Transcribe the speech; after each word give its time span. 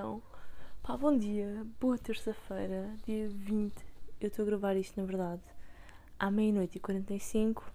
Então? 0.00 0.22
Pá, 0.82 0.96
bom 0.96 1.14
dia, 1.14 1.62
boa 1.78 1.98
terça-feira, 1.98 2.96
dia 3.04 3.28
20. 3.28 3.84
Eu 4.18 4.28
estou 4.28 4.44
a 4.44 4.46
gravar 4.46 4.74
isto, 4.74 4.98
na 4.98 5.06
verdade, 5.06 5.42
à 6.18 6.30
meia-noite 6.30 6.78
e 6.78 6.80
45, 6.80 7.70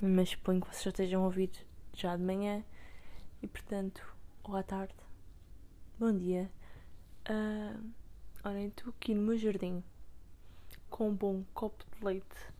mas 0.00 0.28
suponho 0.28 0.60
que 0.60 0.68
vocês 0.68 0.84
já 0.84 0.90
estejam 0.90 1.22
a 1.22 1.24
ouvir 1.24 1.50
já 1.92 2.16
de 2.16 2.22
manhã 2.22 2.62
e, 3.42 3.48
portanto, 3.48 4.00
ou 4.44 4.54
à 4.54 4.62
tarde. 4.62 4.94
Bom 5.98 6.16
dia. 6.16 6.48
Uh, 7.28 7.84
olhem, 8.44 8.68
estou 8.68 8.90
aqui 8.90 9.12
no 9.12 9.22
meu 9.22 9.36
jardim 9.36 9.82
com 10.88 11.08
um 11.08 11.14
bom 11.16 11.44
copo 11.52 11.84
de 11.96 12.04
leite 12.04 12.52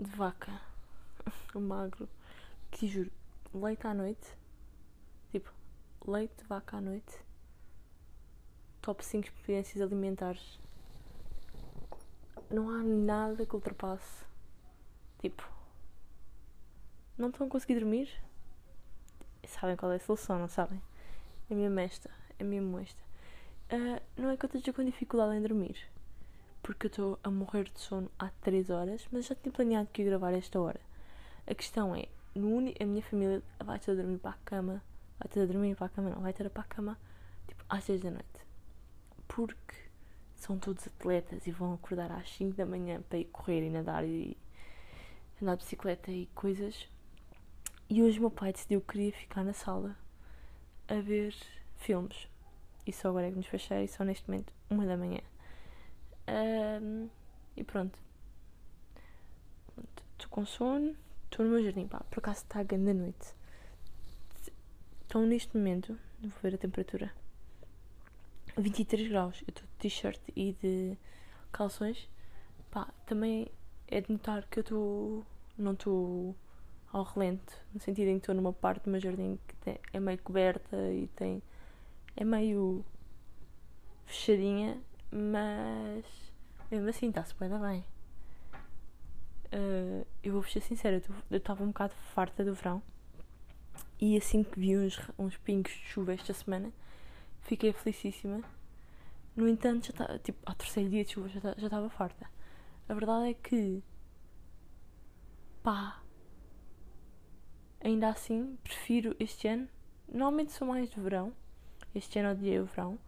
de 0.00 0.08
vaca 0.08 0.62
magro, 1.54 2.08
que 2.70 2.88
juro, 2.88 3.12
leite 3.52 3.86
à 3.86 3.92
noite, 3.92 4.38
tipo, 5.30 5.52
leite 6.06 6.38
de 6.38 6.44
vaca 6.44 6.78
à 6.78 6.80
noite, 6.80 7.22
top 8.82 9.04
5 9.04 9.26
experiências 9.26 9.80
alimentares. 9.80 10.58
Não 12.50 12.68
há 12.68 12.82
nada 12.82 13.46
que 13.46 13.54
ultrapasse. 13.54 14.26
Tipo, 15.20 15.48
não 17.16 17.30
estão 17.30 17.46
a 17.46 17.50
conseguir 17.50 17.76
dormir? 17.76 18.10
Sabem 19.46 19.76
qual 19.76 19.92
é 19.92 19.96
a 19.96 20.00
solução, 20.00 20.38
não 20.38 20.48
sabem? 20.48 20.82
É 21.48 21.54
mesmo 21.54 21.80
esta, 21.80 22.10
é 22.38 22.44
mesmo 22.44 22.78
esta. 22.78 23.00
Uh, 23.72 24.02
não 24.20 24.30
é 24.30 24.36
que 24.36 24.44
eu 24.44 24.48
esteja 24.48 24.72
com 24.72 24.84
dificuldade 24.84 25.34
em 25.34 25.40
dormir, 25.40 25.76
porque 26.62 26.86
eu 26.86 26.88
estou 26.88 27.18
a 27.22 27.30
morrer 27.30 27.64
de 27.64 27.80
sono 27.80 28.10
há 28.18 28.28
3 28.42 28.68
horas, 28.68 29.06
mas 29.10 29.26
já 29.26 29.34
tinha 29.34 29.52
planeado 29.52 29.88
que 29.92 30.02
ia 30.02 30.08
gravar 30.08 30.32
esta 30.32 30.60
hora. 30.60 30.80
A 31.46 31.54
questão 31.54 31.94
é, 31.94 32.08
no 32.34 32.48
uni, 32.48 32.74
a 32.80 32.84
minha 32.84 33.02
família 33.02 33.42
vai 33.64 33.78
ter 33.78 33.92
a 33.92 33.94
dormir 33.94 34.18
para 34.18 34.32
a 34.32 34.38
cama 34.44 34.82
vai 35.22 35.28
ter 35.28 35.40
a 35.42 35.46
dormir 35.46 35.76
para 35.76 35.86
a 35.86 35.88
cama, 35.88 36.10
não, 36.10 36.20
vai 36.20 36.32
ter 36.32 36.46
a 36.46 36.50
para 36.50 36.62
a 36.62 36.66
cama 36.66 36.98
tipo 37.46 37.64
às 37.68 37.84
6 37.84 38.02
da 38.02 38.10
noite. 38.10 38.41
Porque 39.34 39.74
são 40.36 40.58
todos 40.58 40.86
atletas 40.86 41.46
e 41.46 41.50
vão 41.50 41.72
acordar 41.72 42.12
às 42.12 42.28
5 42.36 42.56
da 42.56 42.66
manhã 42.66 43.00
para 43.08 43.18
ir 43.18 43.24
correr 43.26 43.66
e 43.66 43.70
nadar 43.70 44.04
e 44.04 44.36
andar 45.40 45.56
de 45.56 45.64
bicicleta 45.64 46.10
e 46.10 46.26
coisas. 46.34 46.88
E 47.88 48.02
hoje 48.02 48.18
o 48.18 48.22
meu 48.22 48.30
pai 48.30 48.52
decidiu 48.52 48.80
que 48.80 48.88
queria 48.88 49.12
ficar 49.12 49.42
na 49.42 49.52
sala 49.52 49.96
a 50.88 51.00
ver 51.00 51.34
filmes. 51.76 52.28
E 52.86 52.92
só 52.92 53.08
agora 53.08 53.28
é 53.28 53.30
que 53.30 53.36
nos 53.36 53.46
fechei, 53.46 53.84
e 53.84 53.88
só 53.88 54.04
neste 54.04 54.28
momento, 54.28 54.52
uma 54.68 54.84
da 54.84 54.96
manhã. 54.96 55.20
Um, 56.28 57.08
e 57.56 57.64
pronto. 57.64 57.98
Estou 60.12 60.28
com 60.30 60.44
sono, 60.44 60.96
estou 61.24 61.46
no 61.46 61.52
meu 61.52 61.62
jardim, 61.62 61.86
pá, 61.86 62.00
por 62.10 62.18
acaso 62.18 62.42
está 62.42 62.60
a 62.60 62.64
grande 62.64 62.92
noite. 62.92 63.34
Então, 65.06 65.24
neste 65.24 65.56
momento, 65.56 65.98
vou 66.20 66.32
ver 66.42 66.54
a 66.54 66.58
temperatura: 66.58 67.12
23 68.56 69.08
graus. 69.08 69.42
Eu 69.42 69.50
estou 69.50 69.64
de 69.64 69.72
t-shirt 69.78 70.20
e 70.34 70.52
de 70.60 70.96
calções. 71.50 72.08
Pá, 72.70 72.88
também 73.06 73.50
é 73.88 74.00
de 74.00 74.12
notar 74.12 74.46
que 74.48 74.58
eu 74.58 74.62
estou. 74.62 75.26
Não 75.56 75.72
estou 75.72 76.34
ao 76.92 77.04
relento, 77.04 77.58
no 77.72 77.80
sentido 77.80 78.08
em 78.08 78.14
que 78.14 78.22
estou 78.22 78.34
numa 78.34 78.52
parte 78.52 78.84
do 78.84 78.90
meu 78.90 79.00
jardim 79.00 79.38
que 79.48 79.56
tem, 79.56 79.78
é 79.92 80.00
meio 80.00 80.18
coberta 80.18 80.76
e 80.92 81.06
tem. 81.08 81.42
é 82.16 82.24
meio. 82.24 82.84
fechadinha, 84.06 84.80
mas. 85.10 86.04
mesmo 86.70 86.88
assim 86.88 87.08
está-se 87.08 87.34
bem, 87.34 87.48
bem. 87.48 87.84
Uh, 89.54 90.06
eu 90.22 90.32
vou 90.32 90.42
ser 90.44 90.60
sincera, 90.60 91.02
eu 91.30 91.36
estava 91.36 91.62
um 91.62 91.68
bocado 91.68 91.92
farta 92.14 92.42
do 92.42 92.54
verão 92.54 92.82
e 94.00 94.16
assim 94.16 94.42
que 94.42 94.58
vi 94.58 94.76
uns, 94.76 94.98
uns 95.16 95.36
pingos 95.36 95.70
de 95.72 95.84
chuva 95.84 96.12
esta 96.12 96.32
semana, 96.32 96.72
fiquei 97.42 97.72
felicíssima. 97.72 98.42
No 99.34 99.48
entanto, 99.48 99.86
já 99.86 99.90
estava, 99.90 100.18
tipo, 100.18 100.38
ao 100.44 100.54
terceiro 100.54 100.90
dia 100.90 101.04
de 101.04 101.12
chuva 101.12 101.28
já, 101.28 101.52
estava 101.52 101.88
farta. 101.88 102.28
A 102.88 102.94
verdade 102.94 103.30
é 103.30 103.34
que, 103.34 103.82
pá, 105.62 106.02
ainda 107.82 108.08
assim, 108.08 108.58
prefiro 108.62 109.16
este 109.18 109.48
ano. 109.48 109.68
Normalmente 110.08 110.52
sou 110.52 110.66
mais 110.68 110.90
de 110.90 111.00
verão. 111.00 111.32
Este 111.94 112.18
ano 112.18 112.32
odiei 112.32 112.60
o 112.60 112.66
verão. 112.66 112.98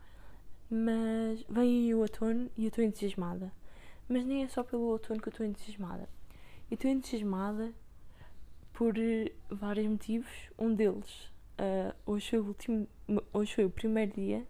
Mas 0.70 1.44
vem 1.48 1.62
aí 1.62 1.94
o 1.94 2.00
outono 2.00 2.50
e 2.56 2.64
eu 2.64 2.68
estou 2.68 2.82
entusiasmada. 2.82 3.52
Mas 4.08 4.24
nem 4.24 4.42
é 4.44 4.48
só 4.48 4.62
pelo 4.62 4.84
outono 4.84 5.20
que 5.20 5.28
eu 5.28 5.30
estou 5.30 5.46
entusiasmada. 5.46 6.08
Eu 6.70 6.74
estou 6.74 6.90
entusiasmada 6.90 7.74
por 8.72 8.96
eh, 8.98 9.32
vários 9.50 9.86
motivos. 9.86 10.30
Um 10.58 10.74
deles, 10.74 11.30
uh, 11.58 11.94
hoje, 12.06 12.30
foi 12.30 12.38
o 12.38 12.46
último, 12.46 12.88
hoje 13.32 13.54
foi 13.54 13.64
o 13.64 13.70
primeiro 13.70 14.12
dia 14.12 14.46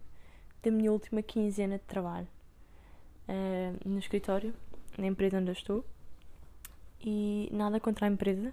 da 0.63 0.71
minha 0.71 0.91
última 0.91 1.23
quinzena 1.23 1.79
de 1.79 1.85
trabalho 1.85 2.29
uh, 3.29 3.89
no 3.89 3.99
escritório, 3.99 4.55
na 4.97 5.07
empresa 5.07 5.39
onde 5.39 5.51
eu 5.51 5.53
estou. 5.53 5.85
E 7.01 7.49
nada 7.53 7.79
contra 7.79 8.07
a 8.07 8.11
empresa, 8.11 8.53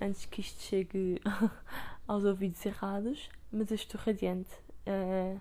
antes 0.00 0.26
que 0.26 0.40
isto 0.40 0.60
chegue 0.62 1.20
aos 2.06 2.24
ouvidos 2.24 2.64
errados, 2.66 3.28
mas 3.52 3.70
eu 3.70 3.76
estou 3.76 4.00
radiante. 4.00 4.50
Uh, 4.86 5.40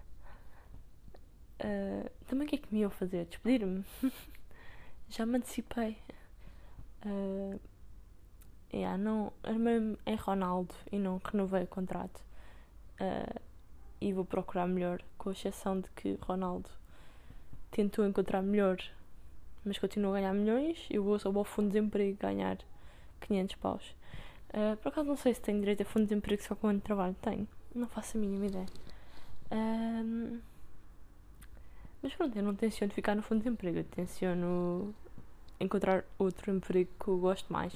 uh, 1.63 2.09
também 2.27 2.45
o 2.45 2.49
que 2.49 2.55
é 2.55 2.59
que 2.59 2.73
me 2.73 2.81
iam 2.81 2.91
fazer? 2.91 3.25
Despedir-me? 3.25 3.83
Já 5.09 5.25
me 5.25 5.37
antecipei. 5.37 5.97
Uh, 7.03 7.59
yeah, 8.73 8.97
não, 8.97 9.31
armei-me 9.43 9.97
em 10.05 10.15
Ronaldo 10.15 10.73
e 10.91 10.97
não 10.97 11.21
renovei 11.23 11.63
o 11.63 11.67
contrato. 11.67 12.21
Uh, 12.99 13.39
e 14.01 14.13
vou 14.13 14.23
procurar 14.23 14.67
melhor, 14.67 15.01
com 15.17 15.31
exceção 15.31 15.79
de 15.79 15.89
que 15.91 16.17
Ronaldo 16.21 16.69
tentou 17.71 18.05
encontrar 18.05 18.41
melhor, 18.41 18.77
mas 19.65 19.77
continua 19.77 20.11
a 20.11 20.21
ganhar 20.21 20.33
milhões. 20.33 20.85
Eu 20.89 21.03
vou 21.03 21.19
só 21.19 21.29
ao 21.29 21.43
fundo 21.43 21.67
de 21.67 21.73
desemprego 21.73 22.17
ganhar 22.17 22.57
500 23.21 23.55
paus. 23.55 23.95
Uh, 24.49 24.75
por 24.77 24.89
acaso 24.89 25.07
não 25.07 25.17
sei 25.17 25.33
se 25.33 25.41
tenho 25.41 25.59
direito 25.59 25.81
a 25.81 25.85
fundo 25.85 26.03
de 26.03 26.09
desemprego 26.09 26.41
só 26.41 26.55
com 26.55 26.73
de 26.73 26.81
trabalho. 26.81 27.15
Tenho, 27.21 27.47
não 27.75 27.87
faço 27.87 28.17
a 28.17 28.21
mínima 28.21 28.45
ideia. 28.45 28.65
Uh, 29.51 30.39
mas 32.01 32.13
pronto, 32.15 32.37
eu 32.37 32.43
não 32.43 32.55
tenciono 32.55 32.93
ficar 32.93 33.15
no 33.15 33.21
fundo 33.21 33.39
de 33.39 33.43
desemprego, 33.45 33.79
eu 33.79 33.83
tenciono 33.83 34.95
encontrar 35.59 36.05
outro 36.17 36.51
emprego 36.51 36.89
que 36.97 37.09
eu 37.09 37.17
gosto 37.17 37.51
mais. 37.51 37.73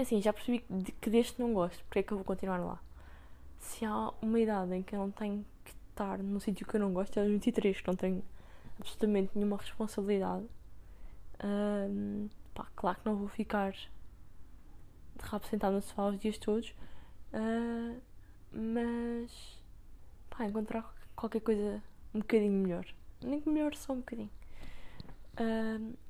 É 0.00 0.02
assim, 0.02 0.22
já 0.22 0.32
percebi 0.32 0.64
que 0.98 1.10
deste 1.10 1.38
não 1.38 1.52
gosto, 1.52 1.84
porque 1.84 1.98
é 1.98 2.02
que 2.02 2.10
eu 2.10 2.16
vou 2.16 2.24
continuar 2.24 2.56
lá? 2.56 2.80
Se 3.58 3.84
há 3.84 4.10
uma 4.22 4.40
idade 4.40 4.74
em 4.74 4.82
que 4.82 4.94
eu 4.94 4.98
não 4.98 5.10
tenho 5.10 5.44
que 5.62 5.72
estar 5.90 6.16
no 6.16 6.40
sítio 6.40 6.66
que 6.66 6.74
eu 6.74 6.80
não 6.80 6.90
gosto, 6.90 7.18
é 7.18 7.20
aos 7.20 7.30
23, 7.30 7.82
que 7.82 7.86
não 7.86 7.94
tenho 7.94 8.24
absolutamente 8.78 9.32
nenhuma 9.34 9.58
responsabilidade. 9.58 10.46
Um, 11.44 12.30
pá, 12.54 12.66
claro 12.74 12.98
que 12.98 13.04
não 13.04 13.16
vou 13.16 13.28
ficar 13.28 13.72
de 13.72 13.88
rabo 15.20 15.46
sentado 15.46 15.74
no 15.74 15.82
sofá 15.82 16.06
os 16.06 16.18
dias 16.18 16.38
todos, 16.38 16.70
uh, 17.34 18.00
mas 18.50 19.60
pá, 20.30 20.46
encontrar 20.46 20.94
qualquer 21.14 21.42
coisa 21.42 21.82
um 22.14 22.20
bocadinho 22.20 22.52
melhor. 22.54 22.86
Nem 23.20 23.38
que 23.38 23.50
melhor, 23.50 23.74
só 23.74 23.92
um 23.92 23.96
bocadinho. 23.96 24.30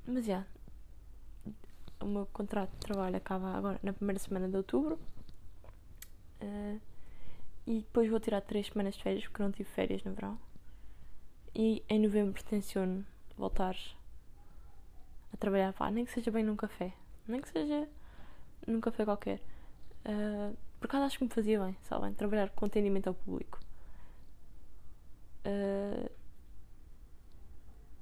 Mas 0.07 0.25
já, 0.25 0.31
yeah, 0.31 0.47
o 2.01 2.05
meu 2.05 2.25
contrato 2.27 2.71
de 2.71 2.77
trabalho 2.79 3.15
acaba 3.15 3.53
agora 3.53 3.79
na 3.83 3.93
primeira 3.93 4.19
semana 4.19 4.47
de 4.47 4.57
outubro. 4.57 4.99
Uh, 6.41 6.79
e 7.65 7.81
depois 7.81 8.09
vou 8.09 8.19
tirar 8.19 8.41
três 8.41 8.67
semanas 8.67 8.95
de 8.95 9.03
férias 9.03 9.23
porque 9.23 9.43
não 9.43 9.51
tive 9.51 9.69
férias 9.69 10.03
no 10.03 10.13
verão. 10.13 10.39
E 11.53 11.83
em 11.87 11.99
novembro 11.99 12.43
tenciono 12.43 13.05
voltar 13.37 13.75
a 15.33 15.37
trabalhar, 15.37 15.73
pá, 15.73 15.91
nem 15.91 16.05
que 16.05 16.11
seja 16.11 16.31
bem 16.31 16.43
num 16.43 16.55
café, 16.55 16.93
nem 17.27 17.41
que 17.41 17.49
seja 17.49 17.87
num 18.67 18.81
café 18.81 19.05
qualquer. 19.05 19.41
Uh, 20.05 20.55
por 20.79 20.87
acaso 20.87 21.05
acho 21.05 21.17
que 21.19 21.23
me 21.23 21.29
fazia 21.29 21.63
bem, 21.63 21.77
sabem? 21.83 22.13
Trabalhar 22.13 22.49
com 22.49 22.65
atendimento 22.65 23.07
ao 23.07 23.13
público. 23.13 23.59
Uh, 25.45 26.09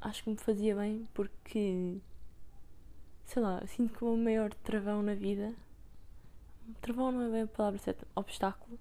acho 0.01 0.23
que 0.23 0.29
me 0.29 0.37
fazia 0.37 0.75
bem 0.75 1.07
porque 1.13 1.99
sei 3.29 3.43
lá, 3.43 3.61
sinto 3.67 3.95
que 3.95 4.03
o 4.03 4.15
meu 4.15 4.23
maior 4.23 4.51
travão 4.55 5.03
na 5.03 5.13
vida. 5.13 5.53
Travão 6.81 7.11
não 7.11 7.21
é 7.27 7.29
bem 7.29 7.41
a 7.43 7.47
palavra 7.47 7.77
certa, 7.77 8.07
obstáculo. 8.15 8.79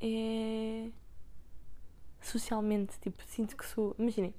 É. 0.00 0.90
Socialmente, 2.20 2.98
tipo, 2.98 3.22
sinto 3.24 3.56
que 3.56 3.64
sou. 3.64 3.94
Imaginem. 3.98 4.34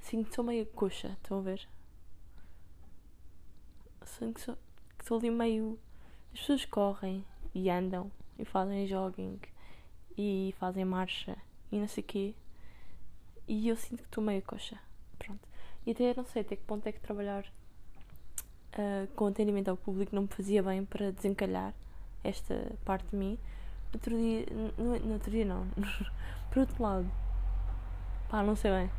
Sinto 0.00 0.28
que 0.28 0.36
sou 0.36 0.44
meio 0.44 0.66
coxa, 0.66 1.08
estão 1.08 1.38
a 1.38 1.42
ver? 1.42 1.68
Sinto 4.04 4.34
que 4.34 4.40
sou, 4.40 4.58
que 4.98 5.04
sou 5.04 5.18
ali 5.18 5.30
meio. 5.30 5.78
As 6.32 6.40
pessoas 6.40 6.64
correm 6.64 7.24
e 7.52 7.68
andam 7.68 8.10
e 8.38 8.44
fazem 8.44 8.86
jogging 8.86 9.40
e 10.16 10.54
fazem 10.60 10.84
marcha 10.84 11.36
e 11.72 11.78
não 11.78 11.88
sei 11.88 12.04
o 12.04 12.06
quê. 12.06 12.34
E 13.50 13.66
eu 13.68 13.74
sinto 13.74 14.04
que 14.04 14.08
estou 14.08 14.22
meio 14.22 14.40
coxa. 14.42 14.78
Pronto. 15.18 15.40
E 15.84 15.90
até 15.90 16.14
não 16.14 16.24
sei 16.24 16.42
até 16.42 16.54
que 16.54 16.62
ponto 16.62 16.86
é 16.86 16.92
que 16.92 17.00
trabalhar 17.00 17.44
uh, 17.44 19.08
com 19.16 19.26
atendimento 19.26 19.68
ao 19.68 19.76
público 19.76 20.14
não 20.14 20.22
me 20.22 20.28
fazia 20.28 20.62
bem 20.62 20.84
para 20.84 21.10
desencalhar 21.10 21.74
esta 22.22 22.72
parte 22.84 23.08
de 23.10 23.16
mim. 23.16 23.36
Outro 23.92 24.16
dia, 24.16 24.46
no, 24.78 25.00
no 25.00 25.14
outro 25.14 25.32
dia 25.32 25.44
não, 25.44 25.66
por 26.48 26.60
outro 26.60 26.80
lado, 26.80 27.10
pá, 28.28 28.40
não 28.40 28.54
sei 28.54 28.70
bem. 28.70 28.90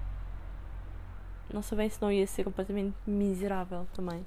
Não 1.54 1.62
sei 1.62 1.78
bem 1.78 1.90
se 1.90 2.02
não 2.02 2.12
ia 2.12 2.28
ser 2.28 2.44
completamente 2.44 2.94
miserável 3.08 3.88
também 3.94 4.26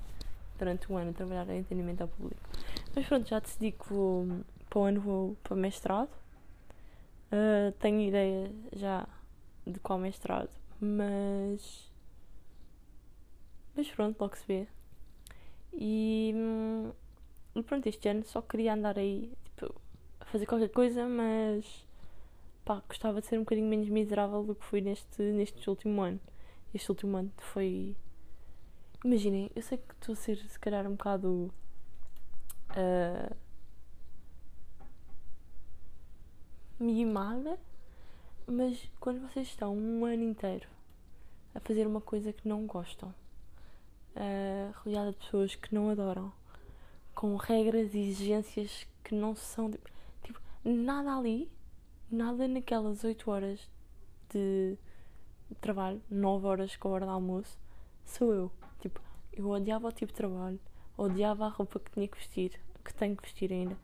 durante 0.58 0.90
o 0.90 0.96
ano 0.96 1.12
trabalhar 1.12 1.46
em 1.50 1.60
atendimento 1.60 2.00
ao 2.00 2.08
público. 2.08 2.40
Mas 2.96 3.06
pronto, 3.06 3.28
já 3.28 3.40
decidi 3.40 3.72
que 3.72 3.92
vou, 3.92 4.26
para 4.70 4.78
o 4.78 4.84
ano 4.84 5.00
vou 5.02 5.36
para 5.42 5.54
mestrado. 5.54 6.08
Uh, 7.30 7.72
tenho 7.78 8.00
ideia 8.00 8.50
já 8.72 9.06
de 9.66 9.80
qual 9.80 9.98
mestrado, 9.98 10.50
mas. 10.80 11.90
Mas 13.76 13.90
pronto, 13.90 14.20
logo 14.20 14.36
se 14.36 14.46
vê. 14.46 14.68
E, 15.72 16.32
e 17.54 17.62
pronto, 17.62 17.86
este 17.88 18.08
ano 18.08 18.24
só 18.24 18.40
queria 18.40 18.74
andar 18.74 18.98
aí 18.98 19.32
tipo, 19.44 19.74
a 20.20 20.24
fazer 20.26 20.46
qualquer 20.46 20.68
coisa, 20.68 21.06
mas 21.08 21.84
pá, 22.64 22.82
gostava 22.88 23.20
de 23.20 23.26
ser 23.26 23.36
um 23.38 23.40
bocadinho 23.40 23.68
menos 23.68 23.88
miserável 23.88 24.44
do 24.44 24.54
que 24.54 24.64
fui 24.64 24.80
neste, 24.80 25.22
neste 25.22 25.68
último 25.68 26.02
ano. 26.02 26.20
Este 26.72 26.90
último 26.90 27.16
ano 27.16 27.32
foi. 27.38 27.96
Imaginem, 29.04 29.50
eu 29.54 29.62
sei 29.62 29.78
que 29.78 29.94
estou 29.94 30.12
a 30.14 30.16
ser 30.16 30.36
se 30.36 30.58
calhar 30.58 30.86
um 30.86 30.92
bocado. 30.92 31.52
Uh, 32.70 33.36
mimada, 36.78 37.58
mas 38.46 38.90
quando 39.00 39.20
vocês 39.20 39.48
estão 39.48 39.76
um 39.76 40.04
ano 40.04 40.22
inteiro 40.22 40.68
a 41.54 41.60
fazer 41.60 41.86
uma 41.86 42.00
coisa 42.00 42.32
que 42.32 42.46
não 42.46 42.66
gostam, 42.66 43.14
uh, 44.16 44.74
rodeada 44.82 45.12
de 45.12 45.18
pessoas 45.18 45.54
que 45.54 45.74
não 45.74 45.90
adoram, 45.90 46.32
com 47.14 47.36
regras 47.36 47.94
e 47.94 47.98
exigências 47.98 48.86
que 49.02 49.14
não 49.14 49.34
são. 49.34 49.70
Tipo, 50.22 50.40
nada 50.64 51.16
ali, 51.16 51.50
nada 52.10 52.48
naquelas 52.48 53.04
8 53.04 53.30
horas 53.30 53.70
de 54.30 54.76
trabalho, 55.60 56.02
9 56.10 56.46
horas 56.46 56.76
com 56.76 56.88
a 56.88 56.92
hora 56.92 57.06
de 57.06 57.12
almoço, 57.12 57.58
sou 58.04 58.32
eu. 58.32 58.52
Tipo, 58.80 59.00
eu 59.32 59.48
odiava 59.48 59.88
o 59.88 59.92
tipo 59.92 60.12
de 60.12 60.16
trabalho, 60.16 60.60
odiava 60.96 61.46
a 61.46 61.48
roupa 61.48 61.78
que 61.78 61.90
tinha 61.90 62.08
que 62.08 62.16
vestir, 62.16 62.60
que 62.84 62.92
tenho 62.94 63.16
que 63.16 63.22
vestir 63.22 63.52
ainda. 63.52 63.76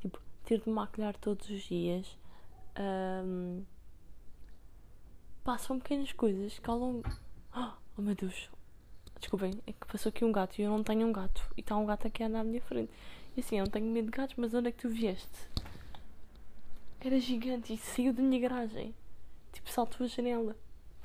Tipo, 0.00 0.20
ter 0.44 0.60
de 0.60 0.68
maquilhar 0.68 1.16
todos 1.16 1.48
os 1.48 1.62
dias. 1.62 2.18
Um, 2.78 3.64
passam 5.44 5.78
pequenas 5.78 6.10
coisas 6.12 6.58
que 6.58 6.70
ao 6.70 6.78
longo. 6.78 7.08
Oh 7.96 8.02
meu 8.02 8.16
Deus, 8.16 8.50
desculpem, 9.20 9.52
é 9.68 9.72
que 9.72 9.86
passou 9.86 10.10
aqui 10.10 10.24
um 10.24 10.32
gato 10.32 10.58
e 10.58 10.62
eu 10.62 10.70
não 10.72 10.82
tenho 10.82 11.06
um 11.06 11.12
gato. 11.12 11.48
E 11.56 11.60
está 11.60 11.76
um 11.76 11.86
gato 11.86 12.08
aqui 12.08 12.24
a 12.24 12.26
andar 12.26 12.40
à 12.40 12.44
minha 12.44 12.60
frente. 12.60 12.90
E 13.36 13.40
assim, 13.40 13.58
eu 13.58 13.64
não 13.64 13.70
tenho 13.70 13.86
medo 13.86 14.06
de 14.06 14.10
gatos, 14.10 14.34
mas 14.36 14.52
onde 14.52 14.70
é 14.70 14.72
que 14.72 14.78
tu 14.78 14.88
vieste? 14.88 15.48
Era 17.00 17.20
gigante 17.20 17.72
e 17.72 17.76
saiu 17.76 18.12
da 18.12 18.20
minha 18.20 18.40
garagem. 18.40 18.92
Tipo, 19.52 19.70
saltou 19.70 20.04
a 20.04 20.08
janela. 20.08 20.56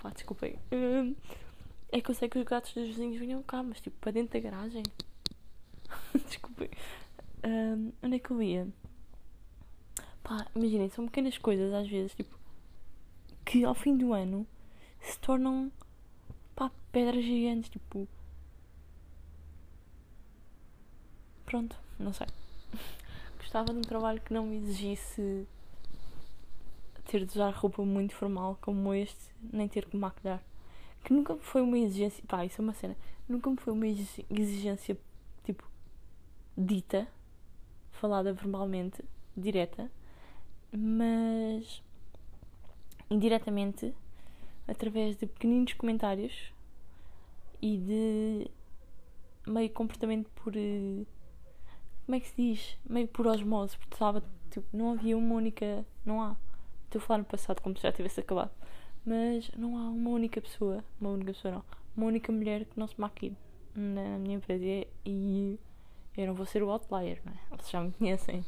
Pá, 0.02 0.10
desculpem. 0.10 0.58
Hum, 0.72 1.16
é 1.92 2.02
que 2.02 2.10
eu 2.10 2.16
sei 2.16 2.28
que 2.28 2.40
os 2.40 2.44
gatos 2.44 2.74
dos 2.74 2.88
vizinhos 2.88 3.20
vinham 3.20 3.44
cá, 3.44 3.62
mas 3.62 3.80
tipo, 3.80 3.98
para 4.00 4.14
dentro 4.14 4.34
da 4.34 4.40
garagem. 4.40 4.82
desculpem. 6.26 6.72
Um, 7.46 7.92
onde 8.02 8.16
é 8.16 8.20
que 8.20 8.32
eu 8.32 8.42
ia? 8.42 8.68
Pá, 10.24 10.48
imaginem, 10.56 10.90
são 10.90 11.06
pequenas 11.06 11.38
coisas 11.38 11.72
às 11.72 11.88
vezes, 11.88 12.16
tipo, 12.16 12.36
que 13.50 13.64
ao 13.66 13.74
fim 13.74 13.98
do 13.98 14.14
ano 14.14 14.46
se 15.02 15.18
tornam 15.18 15.72
pá, 16.56 16.70
pedras 16.92 17.24
gigantes, 17.24 17.72
tipo. 17.72 18.08
Pronto, 21.48 21.76
não 21.98 22.14
sei. 22.14 22.28
Gostava 23.40 23.74
de 23.74 23.80
um 23.80 23.82
trabalho 23.82 24.22
que 24.22 24.32
não 24.32 24.46
me 24.46 24.58
exigisse 24.58 25.48
ter 27.06 27.26
de 27.26 27.32
usar 27.32 27.50
roupa 27.50 27.84
muito 27.84 28.14
formal 28.14 28.56
como 28.62 28.94
este, 28.94 29.32
nem 29.42 29.68
ter 29.68 29.86
que 29.86 29.98
maquilhar. 29.98 30.44
Que 31.04 31.12
nunca 31.12 31.34
me 31.34 31.42
foi 31.42 31.64
uma 31.64 31.80
exigência. 31.80 32.24
Pá, 32.28 32.46
isso 32.46 32.62
é 32.62 32.64
uma 32.64 32.74
cena. 32.74 32.96
Nunca 33.28 33.50
me 33.50 33.58
foi 33.58 33.74
uma 33.74 33.88
exigência, 33.88 34.96
tipo, 35.44 35.68
dita, 36.56 37.08
falada 37.94 38.32
verbalmente, 38.32 39.04
direta, 39.36 39.90
mas 40.72 41.82
indiretamente 43.10 43.94
através 44.68 45.18
de 45.18 45.26
pequeninos 45.26 45.74
comentários 45.74 46.54
e 47.62 47.78
de 47.78 48.52
meio 49.52 49.70
comportamento 49.72 50.30
por. 50.36 50.56
Eh, 50.56 51.06
como 52.06 52.16
é 52.16 52.20
que 52.20 52.28
se 52.28 52.36
diz? 52.36 52.78
Meio 52.88 53.08
por 53.08 53.28
osmose, 53.28 53.78
porque 53.78 53.96
estava, 53.96 54.24
tipo, 54.50 54.66
não 54.72 54.92
havia 54.92 55.18
uma 55.18 55.36
única. 55.36 55.86
Não 56.06 56.22
há. 56.22 56.36
Estou 56.86 57.00
a 57.00 57.06
falar 57.06 57.18
no 57.20 57.26
passado 57.26 57.62
como 57.62 57.76
se 57.78 57.84
já 57.84 57.92
tivesse 57.92 58.20
acabado. 58.20 58.52
Mas 59.06 59.50
não 59.56 59.78
há 59.78 59.90
uma 59.90 60.10
única 60.10 60.42
pessoa, 60.42 60.84
uma 61.00 61.12
única 61.12 61.34
pessoa 61.34 61.54
não, 61.54 61.64
uma 61.96 62.08
única 62.08 62.32
mulher 62.32 62.66
que 62.66 62.78
não 62.80 62.88
se 62.88 63.00
maquille 63.00 63.38
na 63.76 64.18
minha 64.20 64.36
empresa 64.36 64.88
e 65.06 65.58
eu 66.18 66.28
não 66.28 66.34
vou 66.34 66.46
ser 66.46 66.62
o 66.64 66.70
outlier, 66.70 67.22
não 67.24 67.32
é? 67.32 67.38
Vocês 67.58 67.70
já 67.70 67.82
me 67.82 67.92
conhecem. 67.92 68.44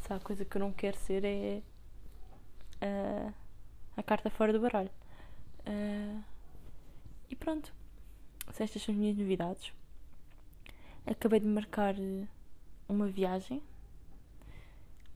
Se 0.00 0.12
há 0.12 0.18
coisa 0.18 0.44
que 0.44 0.56
eu 0.56 0.60
não 0.60 0.72
quero 0.72 0.96
ser 0.96 1.24
é 1.24 1.62
a, 2.80 3.32
a 4.00 4.02
carta 4.02 4.30
fora 4.30 4.52
do 4.52 4.60
baralho. 4.60 4.90
Uh, 5.60 6.22
e 7.28 7.36
pronto. 7.36 7.72
Estas 8.58 8.82
são 8.82 8.92
as 8.92 8.98
minhas 8.98 9.16
novidades. 9.16 9.72
Acabei 11.06 11.40
de 11.40 11.46
marcar 11.46 11.94
eh, 11.98 12.26
uma 12.88 13.06
viagem. 13.06 13.62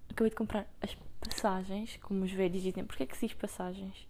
Acabei 0.09 0.31
de 0.31 0.37
comprar 0.37 0.67
as 0.81 0.97
passagens, 1.21 1.99
como 1.99 2.25
os 2.25 2.33
velhos 2.33 2.63
dizem. 2.63 2.85
Porquê 2.85 3.03
é 3.03 3.07
que 3.07 3.17
se 3.17 3.27
diz 3.27 3.35
passagens? 3.35 4.09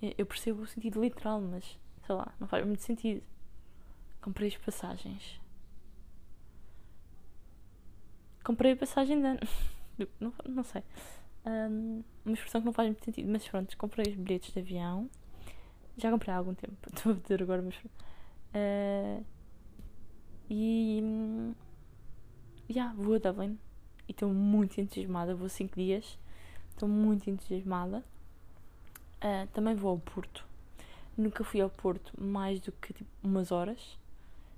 Eu 0.00 0.26
percebo 0.26 0.62
o 0.62 0.66
sentido 0.66 1.00
literal, 1.00 1.40
mas 1.40 1.78
sei 2.04 2.14
lá, 2.14 2.34
não 2.40 2.48
faz 2.48 2.64
muito 2.66 2.82
sentido. 2.82 3.22
Comprei 4.20 4.48
as 4.48 4.56
passagens. 4.56 5.40
Comprei 8.42 8.72
a 8.72 8.76
passagem 8.76 9.20
de 9.20 9.26
ano. 9.26 9.40
não, 10.18 10.32
não 10.48 10.64
sei. 10.64 10.82
Um, 11.46 12.02
uma 12.24 12.34
expressão 12.34 12.60
que 12.60 12.66
não 12.66 12.72
faz 12.72 12.88
muito 12.88 13.04
sentido, 13.04 13.30
mas 13.30 13.46
pronto, 13.46 13.76
comprei 13.78 14.12
os 14.12 14.18
bilhetes 14.18 14.52
de 14.52 14.58
avião. 14.58 15.08
Já 15.96 16.10
comprei 16.10 16.34
há 16.34 16.38
algum 16.38 16.54
tempo, 16.54 16.74
estou 16.92 17.12
a 17.12 17.14
dizer 17.14 17.42
agora, 17.42 17.62
mas. 17.62 17.76
Uh, 18.54 19.24
e. 20.50 21.02
Já, 22.68 22.86
yeah, 22.86 22.94
vou 22.96 23.14
a 23.14 23.18
Dublin 23.18 23.56
e 24.08 24.12
estou 24.12 24.28
muito 24.34 24.80
entusiasmada. 24.80 25.36
Vou 25.36 25.48
5 25.48 25.76
dias, 25.76 26.18
estou 26.70 26.88
muito 26.88 27.30
entusiasmada. 27.30 28.04
Uh, 29.18 29.46
também 29.52 29.74
vou 29.74 29.92
ao 29.92 29.98
Porto. 29.98 30.44
Nunca 31.16 31.44
fui 31.44 31.60
ao 31.60 31.70
Porto 31.70 32.12
mais 32.20 32.60
do 32.60 32.72
que 32.72 32.92
tipo, 32.92 33.08
umas 33.22 33.50
horas, 33.52 33.96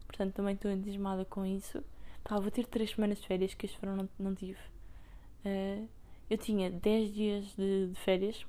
portanto 0.06 0.34
também 0.34 0.54
estou 0.54 0.70
entusiasmada 0.70 1.24
com 1.26 1.44
isso. 1.44 1.84
Pá, 2.24 2.40
vou 2.40 2.50
ter 2.50 2.66
3 2.66 2.90
semanas 2.90 3.20
de 3.20 3.26
férias 3.26 3.54
que 3.54 3.66
este 3.66 3.78
verão 3.78 3.96
não, 3.96 4.08
não 4.18 4.34
tive. 4.34 4.58
Uh, 5.44 5.86
eu 6.30 6.36
tinha 6.36 6.70
10 6.70 7.14
dias 7.14 7.44
de, 7.56 7.88
de, 7.88 7.94
férias 7.94 8.44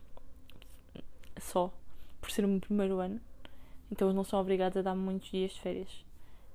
só, 1.40 1.74
por 2.20 2.30
ser 2.30 2.44
o 2.44 2.48
meu 2.48 2.60
primeiro 2.60 3.00
ano, 3.00 3.22
então 3.92 4.08
eles 4.08 4.16
não 4.16 4.24
são 4.24 4.40
obrigados 4.40 4.78
a 4.78 4.82
dar 4.82 4.96
muitos 4.96 5.30
dias 5.30 5.52
de 5.54 5.62
férias. 5.62 6.06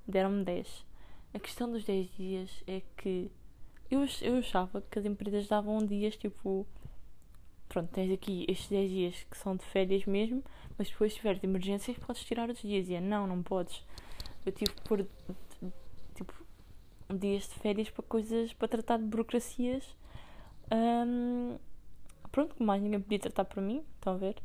Deram-me 0.07 0.43
10. 0.43 0.85
A 1.33 1.39
questão 1.39 1.69
dos 1.71 1.83
10 1.83 2.15
dias 2.15 2.63
é 2.67 2.81
que 2.95 3.31
eu, 3.89 4.05
eu 4.21 4.37
achava 4.37 4.81
que 4.81 4.99
as 4.99 5.05
empresas 5.05 5.47
davam 5.47 5.85
dias 5.85 6.15
tipo. 6.15 6.65
Pronto, 7.67 7.89
tens 7.91 8.11
aqui 8.11 8.45
estes 8.47 8.69
10 8.69 8.89
dias 8.89 9.27
que 9.29 9.37
são 9.37 9.55
de 9.55 9.65
férias 9.65 10.05
mesmo, 10.05 10.43
mas 10.77 10.89
depois 10.89 11.11
se 11.11 11.17
tiver 11.17 11.39
de 11.39 11.45
emergências 11.45 11.97
podes 11.97 12.23
tirar 12.23 12.49
os 12.49 12.61
dias. 12.61 12.87
E 12.87 12.93
é, 12.93 13.01
não, 13.01 13.25
não 13.25 13.41
podes. 13.41 13.83
Eu 14.45 14.51
tive 14.51 14.71
que 14.71 14.81
pôr 14.83 15.05
tipo 16.13 16.33
dias 17.17 17.49
de 17.49 17.55
férias 17.55 17.89
para 17.89 18.03
coisas, 18.03 18.53
para 18.53 18.67
tratar 18.67 18.97
de 18.97 19.05
burocracias 19.05 19.83
um, 20.71 21.57
pronto, 22.31 22.61
mais 22.63 22.81
ninguém 22.81 22.99
podia 22.99 23.19
tratar 23.19 23.45
por 23.45 23.61
mim, 23.61 23.83
estão 23.95 24.13
a 24.13 24.17
ver? 24.17 24.35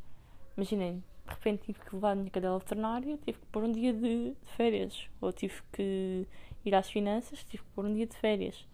Imaginem, 0.56 1.02
de 1.26 1.34
repente 1.34 1.62
tive 1.64 1.80
que 1.80 1.94
levar 1.94 2.12
a 2.12 2.14
minha 2.14 2.30
cadela 2.30 2.58
veterinária, 2.58 3.16
tive 3.18 3.38
que 3.38 3.46
pôr 3.46 3.64
um 3.64 3.72
dia 3.72 3.92
de, 3.92 4.34
férias, 4.56 5.08
ou 5.20 5.32
tive 5.32 5.62
que 5.72 6.26
ir 6.64 6.74
às 6.74 6.90
finanças, 6.90 7.42
tive 7.44 7.62
que 7.62 7.70
pôr 7.70 7.84
um 7.84 7.94
dia 7.94 8.06
de 8.06 8.16
férias. 8.16 8.66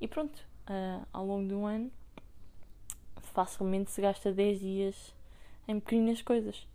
E 0.00 0.08
pronto, 0.08 0.36
uh, 0.68 1.06
ao 1.12 1.24
longo 1.24 1.46
de 1.46 1.54
um 1.54 1.66
ano, 1.66 1.90
facilmente 3.20 3.90
se 3.90 4.00
gasta 4.00 4.32
10 4.32 4.60
dias 4.60 5.14
em 5.68 5.78
pequenas 5.78 6.22
coisas. 6.22 6.66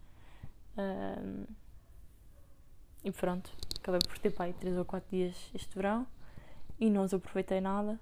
E 3.03 3.11
pronto, 3.11 3.51
acabei 3.79 3.99
por 3.99 4.17
ter 4.17 4.31
pai 4.31 4.53
3 4.53 4.77
ou 4.77 4.85
4 4.85 5.09
dias 5.09 5.51
este 5.53 5.75
verão 5.75 6.07
e 6.79 6.89
não 6.89 7.03
os 7.03 7.13
aproveitei 7.13 7.61
nada. 7.61 7.99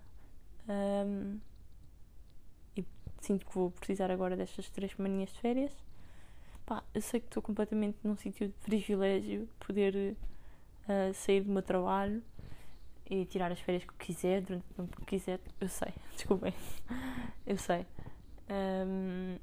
Um, 0.67 1.39
sinto 3.23 3.45
que 3.45 3.55
vou 3.55 3.71
precisar 3.71 4.11
agora 4.11 4.35
destas 4.35 4.69
três 4.69 4.91
semaninhas 4.91 5.31
de 5.31 5.39
férias. 5.39 5.71
Pá, 6.65 6.83
eu 6.93 7.01
sei 7.01 7.19
que 7.19 7.27
estou 7.27 7.41
completamente 7.41 7.97
num 8.03 8.15
sítio 8.15 8.47
de 8.47 8.53
privilégio 8.55 9.49
poder 9.59 10.15
uh, 10.87 11.13
sair 11.13 11.41
do 11.41 11.51
meu 11.51 11.61
trabalho 11.61 12.21
e 13.09 13.25
tirar 13.25 13.51
as 13.51 13.59
férias 13.59 13.83
que 13.83 13.93
quiser, 13.95 14.41
durante 14.41 14.65
o 14.71 14.73
tempo 14.73 14.97
que 14.97 15.05
quiser. 15.05 15.39
Eu 15.59 15.67
sei, 15.67 15.93
desculpem. 16.15 16.53
Eu 17.45 17.57
sei. 17.57 17.85
Um, 18.49 19.37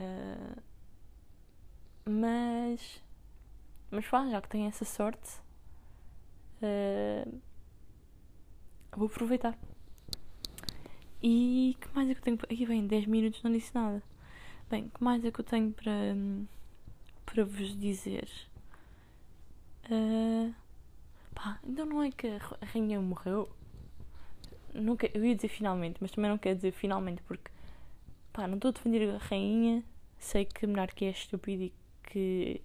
uh, 0.00 0.62
mas. 2.04 3.02
Mas 3.90 4.06
pá, 4.08 4.28
já 4.28 4.40
que 4.42 4.48
tenho 4.48 4.66
essa 4.66 4.84
sorte, 4.84 5.40
uh, 6.62 7.40
vou 8.96 9.06
aproveitar. 9.06 9.56
E 11.26 11.74
que 11.80 11.88
mais 11.94 12.10
é 12.10 12.12
que 12.12 12.20
eu 12.20 12.24
tenho. 12.24 12.38
Aqui 12.42 12.66
vem 12.66 12.86
10 12.86 13.06
minutos, 13.06 13.42
não 13.42 13.50
disse 13.50 13.74
nada. 13.74 14.02
Bem, 14.68 14.90
que 14.90 15.02
mais 15.02 15.24
é 15.24 15.30
que 15.30 15.40
eu 15.40 15.44
tenho 15.44 15.72
para, 15.72 16.14
para 17.24 17.44
vos 17.46 17.74
dizer? 17.80 18.28
Uh, 19.86 20.54
pá, 21.34 21.58
então 21.64 21.86
não 21.86 22.02
é 22.02 22.10
que 22.10 22.26
a 22.26 22.66
rainha 22.66 23.00
morreu? 23.00 23.48
Quer, 24.98 25.16
eu 25.16 25.24
ia 25.24 25.34
dizer 25.34 25.48
finalmente, 25.48 25.96
mas 25.98 26.10
também 26.10 26.30
não 26.30 26.36
quero 26.36 26.56
dizer 26.56 26.72
finalmente 26.72 27.22
porque 27.22 27.50
pá, 28.30 28.46
não 28.46 28.56
estou 28.56 28.68
a 28.68 28.72
defender 28.72 29.08
a 29.08 29.16
rainha. 29.16 29.82
Sei 30.18 30.44
que 30.44 30.66
a 30.66 30.68
monarquia 30.68 31.08
é 31.08 31.12
estúpida 31.12 31.64
e 31.64 31.72
que 32.02 32.60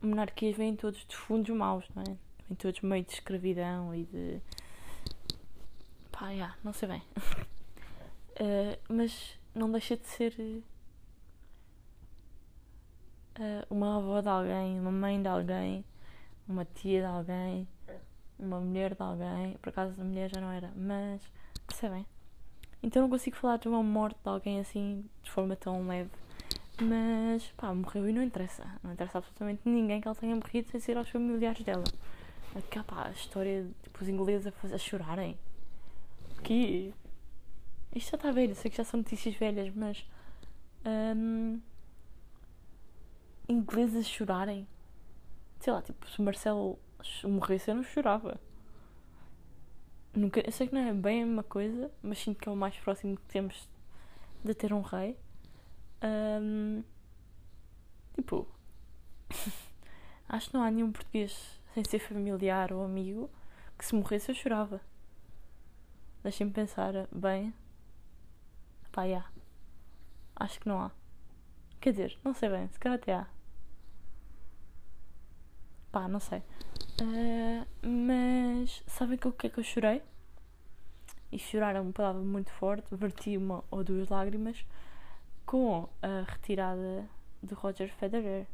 monarquias 0.00 0.56
vêm 0.56 0.76
todos 0.76 1.04
de 1.04 1.16
fundos 1.16 1.50
maus, 1.56 1.84
não 1.96 2.02
é? 2.04 2.16
Vêm 2.48 2.56
todos 2.56 2.80
meio 2.82 3.04
de 3.04 3.12
escravidão 3.12 3.92
e 3.92 4.04
de. 4.04 4.40
Pá, 6.20 6.34
já, 6.34 6.54
não 6.62 6.72
sei 6.74 6.86
bem. 6.86 7.02
uh, 7.18 8.78
mas 8.92 9.38
não 9.54 9.72
deixa 9.72 9.96
de 9.96 10.06
ser 10.06 10.34
uh, 13.38 13.66
uma 13.70 13.96
avó 13.96 14.20
de 14.20 14.28
alguém, 14.28 14.78
uma 14.78 14.92
mãe 14.92 15.20
de 15.20 15.28
alguém, 15.28 15.82
uma 16.46 16.66
tia 16.66 17.00
de 17.00 17.06
alguém, 17.06 17.66
uma 18.38 18.60
mulher 18.60 18.94
de 18.94 19.02
alguém. 19.02 19.56
Por 19.62 19.70
acaso 19.70 19.98
a 19.98 20.04
mulher 20.04 20.30
já 20.32 20.40
não 20.42 20.50
era, 20.50 20.70
mas 20.76 21.22
percebem? 21.66 22.04
Então 22.82 23.00
não 23.02 23.08
consigo 23.08 23.36
falar 23.36 23.56
de 23.58 23.68
uma 23.68 23.82
morte 23.82 24.18
de 24.22 24.28
alguém 24.28 24.60
assim 24.60 25.04
de 25.22 25.30
forma 25.30 25.56
tão 25.56 25.86
leve. 25.86 26.10
Mas 26.82 27.46
pá, 27.56 27.74
morreu 27.74 28.08
e 28.08 28.12
não 28.12 28.22
interessa. 28.22 28.64
Não 28.82 28.92
interessa 28.92 29.18
absolutamente 29.18 29.62
ninguém 29.64 30.00
que 30.00 30.08
ela 30.08 30.14
tenha 30.14 30.34
morrido 30.34 30.70
sem 30.70 30.80
ser 30.80 30.96
aos 30.98 31.08
familiares 31.08 31.62
dela. 31.62 31.84
Aquela 32.54 32.84
pá, 32.84 33.06
a 33.06 33.10
história 33.10 33.64
de 33.64 33.72
tipo, 33.82 34.02
os 34.02 34.08
ingleses 34.08 34.46
a, 34.46 34.74
a 34.74 34.78
chorarem. 34.78 35.38
Que 36.42 36.94
isto 37.94 38.10
já 38.10 38.16
está 38.16 38.30
velho, 38.30 38.54
sei 38.54 38.70
que 38.70 38.76
já 38.76 38.84
são 38.84 38.98
notícias 38.98 39.34
velhas, 39.34 39.74
mas 39.74 40.06
um, 41.16 41.60
ingleses 43.48 44.06
a 44.06 44.08
chorarem. 44.08 44.66
Sei 45.58 45.72
lá, 45.72 45.82
tipo, 45.82 46.08
se 46.08 46.22
Marcelo 46.22 46.78
morresse 47.24 47.70
eu 47.70 47.74
não 47.74 47.82
chorava. 47.82 48.40
Nunca, 50.14 50.40
eu 50.40 50.52
sei 50.52 50.68
que 50.68 50.74
não 50.74 50.80
é 50.80 50.92
bem 50.92 51.22
a 51.22 51.26
mesma 51.26 51.42
coisa, 51.42 51.90
mas 52.02 52.18
sinto 52.18 52.38
que 52.40 52.48
é 52.48 52.52
o 52.52 52.56
mais 52.56 52.76
próximo 52.76 53.16
que 53.16 53.22
temos 53.22 53.68
de 54.44 54.54
ter 54.54 54.72
um 54.72 54.80
rei. 54.80 55.16
Um, 56.02 56.82
tipo, 58.16 58.48
acho 60.28 60.48
que 60.48 60.54
não 60.54 60.62
há 60.62 60.70
nenhum 60.70 60.90
português 60.90 61.60
sem 61.74 61.84
ser 61.84 61.98
familiar 61.98 62.72
ou 62.72 62.84
amigo 62.84 63.30
que 63.78 63.84
se 63.84 63.94
morresse 63.94 64.30
eu 64.30 64.34
chorava. 64.34 64.80
Deixem-me 66.22 66.52
pensar 66.52 66.92
bem. 67.12 67.54
Pá, 68.92 69.08
já. 69.08 69.24
Acho 70.36 70.60
que 70.60 70.68
não 70.68 70.80
há. 70.80 70.90
Quer 71.80 71.92
dizer, 71.92 72.18
não 72.22 72.34
sei 72.34 72.48
bem, 72.48 72.68
se 72.68 72.78
calhar 72.78 72.98
até 72.98 73.14
há. 73.14 73.26
Pá, 75.90 76.06
não 76.08 76.20
sei. 76.20 76.42
Uh, 77.00 77.66
mas 77.86 78.82
sabem 78.86 79.18
o 79.24 79.32
que 79.32 79.46
é 79.46 79.50
que 79.50 79.58
eu 79.58 79.64
chorei? 79.64 80.02
E 81.32 81.38
chorar 81.38 81.76
é 81.76 81.80
uma 81.80 81.92
palavra 81.92 82.22
muito 82.22 82.50
forte, 82.52 82.94
verti 82.94 83.36
uma 83.36 83.64
ou 83.70 83.82
duas 83.82 84.08
lágrimas 84.08 84.64
com 85.46 85.88
a 86.02 86.24
retirada 86.28 87.08
de 87.42 87.54
Roger 87.54 87.92
Federer. 87.94 88.46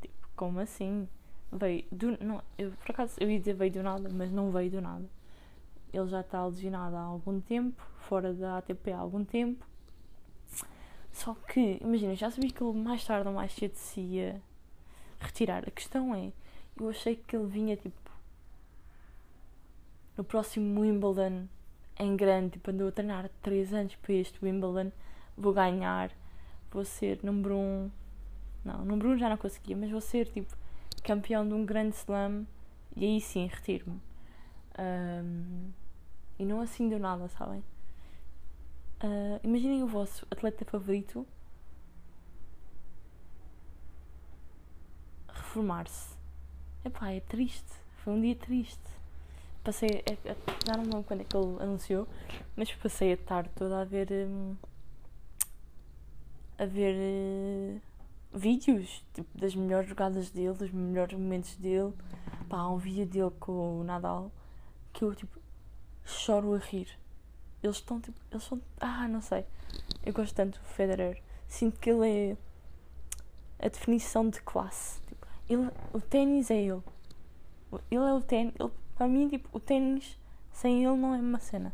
Tipo, 0.00 0.28
como 0.36 0.60
assim? 0.60 1.08
Veio 1.50 1.84
do. 1.90 2.16
Não, 2.24 2.42
eu, 2.56 2.72
por 2.72 2.90
acaso 2.90 3.16
eu 3.18 3.30
ia 3.30 3.38
dizer 3.38 3.54
veio 3.54 3.72
do 3.72 3.82
nada, 3.82 4.08
mas 4.08 4.30
não 4.30 4.50
veio 4.50 4.70
do 4.70 4.80
nada. 4.80 5.08
Ele 5.92 6.08
já 6.08 6.20
está 6.20 6.44
lesionado 6.44 6.96
há 6.96 7.00
algum 7.00 7.40
tempo, 7.40 7.82
fora 7.98 8.32
da 8.32 8.58
ATP 8.58 8.92
há 8.92 8.98
algum 8.98 9.24
tempo. 9.24 9.66
Só 11.12 11.34
que, 11.34 11.78
imagina, 11.80 12.14
já 12.14 12.30
sabia 12.30 12.50
que 12.50 12.62
ele 12.62 12.78
mais 12.78 13.04
tarde 13.04 13.28
ou 13.28 13.34
mais 13.34 13.52
cedo 13.52 13.74
se 13.74 14.00
ia 14.00 14.40
retirar. 15.18 15.64
A 15.66 15.70
questão 15.70 16.14
é, 16.14 16.32
eu 16.78 16.88
achei 16.88 17.16
que 17.16 17.36
ele 17.36 17.46
vinha 17.46 17.76
tipo 17.76 18.10
no 20.16 20.24
próximo 20.24 20.80
Wimbledon 20.80 21.46
em 21.98 22.16
grande, 22.16 22.52
tipo, 22.52 22.70
andou 22.70 22.88
a 22.88 22.92
treinar 22.92 23.30
3 23.42 23.72
anos 23.72 23.94
para 23.96 24.14
este 24.14 24.44
Wimbledon, 24.44 24.92
vou 25.36 25.52
ganhar 25.52 26.12
vou 26.70 26.84
ser 26.84 27.18
número 27.22 27.56
um. 27.56 27.90
Não, 28.64 28.84
número 28.84 29.10
um 29.10 29.18
já 29.18 29.28
não 29.28 29.36
conseguia, 29.36 29.76
mas 29.76 29.90
vou 29.90 30.00
ser 30.00 30.26
tipo 30.28 30.54
campeão 31.02 31.46
de 31.46 31.54
um 31.54 31.64
grande 31.64 31.96
slam 31.96 32.46
e 32.96 33.04
aí 33.04 33.20
sim 33.20 33.46
retiro-me. 33.46 34.00
Um, 34.78 35.72
e 36.38 36.44
não 36.44 36.60
assim 36.60 36.88
do 36.88 36.98
nada, 36.98 37.28
sabem? 37.28 37.64
Uh, 39.02 39.40
imaginem 39.42 39.82
o 39.82 39.88
vosso 39.88 40.26
atleta 40.30 40.64
favorito 40.64 41.26
reformar-se. 45.28 46.16
Epá, 46.84 47.10
é 47.10 47.20
triste. 47.20 47.72
Foi 48.02 48.12
um 48.12 48.20
dia 48.20 48.36
triste. 48.36 48.78
Passei. 49.64 50.02
É, 50.06 50.12
é, 50.28 50.36
já 50.66 50.76
não 50.76 50.84
lembro 50.84 51.04
quando 51.04 51.20
é 51.22 51.24
que 51.24 51.36
ele 51.36 51.60
anunciou, 51.60 52.06
mas 52.56 52.72
passei 52.74 53.12
a 53.12 53.16
tarde 53.16 53.50
toda 53.54 53.80
a 53.80 53.84
ver. 53.84 54.08
Um, 54.12 54.56
a 56.58 56.66
ver 56.66 56.94
uh, 56.94 57.80
vídeos 58.36 59.04
tipo, 59.14 59.38
das 59.38 59.54
melhores 59.54 59.88
jogadas 59.88 60.30
dele, 60.30 60.54
dos 60.54 60.70
melhores 60.70 61.18
momentos 61.18 61.56
dele. 61.56 61.92
Pá, 62.48 62.66
um 62.68 62.78
vídeo 62.78 63.06
dele 63.06 63.32
com 63.38 63.80
o 63.80 63.84
Nadal 63.84 64.30
que 64.98 65.04
eu 65.04 65.14
tipo 65.14 65.38
choro 66.04 66.54
a 66.54 66.58
rir. 66.58 66.88
Eles 67.62 67.76
estão 67.76 68.00
tipo. 68.00 68.20
Eles 68.32 68.42
são. 68.42 68.60
Ah, 68.80 69.06
não 69.06 69.20
sei. 69.20 69.46
Eu 70.04 70.12
gosto 70.12 70.34
tanto 70.34 70.58
do 70.58 70.66
Federer. 70.66 71.22
Sinto 71.46 71.78
que 71.78 71.90
ele 71.90 72.36
é 73.58 73.66
a 73.66 73.68
definição 73.68 74.28
de 74.28 74.42
classe. 74.42 75.00
Tipo, 75.02 75.26
ele, 75.48 75.70
o 75.92 76.00
ténis 76.00 76.50
é 76.50 76.60
ele. 76.60 76.82
Ele 77.90 78.04
é 78.04 78.12
o 78.12 78.20
ténis. 78.20 78.54
Para 78.96 79.06
mim, 79.06 79.28
tipo, 79.28 79.48
o 79.56 79.60
ténis 79.60 80.18
sem 80.52 80.84
ele 80.84 80.96
não 80.96 81.14
é 81.14 81.18
uma 81.18 81.38
cena. 81.38 81.72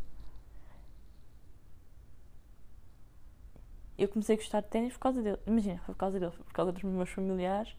eu 3.96 4.08
comecei 4.08 4.34
a 4.34 4.38
gostar 4.38 4.60
de 4.60 4.68
ténis 4.68 4.92
por 4.94 4.98
causa 4.98 5.22
dele. 5.22 5.38
Imagina, 5.46 5.78
foi 5.86 5.94
por 5.94 5.98
causa 6.00 6.18
dele, 6.18 6.32
foi 6.32 6.44
por 6.44 6.52
causa 6.52 6.72
dos 6.72 6.82
meus 6.82 7.08
familiares. 7.08 7.74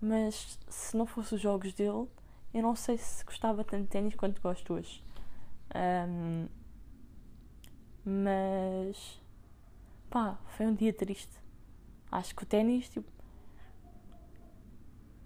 Mas 0.00 0.58
se 0.68 0.96
não 0.96 1.06
fosse 1.06 1.36
os 1.36 1.40
jogos 1.40 1.72
dele, 1.72 2.08
eu 2.54 2.62
não 2.62 2.76
sei 2.76 2.98
se 2.98 3.24
gostava 3.24 3.64
tanto 3.64 3.84
de 3.84 3.88
ténis 3.88 4.14
quanto 4.14 4.40
gosto 4.40 4.74
hoje. 4.74 5.02
Um, 5.74 6.46
mas 8.04 9.20
pá, 10.10 10.38
foi 10.48 10.66
um 10.66 10.74
dia 10.74 10.92
triste. 10.92 11.40
Acho 12.10 12.34
que 12.34 12.42
o 12.42 12.46
ténis 12.46 12.88
tipo, 12.90 13.10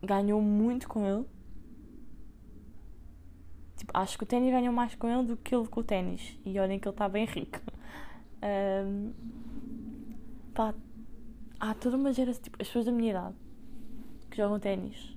ganhou 0.02 0.40
muito 0.40 0.88
com 0.88 1.06
ele. 1.06 1.26
Tipo, 3.76 3.92
acho 3.94 4.16
que 4.16 4.24
o 4.24 4.26
ténis 4.26 4.50
ganhou 4.50 4.72
mais 4.72 4.94
com 4.94 5.08
ele 5.08 5.26
do 5.26 5.36
que 5.36 5.54
ele 5.54 5.66
com 5.66 5.80
o 5.80 5.84
ténis. 5.84 6.38
E 6.44 6.58
olhem 6.58 6.78
que 6.78 6.86
ele 6.86 6.94
está 6.94 7.08
bem 7.08 7.26
rico. 7.26 7.60
Um, 8.42 9.12
pá, 10.54 10.74
há 11.58 11.74
toda 11.74 11.96
uma 11.96 12.12
geração, 12.12 12.42
tipo, 12.42 12.56
as 12.60 12.68
pessoas 12.68 12.84
da 12.84 12.92
minha 12.92 13.10
idade 13.10 13.36
que 14.30 14.36
jogam 14.36 14.58
ténis, 14.60 15.15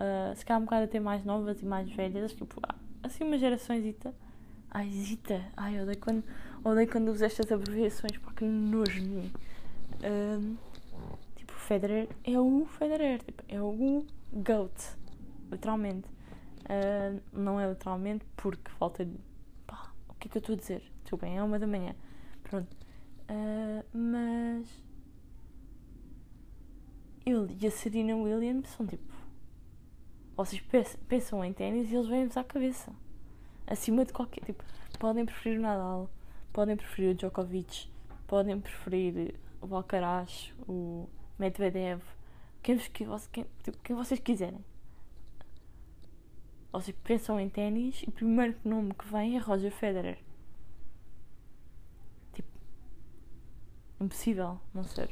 uh, 0.00 0.34
se 0.34 0.44
calhar 0.44 0.60
um 0.60 0.64
bocado 0.64 0.84
até 0.84 0.98
mais 0.98 1.24
novas 1.24 1.60
e 1.62 1.66
mais 1.66 1.90
velhas, 1.90 2.32
tipo, 2.32 2.60
assim 3.02 3.24
uma 3.24 3.38
geraçõezita. 3.38 4.14
Ai, 4.70 4.88
Zita, 4.90 5.44
ai, 5.56 5.80
odeio 5.80 5.98
quando, 5.98 6.24
odeio 6.62 6.88
quando 6.88 7.08
uso 7.08 7.24
estas 7.24 7.50
abreviações, 7.50 8.12
nojo 8.40 9.00
de 9.00 9.08
mim. 9.08 9.32
Uh, 9.96 10.56
tipo, 11.34 11.52
Federer 11.52 12.08
é 12.24 12.38
o 12.38 12.64
Federer, 12.66 13.20
tipo, 13.22 13.42
é 13.48 13.60
o 13.60 14.06
GOAT, 14.32 14.96
literalmente. 15.50 16.08
Uh, 16.64 17.20
não 17.32 17.58
é 17.58 17.68
literalmente 17.68 18.24
porque 18.36 18.70
falta. 18.78 19.06
Pá, 19.66 19.92
o 20.08 20.14
que 20.14 20.28
é 20.28 20.30
que 20.30 20.38
eu 20.38 20.40
estou 20.40 20.54
a 20.54 20.58
dizer? 20.58 20.82
Desculpem, 21.02 21.36
é 21.36 21.42
uma 21.42 21.58
da 21.58 21.66
manhã. 21.66 21.94
Pronto. 22.44 22.72
Uh, 23.28 23.84
mas 23.92 24.66
ele 27.26 27.56
e 27.60 27.66
a 27.66 27.70
Serena 27.70 28.16
Williams 28.16 28.68
são 28.68 28.86
tipo. 28.86 29.09
Vocês 30.40 30.62
pensam 31.06 31.44
em 31.44 31.52
ténis 31.52 31.90
e 31.90 31.94
eles 31.94 32.08
vêm-vos 32.08 32.34
à 32.34 32.42
cabeça. 32.42 32.90
Acima 33.66 34.06
de 34.06 34.12
qualquer. 34.14 34.42
Tipo, 34.42 34.64
podem 34.98 35.26
preferir 35.26 35.58
o 35.58 35.62
Nadal, 35.62 36.08
podem 36.50 36.78
preferir 36.78 37.10
o 37.10 37.14
Djokovic, 37.14 37.90
podem 38.26 38.58
preferir 38.58 39.34
o 39.60 39.76
Alcaraz, 39.76 40.50
o 40.66 41.06
Medvedev, 41.38 42.00
quem, 42.62 42.78
quem, 42.78 43.06
quem, 43.30 43.46
tipo, 43.62 43.78
quem 43.84 43.94
vocês 43.94 44.18
quiserem. 44.18 44.64
seja, 46.80 46.96
pensam 47.04 47.38
em 47.38 47.50
ténis 47.50 48.02
e 48.02 48.08
o 48.08 48.12
primeiro 48.12 48.56
nome 48.64 48.94
que 48.94 49.06
vem 49.08 49.36
é 49.36 49.40
Roger 49.40 49.70
Federer. 49.70 50.18
Tipo, 52.32 52.48
impossível 54.00 54.58
não 54.72 54.84
ser. 54.84 55.10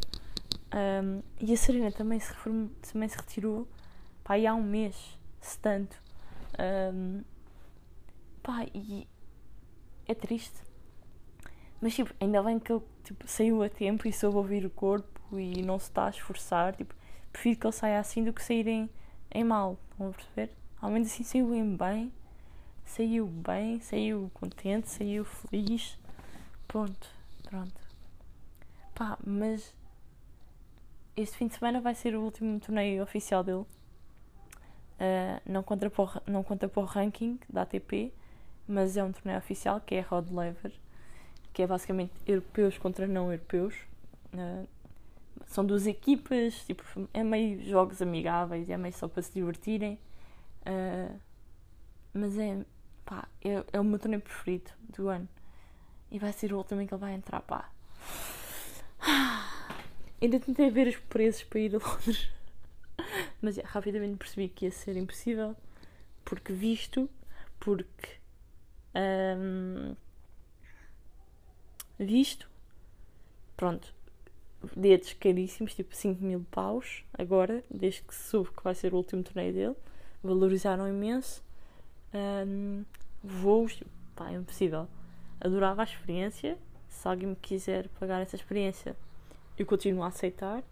Um, 0.75 1.23
e 1.39 1.53
a 1.53 1.57
Serena 1.59 1.93
também 1.93 2.19
se, 2.19 2.33
também 2.91 3.09
se 3.11 3.17
retirou 3.19 3.69
pá, 4.29 4.35
há 4.35 4.55
um 4.55 4.63
mês, 4.63 5.19
se 5.41 5.59
tanto. 5.59 5.97
Um, 6.93 7.25
pá, 8.43 8.67
e 8.75 9.09
é 10.07 10.15
triste. 10.15 10.63
Mas 11.81 11.95
tipo, 11.95 12.13
ainda 12.21 12.43
bem 12.43 12.59
que 12.59 12.71
ele 12.71 12.83
tipo, 13.05 13.27
saiu 13.27 13.63
a 13.63 13.71
tempo 13.71 14.07
e 14.07 14.13
soube 14.13 14.37
ouvir 14.37 14.67
o 14.67 14.71
corpo 14.71 15.39
e 15.39 15.63
não 15.63 15.79
se 15.79 15.87
está 15.87 16.07
a 16.07 16.11
esforçar. 16.11 16.77
Tipo, 16.77 16.95
prefiro 17.33 17.59
que 17.59 17.67
ele 17.67 17.73
saia 17.73 17.99
assim 17.99 18.23
do 18.23 18.33
que 18.33 18.43
saírem 18.45 18.91
em 19.31 19.45
mal. 19.45 19.79
Estão 19.93 20.09
a 20.09 20.13
perceber? 20.13 20.55
Ao 20.81 20.91
menos 20.91 21.09
assim 21.09 21.25
saiu 21.25 21.55
em 21.55 21.75
bem. 21.75 22.13
Saiu 22.85 23.27
bem, 23.27 23.81
saiu 23.81 24.31
contente, 24.35 24.91
saiu 24.91 25.25
feliz. 25.25 25.99
Pronto, 26.67 27.09
pronto. 27.45 27.81
Pá, 28.95 29.19
mas 29.25 29.75
este 31.17 31.37
fim 31.37 31.47
de 31.47 31.55
semana 31.55 31.81
vai 31.81 31.95
ser 31.95 32.15
o 32.15 32.23
último 32.23 32.59
torneio 32.61 33.03
oficial 33.03 33.43
dele. 33.43 33.65
Uh, 34.99 35.41
não, 35.47 35.63
conta 35.63 35.87
o, 35.87 36.31
não 36.31 36.43
conta 36.43 36.69
para 36.69 36.83
o 36.83 36.85
ranking 36.85 37.39
da 37.49 37.63
ATP, 37.63 38.13
mas 38.67 38.97
é 38.97 39.05
um 39.05 39.13
torneio 39.13 39.39
oficial 39.39 39.81
que 39.81 39.95
é 39.95 40.01
Rod 40.01 40.29
Laver, 40.31 40.73
que 41.53 41.63
é 41.63 41.67
basicamente 41.67 42.13
europeus 42.27 42.77
contra 42.79 43.07
não 43.07 43.31
europeus. 43.31 43.75
Uh, 44.35 44.67
são 45.47 45.65
duas 45.65 45.87
equipas, 45.87 46.65
tipo, 46.67 46.83
é 47.15 47.23
meio 47.23 47.63
jogos 47.65 48.03
amigáveis, 48.03 48.69
é 48.69 48.77
meio 48.77 48.93
só 48.93 49.07
para 49.07 49.23
se 49.23 49.33
divertirem. 49.33 49.99
Uh, 50.63 51.17
mas 52.13 52.37
é, 52.37 52.65
pá, 53.05 53.29
é, 53.43 53.65
é 53.73 53.81
o 53.81 53.85
meu 53.85 53.99
torneio 53.99 54.21
preferido 54.21 54.71
do 54.97 55.09
ano. 55.09 55.29
E 56.11 56.19
vai 56.19 56.33
ser 56.33 56.53
o 56.53 56.59
último 56.59 56.81
em 56.81 56.87
que 56.87 56.95
ele 56.95 57.01
vai 57.01 57.15
entrar, 57.15 57.41
pá. 57.43 57.71
Ainda 60.21 60.41
tentei 60.41 60.71
ver 60.71 60.89
os 60.89 60.97
preços 60.97 61.45
para 61.45 61.61
ir 61.61 61.77
a 61.77 61.79
Londres. 61.79 62.31
Mas 63.41 63.59
é, 63.59 63.63
rapidamente 63.63 64.17
percebi 64.17 64.49
que 64.49 64.67
ia 64.67 64.71
ser 64.73 64.97
impossível. 64.97 65.57
Porque 66.25 66.53
visto, 66.53 67.09
porque 67.59 68.19
um, 68.95 69.97
visto, 71.99 72.49
pronto, 73.57 73.95
dedos 74.77 75.13
caríssimos, 75.15 75.75
tipo 75.75 75.95
5 75.95 76.23
mil 76.23 76.45
paus, 76.51 77.05
agora, 77.15 77.65
desde 77.71 78.03
que 78.03 78.15
soube 78.15 78.51
que 78.51 78.63
vai 78.63 78.75
ser 78.75 78.93
o 78.93 78.97
último 78.97 79.23
torneio 79.23 79.53
dele, 79.53 79.77
valorizaram 80.23 80.89
imenso. 80.89 81.43
Um, 82.13 82.85
voos, 83.23 83.83
pá, 84.15 84.31
é 84.31 84.35
impossível. 84.35 84.89
Adorava 85.41 85.83
a 85.83 85.85
experiência. 85.85 86.59
Se 86.89 87.07
alguém 87.07 87.29
me 87.29 87.37
quiser 87.37 87.89
pagar 88.01 88.21
essa 88.21 88.35
experiência, 88.35 88.97
eu 89.57 89.67
continuo 89.67 90.03
a 90.03 90.09
aceitar. 90.09 90.63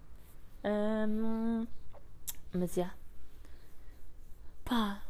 Um, 0.64 1.66
mas 2.57 2.75
já. 2.75 2.83
Yeah. 2.83 2.97
Pá. 4.64 5.03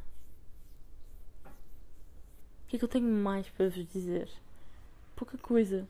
O 2.64 2.68
que 2.68 2.76
é 2.76 2.78
que 2.78 2.84
eu 2.84 2.88
tenho 2.88 3.06
mais 3.06 3.48
para 3.48 3.68
vos 3.68 3.86
dizer? 3.88 4.28
Pouca 5.14 5.38
coisa. 5.38 5.86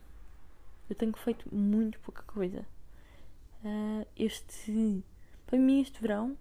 Eu 0.89 0.95
tenho 0.95 1.13
feito 1.17 1.53
muito 1.55 1.99
pouca 2.01 2.23
coisa. 2.23 2.65
Uh, 3.65 4.07
este. 4.17 5.03
Para 5.47 5.59
mim, 5.59 5.81
este 5.81 6.01
verão 6.01 6.37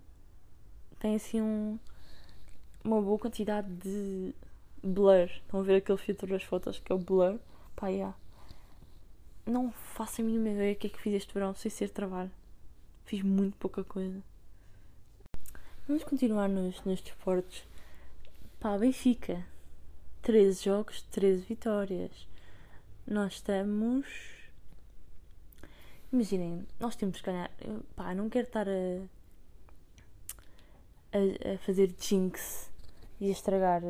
tem 0.99 1.15
assim 1.15 1.41
um, 1.41 1.80
uma 2.84 3.01
boa 3.01 3.17
quantidade 3.17 3.71
de 3.73 4.36
blur. 4.84 5.25
Estão 5.25 5.62
a 5.62 5.63
ver 5.63 5.78
aquele 5.78 5.97
filtro 5.97 6.28
das 6.28 6.43
fotos 6.43 6.80
que 6.80 6.91
é 6.91 6.95
o 6.95 6.99
blur? 6.99 7.39
Pá, 7.75 7.88
yeah. 7.88 8.15
Não 9.45 9.71
faço 9.71 10.21
a 10.21 10.23
mínima 10.23 10.49
ideia 10.49 10.73
o 10.73 10.75
que 10.75 10.88
é 10.88 10.89
que 10.89 11.01
fiz 11.01 11.13
este 11.13 11.34
verão 11.34 11.56
sem 11.56 11.71
ser 11.71 11.89
trabalho. 11.89 12.32
Fiz 13.06 13.21
muito 13.21 13.58
pouca 13.58 13.84
coisa. 13.84 14.21
Vamos 15.87 16.03
continuar 16.03 16.49
nos, 16.49 16.83
nos 16.83 16.99
desportos. 16.99 17.63
Pá, 18.59 18.75
Benfica. 18.75 19.45
13 20.23 20.63
jogos, 20.63 21.03
13 21.11 21.43
vitórias. 21.43 22.27
Nós 23.05 23.33
estamos. 23.33 24.07
Imaginem, 26.11 26.65
nós 26.79 26.95
temos 26.95 27.21
que 27.21 27.27
ganhar. 27.27 27.51
Pá, 27.95 28.15
não 28.15 28.31
quero 28.31 28.47
estar 28.47 28.67
a. 28.67 28.71
a, 31.13 31.53
a 31.53 31.57
fazer 31.59 31.93
jinx 31.99 32.71
e 33.21 33.27
a 33.27 33.31
estragar 33.31 33.83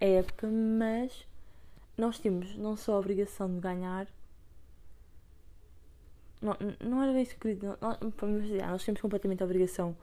a 0.00 0.04
época, 0.04 0.48
mas 0.48 1.24
nós 1.96 2.18
temos 2.18 2.56
não 2.56 2.76
só 2.76 2.94
a 2.94 2.98
obrigação 2.98 3.54
de 3.54 3.60
ganhar. 3.60 4.08
Não, 6.40 6.56
não 6.80 7.02
era 7.02 7.12
bem 7.12 7.22
isso 7.22 7.36
que 7.38 7.58
nós, 7.80 7.98
nós 8.70 8.84
temos 8.84 9.00
completamente 9.00 9.42
a 9.42 9.46
obrigação 9.46 9.96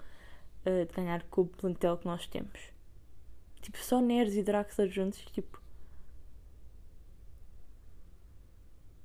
uh, 0.66 0.86
de 0.86 0.94
ganhar 0.94 1.24
com 1.24 1.42
o 1.42 1.48
plantel 1.48 1.98
que 1.98 2.06
nós 2.06 2.28
temos. 2.28 2.72
Tipo, 3.62 3.78
só 3.78 4.02
nerds 4.02 4.36
e 4.36 4.44
Draxler 4.44 4.90
juntos, 4.90 5.20
tipo. 5.32 5.62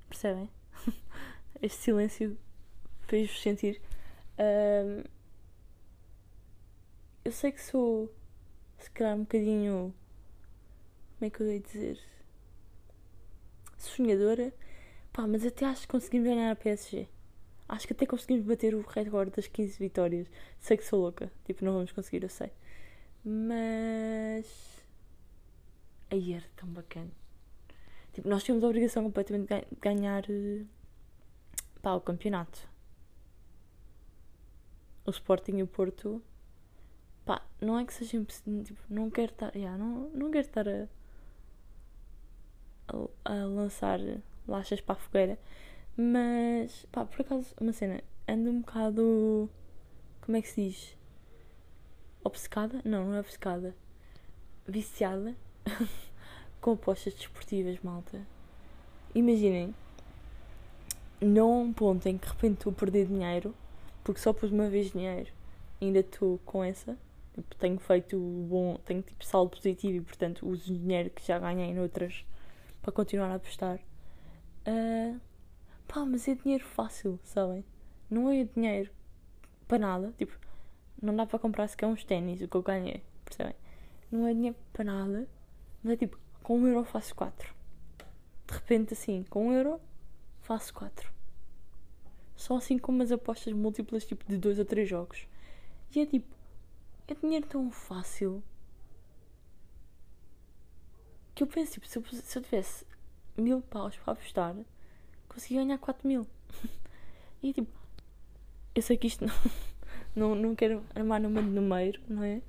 Percebem? 0.08 0.50
este 1.62 1.78
silêncio 1.78 2.36
fez-vos 3.06 3.40
sentir. 3.40 3.80
Uh, 4.38 5.08
eu 7.24 7.32
sei 7.32 7.52
que 7.52 7.60
sou, 7.60 8.12
se 8.78 8.90
calhar, 8.90 9.14
um 9.14 9.20
bocadinho. 9.20 9.94
Como 11.18 11.26
é 11.26 11.30
que 11.30 11.42
eu 11.42 11.52
ia 11.52 11.60
dizer? 11.60 12.00
sonhadora. 13.78 14.52
Pá, 15.12 15.26
mas 15.26 15.44
até 15.44 15.64
acho 15.66 15.82
que 15.82 15.88
conseguimos 15.88 16.28
ganhar 16.28 16.50
a 16.50 16.56
PSG. 16.56 17.08
Acho 17.68 17.86
que 17.86 17.92
até 17.92 18.06
conseguimos 18.06 18.44
bater 18.46 18.74
o 18.74 18.80
recorde 18.80 19.32
das 19.32 19.46
15 19.46 19.78
vitórias. 19.78 20.26
Sei 20.58 20.76
que 20.76 20.84
sou 20.84 21.00
louca. 21.00 21.30
Tipo, 21.44 21.64
não 21.64 21.74
vamos 21.74 21.92
conseguir, 21.92 22.22
eu 22.22 22.28
sei. 22.28 22.50
Mas. 23.24 24.46
Aí 26.10 26.32
era 26.32 26.46
tão 26.56 26.68
bacana. 26.68 27.10
Tipo, 28.12 28.28
nós 28.28 28.42
tínhamos 28.42 28.64
a 28.64 28.68
obrigação 28.68 29.04
completamente 29.04 29.48
de 29.48 29.66
ganhar. 29.80 30.24
Eh, 30.30 30.64
pá, 31.82 31.94
o 31.94 32.00
campeonato. 32.00 32.68
O 35.04 35.10
Sporting 35.10 35.58
e 35.58 35.62
o 35.62 35.66
Porto. 35.66 36.22
Pá, 37.26 37.46
não 37.60 37.78
é 37.78 37.84
que 37.84 37.92
seja 37.92 38.16
impossível. 38.16 38.64
Tipo, 38.64 38.80
não 38.88 39.10
quero 39.10 39.32
estar. 39.32 39.54
Yeah, 39.54 39.76
não, 39.76 40.10
não 40.10 40.30
quero 40.30 40.46
estar 40.46 40.66
a 40.68 40.88
a, 42.88 43.32
a 43.32 43.44
lançar 43.46 44.00
lachas 44.46 44.80
para 44.80 44.94
a 44.94 44.98
fogueira. 44.98 45.38
Mas, 46.00 46.86
pá, 46.92 47.04
por 47.04 47.22
acaso, 47.22 47.52
uma 47.60 47.72
cena, 47.72 48.00
ando 48.28 48.50
um 48.50 48.60
bocado. 48.60 49.50
Como 50.20 50.36
é 50.36 50.40
que 50.40 50.46
se 50.46 50.68
diz? 50.68 50.96
Obcecada? 52.22 52.80
Não, 52.84 53.06
não 53.06 53.14
é 53.16 53.20
obcecada. 53.20 53.74
Viciada 54.64 55.34
com 56.60 56.74
apostas 56.74 57.14
desportivas, 57.14 57.80
malta. 57.82 58.24
Imaginem, 59.12 59.74
não 61.20 61.52
a 61.52 61.58
um 61.58 61.72
ponto 61.72 62.08
em 62.08 62.16
que 62.16 62.26
de 62.26 62.32
repente 62.32 62.58
estou 62.58 62.72
a 62.72 62.76
perder 62.76 63.06
dinheiro, 63.06 63.52
porque 64.04 64.20
só 64.20 64.32
pus 64.32 64.52
uma 64.52 64.68
vez 64.68 64.92
dinheiro, 64.92 65.32
ainda 65.82 65.98
estou 65.98 66.38
com 66.44 66.62
essa. 66.62 66.96
Tipo, 67.34 67.56
tenho 67.56 67.78
feito 67.80 68.16
bom, 68.48 68.78
tenho 68.84 69.02
tipo 69.02 69.24
saldo 69.24 69.50
positivo 69.50 69.96
e 69.96 70.00
portanto 70.00 70.46
uso 70.46 70.72
dinheiro 70.72 71.10
que 71.10 71.26
já 71.26 71.40
ganhei 71.40 71.74
noutras 71.74 72.24
para 72.82 72.92
continuar 72.92 73.32
a 73.32 73.34
apostar. 73.34 73.80
Uh, 74.64 75.20
pá, 75.88 76.04
mas 76.04 76.28
é 76.28 76.34
dinheiro 76.34 76.64
fácil, 76.64 77.18
sabem? 77.24 77.64
Não 78.08 78.30
é 78.30 78.44
dinheiro 78.44 78.92
para 79.66 79.78
nada. 79.78 80.14
Tipo, 80.16 80.38
não 81.02 81.16
dá 81.16 81.26
para 81.26 81.38
comprar 81.38 81.66
sequer 81.66 81.86
uns 81.86 82.04
ténis, 82.04 82.40
o 82.42 82.48
que 82.48 82.56
eu 82.56 82.62
ganhei, 82.62 83.02
percebem? 83.24 83.56
Não 84.10 84.26
é 84.26 84.34
dinheiro 84.34 84.56
para 84.72 84.84
nada, 84.84 85.28
mas 85.82 85.94
é 85.94 85.96
tipo, 85.96 86.18
com 86.42 86.58
um 86.58 86.66
euro 86.66 86.84
faço 86.84 87.14
quatro. 87.14 87.54
De 88.46 88.54
repente, 88.54 88.92
assim, 88.92 89.24
com 89.28 89.48
um 89.48 89.52
euro 89.52 89.80
faço 90.40 90.72
quatro. 90.72 91.12
Só 92.36 92.56
assim 92.56 92.78
com 92.78 92.92
umas 92.92 93.10
apostas 93.10 93.52
múltiplas, 93.52 94.06
tipo 94.06 94.24
de 94.26 94.38
dois 94.38 94.58
ou 94.58 94.64
três 94.64 94.88
jogos. 94.88 95.26
E 95.94 96.00
é 96.00 96.06
tipo, 96.06 96.26
é 97.08 97.14
dinheiro 97.14 97.46
tão 97.46 97.70
fácil 97.70 98.42
que 101.34 101.42
eu 101.42 101.46
penso, 101.46 101.72
tipo, 101.72 101.86
se 101.86 101.98
eu, 101.98 102.04
se 102.04 102.38
eu 102.38 102.42
tivesse 102.42 102.86
mil 103.36 103.60
paus 103.62 103.96
para 103.96 104.12
apostar, 104.12 104.54
conseguia 105.38 105.62
ganhar 105.62 105.78
4 105.78 106.06
mil. 106.06 106.26
e 107.42 107.52
tipo, 107.52 107.70
eu 108.74 108.82
sei 108.82 108.96
que 108.96 109.06
isto 109.06 109.24
não, 109.24 109.34
não, 110.34 110.34
não 110.34 110.54
quero 110.54 110.82
armar 110.94 111.20
numa 111.20 111.40
de 111.40 111.48
número, 111.48 112.00
não 112.08 112.24
é? 112.24 112.42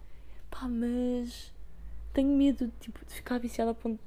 Pá, 0.50 0.68
mas 0.68 1.54
tenho 2.14 2.36
medo 2.36 2.72
tipo, 2.80 3.06
de 3.06 3.14
ficar 3.14 3.38
viciada 3.38 3.72
a 3.72 3.74
ponto 3.76 4.00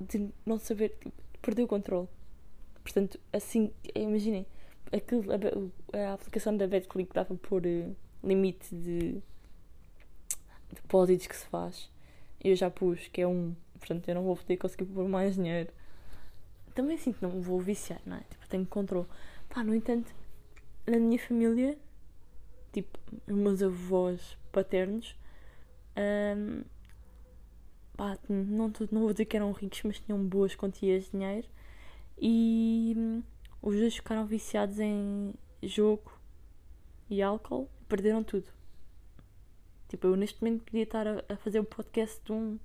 de 0.00 0.30
não 0.46 0.58
saber, 0.58 0.90
tipo, 1.00 1.12
perder 1.42 1.64
o 1.64 1.66
controle. 1.66 2.08
Portanto, 2.84 3.18
assim, 3.32 3.72
imaginem, 3.94 4.46
aquilo, 4.92 5.24
a, 5.32 5.98
a, 5.98 6.14
aplicação 6.14 6.56
da 6.56 6.68
BetClick 6.68 7.12
dava 7.12 7.34
por 7.34 7.66
uh, 7.66 7.96
limite 8.22 8.74
de 8.74 9.20
depósitos 10.72 11.26
que 11.26 11.36
se 11.36 11.46
faz. 11.46 11.90
Eu 12.42 12.54
já 12.54 12.70
pus, 12.70 13.08
que 13.08 13.20
é 13.20 13.26
um, 13.26 13.54
portanto 13.78 14.08
eu 14.08 14.14
não 14.14 14.22
vou 14.22 14.36
poder 14.36 14.56
conseguir 14.56 14.84
pôr 14.84 15.08
mais 15.08 15.34
dinheiro. 15.34 15.70
Também 16.80 16.96
sinto 16.96 17.18
que 17.18 17.22
não 17.22 17.42
vou 17.42 17.60
viciar, 17.60 18.00
não 18.06 18.16
é? 18.16 18.20
Tipo, 18.20 18.48
tenho 18.48 18.64
controle. 18.64 19.06
Pá, 19.50 19.62
no 19.62 19.74
entanto, 19.74 20.14
na 20.86 20.98
minha 20.98 21.18
família, 21.18 21.76
tipo, 22.72 22.98
os 23.28 23.34
meus 23.34 23.62
avós 23.62 24.38
paternos, 24.50 25.14
um, 26.38 26.62
pá, 27.98 28.18
não, 28.26 28.72
não 28.90 29.00
vou 29.02 29.12
dizer 29.12 29.26
que 29.26 29.36
eram 29.36 29.52
ricos, 29.52 29.82
mas 29.84 30.00
tinham 30.00 30.24
boas 30.24 30.54
quantias 30.54 31.04
de 31.04 31.10
dinheiro 31.10 31.46
e 32.18 32.94
hum, 32.96 33.22
os 33.60 33.76
dois 33.76 33.96
ficaram 33.96 34.24
viciados 34.24 34.78
em 34.78 35.34
jogo 35.62 36.10
e 37.10 37.20
álcool 37.20 37.68
e 37.78 37.84
perderam 37.84 38.24
tudo. 38.24 38.46
Tipo, 39.86 40.06
eu 40.06 40.16
neste 40.16 40.42
momento 40.42 40.62
podia 40.62 40.84
estar 40.84 41.06
a, 41.06 41.22
a 41.28 41.36
fazer 41.36 41.58
o 41.58 41.62
um 41.62 41.66
podcast 41.66 42.24
de, 42.24 42.32
um, 42.32 42.58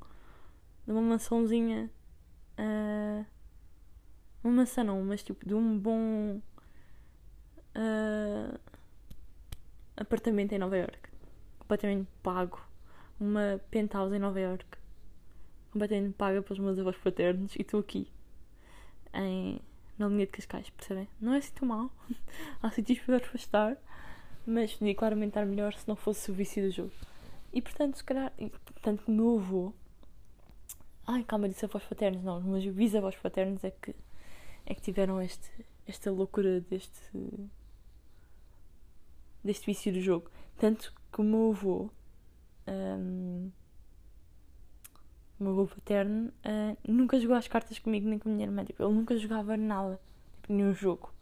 de 0.86 0.92
uma 0.94 1.02
mansãozinha. 1.02 1.92
Uh, 2.58 3.35
uma 4.46 4.58
mansão 4.58 4.84
não, 4.84 5.04
mas 5.04 5.24
tipo 5.24 5.46
de 5.48 5.56
um 5.56 5.78
bom 5.78 6.40
uh, 7.76 8.60
apartamento 9.98 10.54
em 10.54 10.60
Nova 10.60 10.78
York. 10.78 11.00
Completamente 11.60 12.08
pago. 12.22 12.62
Uma 13.20 13.60
penthouse 13.72 14.16
em 14.16 14.20
Nova 14.20 14.40
York. 14.40 14.66
Completamente 15.72 16.14
paga 16.14 16.42
pelos 16.42 16.60
meus 16.60 16.78
avós 16.78 16.96
paternos 16.98 17.56
e 17.56 17.62
estou 17.62 17.80
aqui. 17.80 18.08
Em, 19.14 19.60
na 19.98 20.08
linha 20.08 20.26
de 20.26 20.32
Cascais, 20.32 20.70
percebem? 20.70 21.08
Não 21.20 21.34
é 21.34 21.38
assim 21.38 21.54
tão 21.54 21.68
mal. 21.68 21.92
Há 22.62 22.70
sítios 22.70 23.00
para 23.00 23.18
estar. 23.36 23.78
Mas 24.46 24.74
podia 24.76 24.94
claramente 24.94 25.30
estar 25.30 25.46
melhor 25.46 25.74
se 25.74 25.88
não 25.88 25.96
fosse 25.96 26.30
o 26.30 26.34
vício 26.34 26.64
do 26.64 26.72
jogo. 26.72 26.92
E 27.52 27.62
portanto, 27.62 27.96
se 27.96 28.04
calhar, 28.04 28.32
e, 28.38 28.50
portanto, 28.50 29.04
o 29.08 29.12
meu 29.12 29.40
avô. 29.40 29.74
Ai, 31.08 31.24
calma, 31.24 31.50
disse 31.50 31.66
avós 31.66 31.84
paternos, 31.84 32.24
não, 32.24 32.38
os 32.52 32.66
bisavós 32.68 33.16
paternos 33.16 33.64
é 33.64 33.72
que, 33.72 33.96
é 34.66 34.74
que 34.74 34.82
tiveram 34.82 35.22
este, 35.22 35.50
esta 35.88 36.12
loucura 36.12 36.60
deste. 36.62 37.12
deste 39.44 39.66
vício 39.66 39.94
do 39.94 40.02
jogo. 40.02 40.30
Tanto 40.58 40.94
que 41.12 41.22
o 41.22 41.24
meu 41.24 41.52
avô. 41.52 41.90
Um, 42.68 43.52
o 45.40 45.44
meu 45.44 45.52
avô 45.52 45.68
paterno 45.68 46.30
uh, 46.30 46.78
nunca 46.88 47.20
jogou 47.20 47.36
as 47.36 47.48
cartas 47.48 47.78
comigo 47.78 48.08
nem 48.08 48.18
com 48.18 48.30
a 48.30 48.32
minha 48.32 48.48
irmã. 48.48 48.64
Tipo, 48.64 48.84
ele 48.84 48.94
nunca 48.94 49.18
jogava 49.18 49.56
nada, 49.56 50.00
tipo, 50.42 50.54
nenhum 50.54 50.74
jogo. 50.74 51.14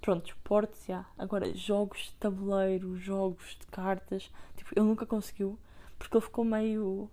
Pronto, 0.00 0.26
esportes, 0.26 0.84
já. 0.86 1.06
Agora, 1.16 1.54
jogos 1.54 2.08
de 2.08 2.14
tabuleiro, 2.16 2.96
jogos 2.98 3.56
de 3.58 3.66
cartas, 3.68 4.30
tipo, 4.56 4.70
ele 4.76 4.86
nunca 4.86 5.06
conseguiu, 5.06 5.58
porque 5.98 6.16
ele 6.16 6.24
ficou 6.24 6.44
meio. 6.44 7.10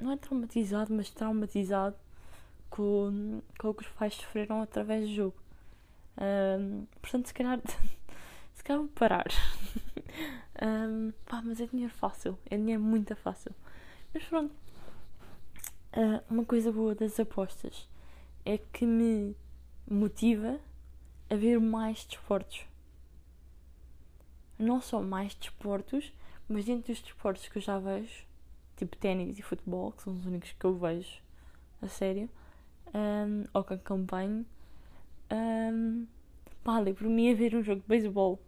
não 0.00 0.10
é 0.10 0.16
traumatizado, 0.16 0.92
mas 0.92 1.10
traumatizado 1.10 1.96
com, 2.70 3.42
com 3.58 3.68
o 3.68 3.74
que 3.74 3.82
os 3.82 3.88
pais 3.90 4.14
sofreram 4.14 4.62
através 4.62 5.08
do 5.08 5.14
jogo. 5.14 5.36
Um, 6.18 6.86
portanto, 7.00 7.26
se 7.26 7.34
calhar. 7.34 7.60
se 8.54 8.64
calhar 8.64 8.82
vou 8.82 8.90
parar. 8.90 9.26
um, 10.62 11.12
pá, 11.26 11.42
mas 11.44 11.60
é 11.60 11.66
dinheiro 11.66 11.92
fácil, 11.92 12.38
é 12.50 12.56
dinheiro 12.56 12.82
muito 12.82 13.14
fácil. 13.16 13.54
Mas 14.12 14.24
pronto. 14.24 14.54
Uh, 15.92 16.22
uma 16.28 16.44
coisa 16.44 16.70
boa 16.70 16.94
das 16.94 17.18
apostas 17.18 17.88
é 18.44 18.58
que 18.58 18.84
me 18.84 19.34
motiva 19.88 20.60
haver 21.30 21.58
mais 21.60 22.04
desportos. 22.04 22.66
Não 24.58 24.80
só 24.80 25.02
mais 25.02 25.34
desportos, 25.34 26.12
mas 26.48 26.64
dentro 26.64 26.92
dos 26.92 27.02
desportos 27.02 27.48
que 27.48 27.58
eu 27.58 27.62
já 27.62 27.78
vejo, 27.78 28.24
tipo 28.76 28.96
ténis 28.96 29.38
e 29.38 29.42
futebol, 29.42 29.92
que 29.92 30.02
são 30.02 30.14
os 30.14 30.26
únicos 30.26 30.52
que 30.52 30.64
eu 30.64 30.74
vejo 30.76 31.20
a 31.82 31.88
sério, 31.88 32.28
um, 32.94 33.44
ou 33.52 33.64
que 33.64 33.74
acompanho, 33.74 34.46
um, 35.32 36.06
pá, 36.62 36.82
por 36.96 37.06
mim 37.06 37.32
a 37.32 37.34
ver 37.34 37.54
um 37.54 37.62
jogo 37.62 37.80
de 37.80 37.88
beisebol. 37.88 38.40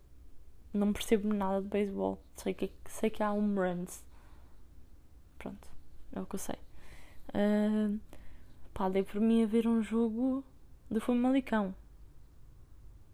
Não 0.72 0.92
percebo 0.92 1.32
nada 1.32 1.62
de 1.62 1.68
beisebol. 1.68 2.18
Sei 2.36 2.54
que, 2.54 2.70
sei 2.86 3.10
que 3.10 3.22
há 3.22 3.32
um 3.32 3.54
runs. 3.54 4.04
Pronto, 5.38 5.68
é 6.12 6.20
o 6.20 6.26
que 6.26 6.34
eu 6.34 6.38
sei. 6.38 6.56
Um, 7.34 7.98
pá, 8.74 8.88
dei 8.88 9.02
por 9.02 9.20
mim 9.20 9.42
a 9.42 9.46
ver 9.46 9.66
um 9.66 9.82
jogo 9.82 10.44
do 10.90 11.00
Famalicão. 11.00 11.74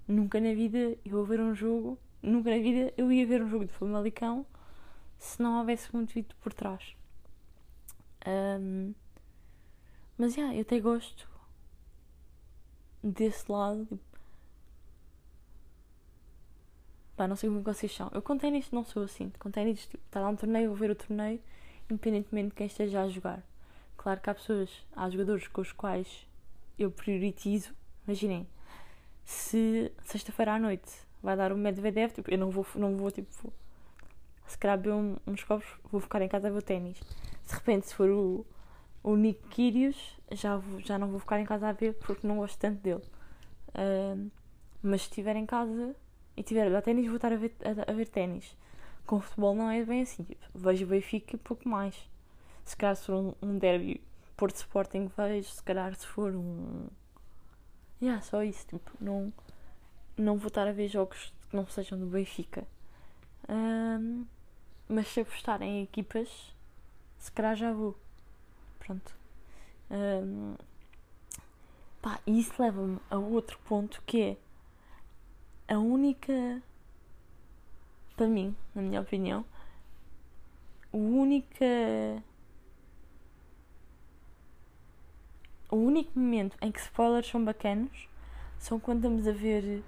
Nunca 0.07 0.41
na 0.41 0.53
vida 0.53 0.97
eu 1.05 1.13
vou 1.13 1.25
ver 1.25 1.41
um 1.41 1.55
jogo, 1.55 1.99
nunca 2.23 2.51
na 2.51 2.59
vida 2.59 2.93
eu 2.97 3.11
ia 3.11 3.27
ver 3.27 3.43
um 3.43 3.49
jogo 3.49 3.65
de 3.65 3.73
Famalicão 3.73 4.45
se 5.19 5.43
não 5.43 5.59
houvesse 5.59 5.95
muito 5.95 6.13
vídeo 6.13 6.37
por 6.43 6.53
trás. 6.53 6.95
Um, 8.27 8.95
mas 10.17 10.37
yeah, 10.37 10.55
eu 10.55 10.63
até 10.63 10.79
gosto 10.81 11.29
desse 13.03 13.51
lado. 13.51 13.87
Tipo, 13.87 14.01
pá, 17.17 17.29
não 17.29 17.37
sei 17.37 17.49
como 17.49 17.61
é 17.61 17.63
vocês 17.63 17.95
são. 17.95 18.11
Eu 18.13 18.23
com 18.23 18.39
ténis 18.39 18.71
não 18.71 18.85
sou 18.85 19.05
assim. 19.05 19.33
Com 19.39 19.51
ténis, 19.51 19.87
tipo, 19.87 20.03
está 20.07 20.21
lá 20.21 20.29
um 20.29 20.37
torneio, 20.37 20.69
vou 20.69 20.77
ver 20.77 20.91
o 20.91 20.95
torneio, 20.95 21.41
independentemente 21.91 22.49
de 22.49 22.55
quem 22.55 22.67
esteja 22.67 23.03
a 23.03 23.09
jogar. 23.09 23.43
Claro 23.97 24.21
que 24.21 24.31
há 24.31 24.35
pessoas, 24.35 24.71
há 24.95 25.09
jogadores 25.09 25.49
com 25.49 25.61
os 25.61 25.73
quais 25.73 26.27
eu 26.79 26.91
prioritizo. 26.91 27.73
Imaginem, 28.07 28.47
se 29.25 29.93
sexta-feira 30.05 30.55
à 30.55 30.59
noite 30.59 30.91
vai 31.23 31.37
dar 31.37 31.53
o 31.53 31.57
Medvedev, 31.57 32.13
tipo, 32.13 32.31
eu 32.31 32.39
não 32.39 32.51
vou, 32.51 32.67
não 32.75 32.97
vou 32.97 33.11
tipo, 33.11 33.53
se 34.47 34.59
calhar 34.59 34.77
beber 34.77 34.93
um, 34.93 35.17
uns 35.27 35.43
copos, 35.43 35.67
vou 35.91 36.01
ficar 36.01 36.21
em 36.21 36.29
casa 36.29 36.49
a 36.49 36.51
ver 36.51 36.59
o 36.59 36.63
ténis. 36.63 36.99
De 37.47 37.55
repente, 37.55 37.87
se 37.87 37.95
for 37.95 38.11
o, 38.11 38.47
o 39.05 39.15
Nick 39.15 39.41
Kyrgios, 39.51 40.19
já, 40.33 40.61
já 40.81 40.99
não 40.99 41.09
vou 41.09 41.21
ficar 41.21 41.39
em 41.39 41.45
casa 41.45 41.69
a 41.69 41.73
ver 41.73 41.95
porque 41.95 42.27
não 42.27 42.39
gosto 42.39 42.59
tanto 42.59 42.81
dele. 42.81 43.05
Uh, 43.69 44.29
mas 44.83 45.03
se 45.03 45.09
estiver 45.09 45.37
em 45.37 45.47
casa 45.47 45.95
e 46.37 46.43
tiver 46.43 46.75
a 46.75 46.83
ténis, 46.83 47.07
vou 47.07 47.17
estar 47.17 47.33
a 47.33 47.37
ver, 47.37 47.55
a, 47.65 47.91
a 47.91 47.95
ver 47.95 48.09
ténis. 48.09 48.57
Com 49.07 49.21
futebol 49.21 49.55
não 49.55 49.71
é 49.71 49.85
bem 49.85 50.03
assim, 50.03 50.25
tipo, 50.25 50.45
vejo 50.53 50.87
Benfica 50.87 51.37
e 51.37 51.39
pouco 51.39 51.69
mais. 51.69 51.95
Se 52.65 52.77
calhar 52.77 52.97
se 52.97 53.07
for 53.07 53.15
um, 53.15 53.35
um 53.43 53.59
derby 53.59 54.01
Porto 54.37 54.57
Sporting 54.57 55.09
vejo, 55.17 55.49
se 55.49 55.63
calhar 55.63 55.95
se 55.95 56.07
for 56.07 56.35
um 56.35 56.89
Yeah, 58.05 58.21
só 58.21 58.43
isso. 58.43 58.67
Tipo, 58.67 58.91
não, 59.01 59.33
não 60.17 60.37
vou 60.37 60.49
estar 60.49 60.67
a 60.67 60.73
ver 60.73 60.89
jogos 60.89 61.33
que 61.49 61.57
não 61.57 61.67
sejam 61.67 61.99
do 61.99 62.07
Benfica. 62.07 62.67
Mas 64.89 65.09
se 65.09 65.21
apostar 65.21 65.63
em 65.63 65.83
equipas, 65.83 66.55
se 67.19 67.33
calhar 67.33 67.57
já 67.57 67.73
vou. 67.73 67.99
Pronto. 68.85 69.15
Um, 69.91 70.55
pá, 72.03 72.21
e 72.27 72.39
isso 72.39 72.53
leva-me 72.61 72.99
a 73.11 73.17
outro 73.17 73.59
ponto 73.65 74.03
que 74.07 74.37
é 75.69 75.75
a 75.75 75.79
única, 75.79 76.63
para 78.17 78.27
mim, 78.27 78.55
na 78.75 78.83
minha 78.83 79.01
opinião, 79.01 79.45
a 80.93 80.97
única 80.97 82.23
o 85.71 85.77
único 85.77 86.17
momento 86.19 86.57
em 86.61 86.71
que 86.71 86.79
spoilers 86.79 87.27
são 87.27 87.45
bacanos 87.45 88.09
são 88.59 88.79
quando 88.79 88.99
estamos 88.99 89.27
a 89.27 89.33
ver 89.33 89.83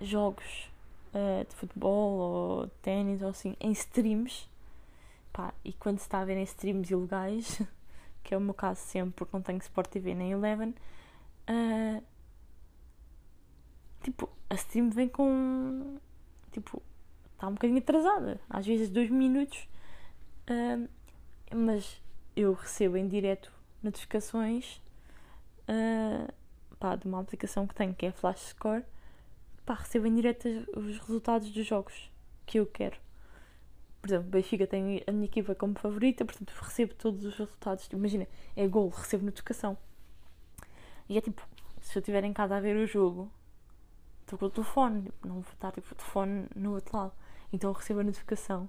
jogos 0.00 0.70
uh, 1.12 1.44
de 1.46 1.54
futebol 1.54 2.12
ou 2.18 2.66
de 2.66 2.72
ténis 2.82 3.20
ou 3.20 3.28
assim 3.28 3.56
em 3.60 3.72
streams. 3.72 4.48
Pá, 5.32 5.52
e 5.64 5.72
quando 5.72 5.98
se 5.98 6.04
está 6.04 6.20
a 6.20 6.24
ver 6.24 6.36
em 6.36 6.44
streams 6.44 6.90
ilegais, 6.92 7.60
que 8.28 8.34
é 8.34 8.36
o 8.36 8.40
meu 8.42 8.52
caso 8.52 8.82
sempre 8.82 9.14
porque 9.14 9.34
não 9.34 9.42
tenho 9.42 9.56
Sport 9.56 9.88
TV 9.88 10.14
nem 10.14 10.32
Eleven, 10.32 10.74
uh, 11.48 12.02
tipo, 14.02 14.28
a 14.50 14.54
stream 14.54 14.90
vem 14.90 15.08
com. 15.08 15.96
Tipo, 16.52 16.82
está 17.32 17.48
um 17.48 17.54
bocadinho 17.54 17.78
atrasada, 17.78 18.38
às 18.50 18.66
vezes 18.66 18.90
dois 18.90 19.08
minutos, 19.08 19.66
uh, 20.50 20.86
mas 21.56 22.02
eu 22.36 22.52
recebo 22.52 22.98
em 22.98 23.08
direto 23.08 23.50
notificações 23.82 24.76
uh, 25.66 26.30
pá, 26.78 26.96
de 26.96 27.06
uma 27.06 27.20
aplicação 27.20 27.66
que 27.66 27.74
tenho, 27.74 27.94
que 27.94 28.04
é 28.04 28.12
Flash 28.12 28.50
Score, 28.50 28.84
pá, 29.64 29.72
recebo 29.72 30.06
em 30.06 30.14
direto 30.14 30.46
os 30.76 30.98
resultados 30.98 31.50
dos 31.50 31.66
jogos 31.66 32.12
que 32.44 32.58
eu 32.60 32.66
quero. 32.66 32.98
Por 34.00 34.08
exemplo, 34.08 34.30
Benfica 34.30 34.66
tem 34.66 35.02
a 35.06 35.12
minha 35.12 35.26
equipa 35.26 35.54
como 35.54 35.74
favorita, 35.78 36.24
portanto 36.24 36.50
recebo 36.50 36.94
todos 36.94 37.24
os 37.24 37.36
resultados. 37.36 37.88
Imagina, 37.92 38.26
é 38.56 38.66
gol, 38.66 38.88
recebo 38.88 39.24
notificação. 39.24 39.76
E 41.08 41.18
é 41.18 41.20
tipo, 41.20 41.42
se 41.80 41.96
eu 41.96 42.00
estiver 42.00 42.22
em 42.24 42.32
casa 42.32 42.56
a 42.56 42.60
ver 42.60 42.76
o 42.76 42.86
jogo, 42.86 43.30
estou 44.22 44.38
com 44.38 44.46
o 44.46 44.50
telefone, 44.50 45.02
tipo, 45.02 45.26
não 45.26 45.40
vou 45.40 45.52
estar 45.52 45.72
tipo, 45.72 45.92
o 45.92 45.94
telefone 45.94 46.46
no 46.54 46.74
outro 46.74 46.96
lado. 46.96 47.12
Então 47.52 47.70
eu 47.70 47.74
recebo 47.74 48.00
a 48.00 48.04
notificação. 48.04 48.68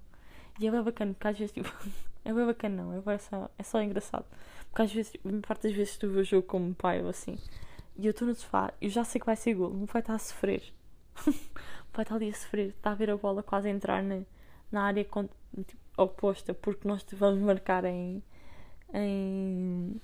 E 0.60 0.68
é 0.68 0.72
bem 0.72 0.82
bacana, 0.82 1.14
porque 1.14 1.28
às 1.28 1.38
vezes 1.38 1.54
tipo, 1.54 1.70
é 2.26 2.34
bem 2.34 2.46
bacana, 2.46 2.84
não, 2.84 3.12
é 3.12 3.18
só, 3.18 3.50
é 3.58 3.64
só 3.64 3.82
engraçado. 3.82 4.26
Porque 4.70 4.82
às 4.82 4.92
vezes, 4.92 5.14
parte 5.46 5.64
das 5.64 5.74
vezes, 5.74 5.98
tu 5.98 6.10
vês 6.10 6.28
o 6.28 6.30
jogo 6.30 6.48
como 6.48 6.74
pai 6.74 7.02
ou 7.02 7.10
assim, 7.10 7.38
e 7.98 8.06
eu 8.06 8.12
estou 8.12 8.28
no 8.28 8.36
sofá, 8.36 8.74
eu 8.82 8.90
já 8.90 9.04
sei 9.04 9.20
que 9.20 9.26
vai 9.26 9.36
ser 9.36 9.54
gol, 9.54 9.74
não 9.74 9.86
vai 9.86 10.02
estar 10.02 10.16
a 10.16 10.20
sofrer. 10.20 10.64
vai 11.94 12.04
estar 12.04 12.16
ali 12.16 12.30
a 12.30 12.34
sofrer, 12.34 12.70
está 12.70 12.92
a 12.92 12.96
ver 12.96 13.10
a 13.10 13.18
bola 13.18 13.44
quase 13.44 13.68
a 13.68 13.72
entrar 13.72 14.02
na, 14.02 14.22
na 14.72 14.84
área 14.84 15.04
tipo, 15.04 15.30
oposta, 15.98 16.54
porque 16.54 16.88
nós 16.88 17.06
vamos 17.14 17.42
marcar 17.42 17.86
em, 17.86 18.24
em 18.94 20.00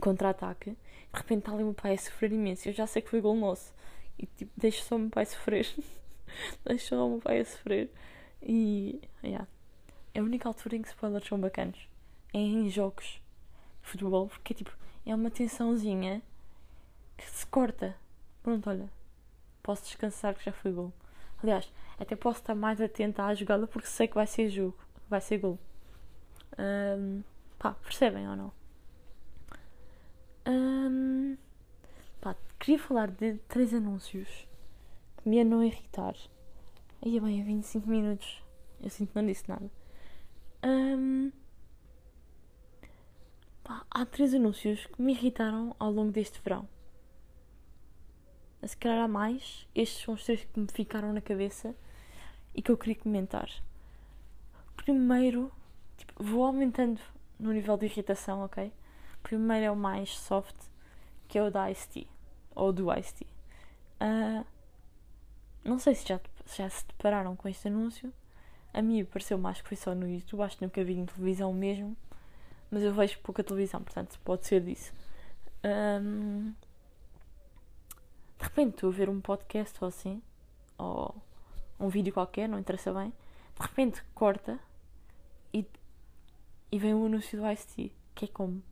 contra-ataque. 0.00 0.70
De 0.70 1.20
repente 1.20 1.40
está 1.40 1.52
ali 1.52 1.62
o 1.62 1.66
meu 1.66 1.74
pai 1.74 1.94
a 1.94 1.98
sofrer 1.98 2.32
imenso. 2.32 2.68
Eu 2.68 2.72
já 2.72 2.86
sei 2.86 3.02
que 3.02 3.10
foi 3.10 3.20
gol 3.20 3.36
nosso. 3.36 3.72
E 4.18 4.26
tipo, 4.26 4.52
deixo 4.56 4.82
só 4.84 4.96
o 4.96 4.98
meu 4.98 5.10
pai 5.10 5.26
sofrer. 5.26 5.66
deixo 6.64 6.88
só 6.88 7.06
o 7.06 7.10
meu 7.10 7.20
pai 7.20 7.40
a 7.40 7.44
sofrer. 7.44 7.90
E. 8.42 9.00
Yeah. 9.22 9.46
É 10.14 10.20
a 10.20 10.22
única 10.22 10.48
altura 10.48 10.76
em 10.76 10.82
que 10.82 10.88
spoilers 10.88 11.26
são 11.26 11.40
bacanos. 11.40 11.88
É 12.32 12.38
em 12.38 12.68
jogos 12.70 13.22
de 13.82 13.88
futebol, 13.88 14.28
porque 14.28 14.54
tipo, 14.54 14.76
é 15.06 15.14
uma 15.14 15.30
tensãozinha 15.30 16.22
que 17.16 17.28
se 17.28 17.46
corta. 17.46 17.96
Pronto, 18.42 18.68
olha. 18.68 18.90
Posso 19.62 19.84
descansar 19.84 20.34
que 20.34 20.44
já 20.44 20.52
foi 20.52 20.72
gol. 20.72 20.92
Aliás, 21.42 21.72
até 21.98 22.16
posso 22.16 22.40
estar 22.40 22.54
mais 22.54 22.80
atenta 22.80 23.24
à 23.24 23.34
jogada 23.34 23.66
porque 23.66 23.88
sei 23.88 24.08
que 24.08 24.14
vai 24.14 24.26
ser 24.26 24.48
jogo. 24.48 24.76
Vai 25.08 25.20
ser 25.20 25.38
gol. 25.38 25.58
Um, 26.58 27.22
pá, 27.58 27.74
percebem 27.74 28.28
ou 28.28 28.36
não? 28.36 28.52
Um, 30.46 31.36
pá, 32.20 32.34
queria 32.58 32.78
falar 32.78 33.10
de 33.10 33.34
três 33.48 33.72
anúncios 33.72 34.46
que 35.16 35.28
me 35.28 35.36
iam 35.36 35.44
não 35.44 35.62
irritar. 35.62 36.14
Aí 37.04 37.16
é 37.16 37.20
bem, 37.20 37.40
a 37.40 37.44
25 37.44 37.88
minutos. 37.88 38.42
Eu 38.80 38.90
sinto 38.90 39.12
que 39.12 39.16
não 39.16 39.26
disse 39.26 39.48
nada. 39.48 39.70
Um, 40.64 41.30
pá, 43.62 43.84
há 43.90 44.04
três 44.04 44.34
anúncios 44.34 44.86
que 44.86 45.00
me 45.00 45.12
irritaram 45.12 45.74
ao 45.78 45.90
longo 45.90 46.10
deste 46.10 46.40
verão. 46.42 46.68
Se 48.64 48.76
calhar 48.76 49.04
há 49.04 49.08
mais. 49.08 49.66
Estes 49.74 50.04
são 50.04 50.14
os 50.14 50.24
três 50.24 50.44
que 50.44 50.58
me 50.58 50.66
ficaram 50.72 51.12
na 51.12 51.20
cabeça 51.20 51.74
e 52.54 52.62
que 52.62 52.70
eu 52.70 52.76
queria 52.76 52.96
comentar. 52.96 53.48
Primeiro, 54.76 55.52
tipo, 55.96 56.22
vou 56.22 56.44
aumentando 56.44 57.00
no 57.38 57.52
nível 57.52 57.76
de 57.76 57.86
irritação, 57.86 58.44
ok? 58.44 58.72
Primeiro 59.22 59.66
é 59.66 59.70
o 59.70 59.76
mais 59.76 60.18
soft, 60.18 60.56
que 61.28 61.38
é 61.38 61.42
o 61.42 61.50
da 61.50 61.70
Ice-T. 61.70 62.06
Ou 62.54 62.72
do 62.72 62.92
Ice-T. 62.94 63.26
Uh, 64.00 64.44
não 65.64 65.78
sei 65.78 65.94
se 65.94 66.08
já, 66.08 66.20
já 66.46 66.68
se 66.68 66.86
depararam 66.86 67.36
com 67.36 67.48
este 67.48 67.68
anúncio. 67.68 68.12
A 68.72 68.82
mim 68.82 69.04
pareceu 69.04 69.38
mais 69.38 69.60
que 69.60 69.68
foi 69.68 69.76
só 69.76 69.94
no 69.94 70.08
YouTube. 70.08 70.42
Acho 70.42 70.56
que 70.56 70.64
nunca 70.64 70.82
vi 70.82 70.94
em 70.94 71.06
televisão 71.06 71.52
mesmo. 71.52 71.96
Mas 72.70 72.82
eu 72.82 72.92
vejo 72.92 73.18
pouca 73.20 73.42
televisão, 73.42 73.82
portanto 73.82 74.18
pode 74.24 74.46
ser 74.46 74.60
disso. 74.60 74.92
Um, 75.64 76.52
de 78.38 78.44
repente 78.44 78.74
estou 78.74 78.90
a 78.90 78.92
ver 78.92 79.08
um 79.08 79.20
podcast 79.20 79.76
ou 79.82 79.88
assim, 79.88 80.22
ou 80.76 81.14
um 81.78 81.88
vídeo 81.88 82.12
qualquer, 82.12 82.48
não 82.48 82.58
interessa 82.58 82.92
bem. 82.92 83.12
De 83.58 83.66
repente 83.66 84.02
corta 84.14 84.58
e, 85.52 85.66
e 86.70 86.78
vem 86.78 86.94
o 86.94 87.06
anúncio 87.06 87.40
do 87.40 87.50
Ice-T, 87.50 87.92
que 88.14 88.24
é 88.26 88.28
como 88.28 88.62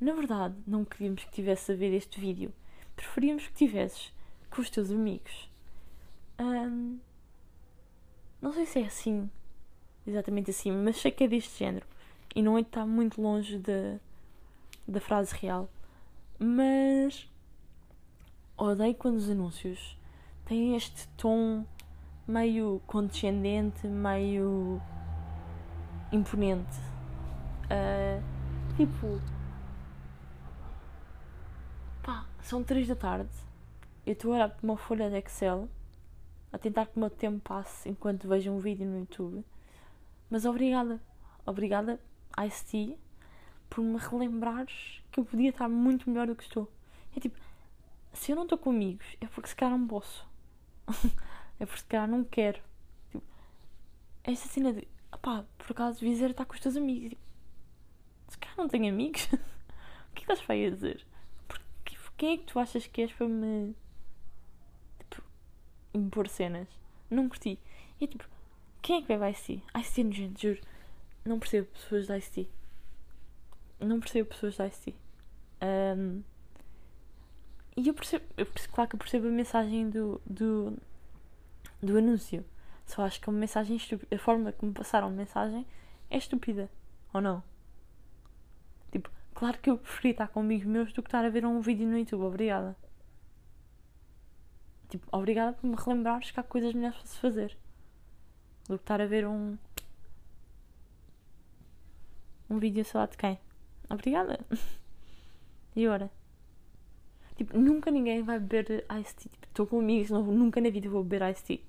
na 0.00 0.14
verdade, 0.14 0.54
não 0.66 0.82
queríamos 0.82 1.24
que 1.24 1.30
tivesse 1.30 1.72
a 1.72 1.74
ver 1.74 1.92
este 1.92 2.18
vídeo. 2.18 2.54
Preferíamos 2.96 3.46
que 3.46 3.52
tivesses 3.52 4.10
com 4.48 4.62
os 4.62 4.70
teus 4.70 4.90
amigos. 4.90 5.50
Um, 6.38 6.98
não 8.40 8.50
sei 8.54 8.64
se 8.64 8.80
é 8.80 8.86
assim, 8.86 9.30
exatamente 10.06 10.50
assim, 10.50 10.72
mas 10.72 10.96
sei 10.96 11.10
que 11.10 11.24
é 11.24 11.28
deste 11.28 11.58
género. 11.58 11.86
E 12.34 12.40
não 12.40 12.56
é 12.56 12.62
está 12.62 12.86
muito 12.86 13.20
longe 13.20 13.58
da, 13.58 14.00
da 14.88 15.00
frase 15.02 15.34
real. 15.34 15.68
Mas 16.38 17.28
odeio 18.64 18.94
quando 18.94 19.16
os 19.16 19.28
anúncios 19.30 19.98
têm 20.44 20.76
este 20.76 21.08
tom 21.16 21.64
meio 22.26 22.80
condescendente, 22.86 23.86
meio 23.86 24.80
imponente. 26.12 26.78
Uh, 27.64 28.22
tipo, 28.76 29.20
Pá, 32.02 32.26
são 32.42 32.62
3 32.62 32.88
da 32.88 32.96
tarde. 32.96 33.30
Eu 34.04 34.12
estou 34.12 34.32
a 34.32 34.36
olhar 34.36 34.48
para 34.48 34.64
uma 34.64 34.76
folha 34.76 35.08
de 35.08 35.16
Excel 35.16 35.68
a 36.52 36.58
tentar 36.58 36.86
que 36.86 36.96
o 36.96 37.00
meu 37.00 37.10
tempo 37.10 37.40
passe 37.40 37.88
enquanto 37.88 38.28
vejo 38.28 38.50
um 38.50 38.58
vídeo 38.58 38.86
no 38.86 38.98
YouTube. 38.98 39.44
Mas 40.28 40.44
obrigada. 40.44 41.00
Obrigada, 41.46 41.98
ICT, 42.38 42.98
por 43.68 43.82
me 43.82 43.98
relembrares 43.98 45.02
que 45.10 45.20
eu 45.20 45.24
podia 45.24 45.50
estar 45.50 45.68
muito 45.68 46.08
melhor 46.08 46.26
do 46.26 46.36
que 46.36 46.42
estou. 46.42 46.70
É 47.16 47.20
tipo, 47.20 47.36
se 48.12 48.32
eu 48.32 48.36
não 48.36 48.44
estou 48.44 48.58
com 48.58 48.70
amigos, 48.70 49.06
é 49.20 49.26
porque 49.26 49.48
se 49.48 49.56
calhar 49.56 49.76
não 49.76 49.86
posso. 49.86 50.26
é 51.58 51.66
porque 51.66 51.80
se 51.80 51.86
calhar 51.86 52.08
não 52.08 52.24
quero. 52.24 52.60
Tipo, 53.10 53.24
esta 54.24 54.48
cena 54.48 54.72
de, 54.72 54.86
pá, 55.22 55.44
por 55.58 55.72
acaso 55.72 56.00
dizer 56.00 56.30
estar 56.30 56.44
com 56.44 56.54
os 56.54 56.60
teus 56.60 56.76
amigos. 56.76 57.10
Tipo, 57.10 57.22
se 58.28 58.38
calhar 58.38 58.56
não 58.56 58.68
tenho 58.68 58.92
amigos. 58.92 59.24
o 59.32 60.14
que 60.14 60.22
é 60.22 60.26
que 60.26 60.32
estás 60.32 60.50
a 60.50 60.70
dizer? 60.70 61.06
Quem 62.20 62.34
é 62.34 62.36
que 62.36 62.44
tu 62.44 62.58
achas 62.58 62.86
que 62.86 63.00
és 63.00 63.10
para 63.14 63.26
me. 63.26 63.74
Tipo, 64.98 65.22
impor 65.94 66.28
cenas? 66.28 66.68
Não 67.08 67.26
curti. 67.30 67.58
E 67.98 68.06
tipo, 68.06 68.28
quem 68.82 68.98
é 68.98 69.00
que 69.00 69.08
bebe 69.08 69.30
ICT? 69.30 69.62
ICT 69.74 70.04
nojento, 70.04 70.38
juro. 70.42 70.60
Não 71.24 71.38
percebo 71.38 71.68
pessoas 71.68 72.08
da 72.08 72.18
ICT. 72.18 72.46
Não 73.80 74.00
percebo 74.00 74.28
pessoas 74.28 74.54
da 74.58 74.66
ICT. 74.66 74.94
Um, 75.62 76.22
e 77.80 77.88
eu 77.88 77.94
percebo, 77.94 78.24
eu 78.36 78.46
percebo, 78.46 78.74
claro 78.74 78.90
que 78.90 78.96
eu 78.96 78.98
percebo 78.98 79.28
a 79.28 79.30
mensagem 79.30 79.90
do, 79.90 80.20
do, 80.26 80.76
do 81.82 81.98
anúncio. 81.98 82.44
Só 82.86 83.02
acho 83.02 83.20
que 83.20 83.28
é 83.28 83.32
uma 83.32 83.38
mensagem 83.38 83.76
estúpida. 83.76 84.14
A 84.14 84.18
forma 84.18 84.54
me 84.62 84.72
passaram 84.72 85.08
a 85.08 85.10
mensagem 85.10 85.66
é 86.10 86.18
estúpida. 86.18 86.68
Ou 87.12 87.20
não? 87.20 87.42
Tipo, 88.90 89.10
Claro 89.40 89.58
que 89.58 89.70
eu 89.70 89.78
preferi 89.78 90.10
estar 90.10 90.28
com 90.28 90.40
amigos 90.40 90.66
meus 90.66 90.92
do 90.92 91.02
que 91.02 91.08
estar 91.08 91.24
a 91.24 91.30
ver 91.30 91.46
um 91.46 91.62
vídeo 91.62 91.88
no 91.88 91.98
YouTube. 91.98 92.24
Obrigada. 92.24 92.76
Tipo, 94.90 95.06
obrigada 95.10 95.54
por 95.54 95.66
me 95.66 95.76
relembrares 95.76 96.30
que 96.30 96.38
há 96.38 96.42
coisas 96.42 96.74
melhores 96.74 96.98
para 96.98 97.06
se 97.06 97.18
fazer. 97.18 97.56
Do 98.68 98.76
que 98.76 98.82
estar 98.82 99.00
a 99.00 99.06
ver 99.06 99.26
um. 99.26 99.56
Um 102.50 102.58
vídeo, 102.58 102.84
lá 102.92 103.06
de 103.06 103.16
quem. 103.16 103.38
Obrigada. 103.88 104.44
e 105.74 105.88
ora? 105.88 106.10
Tipo, 107.40 107.56
nunca 107.56 107.90
ninguém 107.90 108.22
vai 108.22 108.38
beber 108.38 108.84
Ice 109.00 109.14
Tea. 109.14 109.32
Tipo, 109.32 109.46
estou 109.46 109.66
com 109.66 109.78
amigos, 109.78 110.10
não, 110.10 110.22
nunca 110.24 110.60
na 110.60 110.68
vida 110.68 110.90
vou 110.90 111.02
beber 111.02 111.30
Ice 111.30 111.42
Tea. 111.42 111.60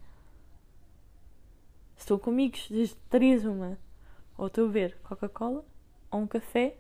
Estou 1.96 2.20
com 2.20 2.30
amigos, 2.30 2.68
desde 2.70 2.98
três 3.10 3.46
uma. 3.46 3.78
Ou 4.38 4.48
estou 4.48 4.66
a 4.66 4.68
beber 4.68 4.98
Coca-Cola, 5.02 5.64
ou 6.12 6.20
um 6.20 6.28
café, 6.28 6.76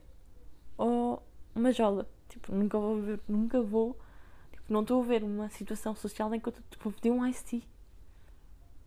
ou 0.77 1.23
uma 1.56 1.71
jola. 1.71 2.06
Tipo, 2.27 2.54
nunca 2.54 2.77
vou 2.77 3.01
ver, 3.01 3.21
nunca 3.30 3.62
vou. 3.62 3.97
Tipo, 4.51 4.73
não 4.73 4.82
estou 4.82 5.01
a 5.01 5.06
ver 5.06 5.23
uma 5.23 5.47
situação 5.47 5.95
social 5.95 6.36
em 6.36 6.41
que 6.41 6.49
eu 6.49 6.54
vou 6.84 6.91
pedir 6.91 7.12
um 7.12 7.25
iced 7.25 7.45
tea. 7.45 7.62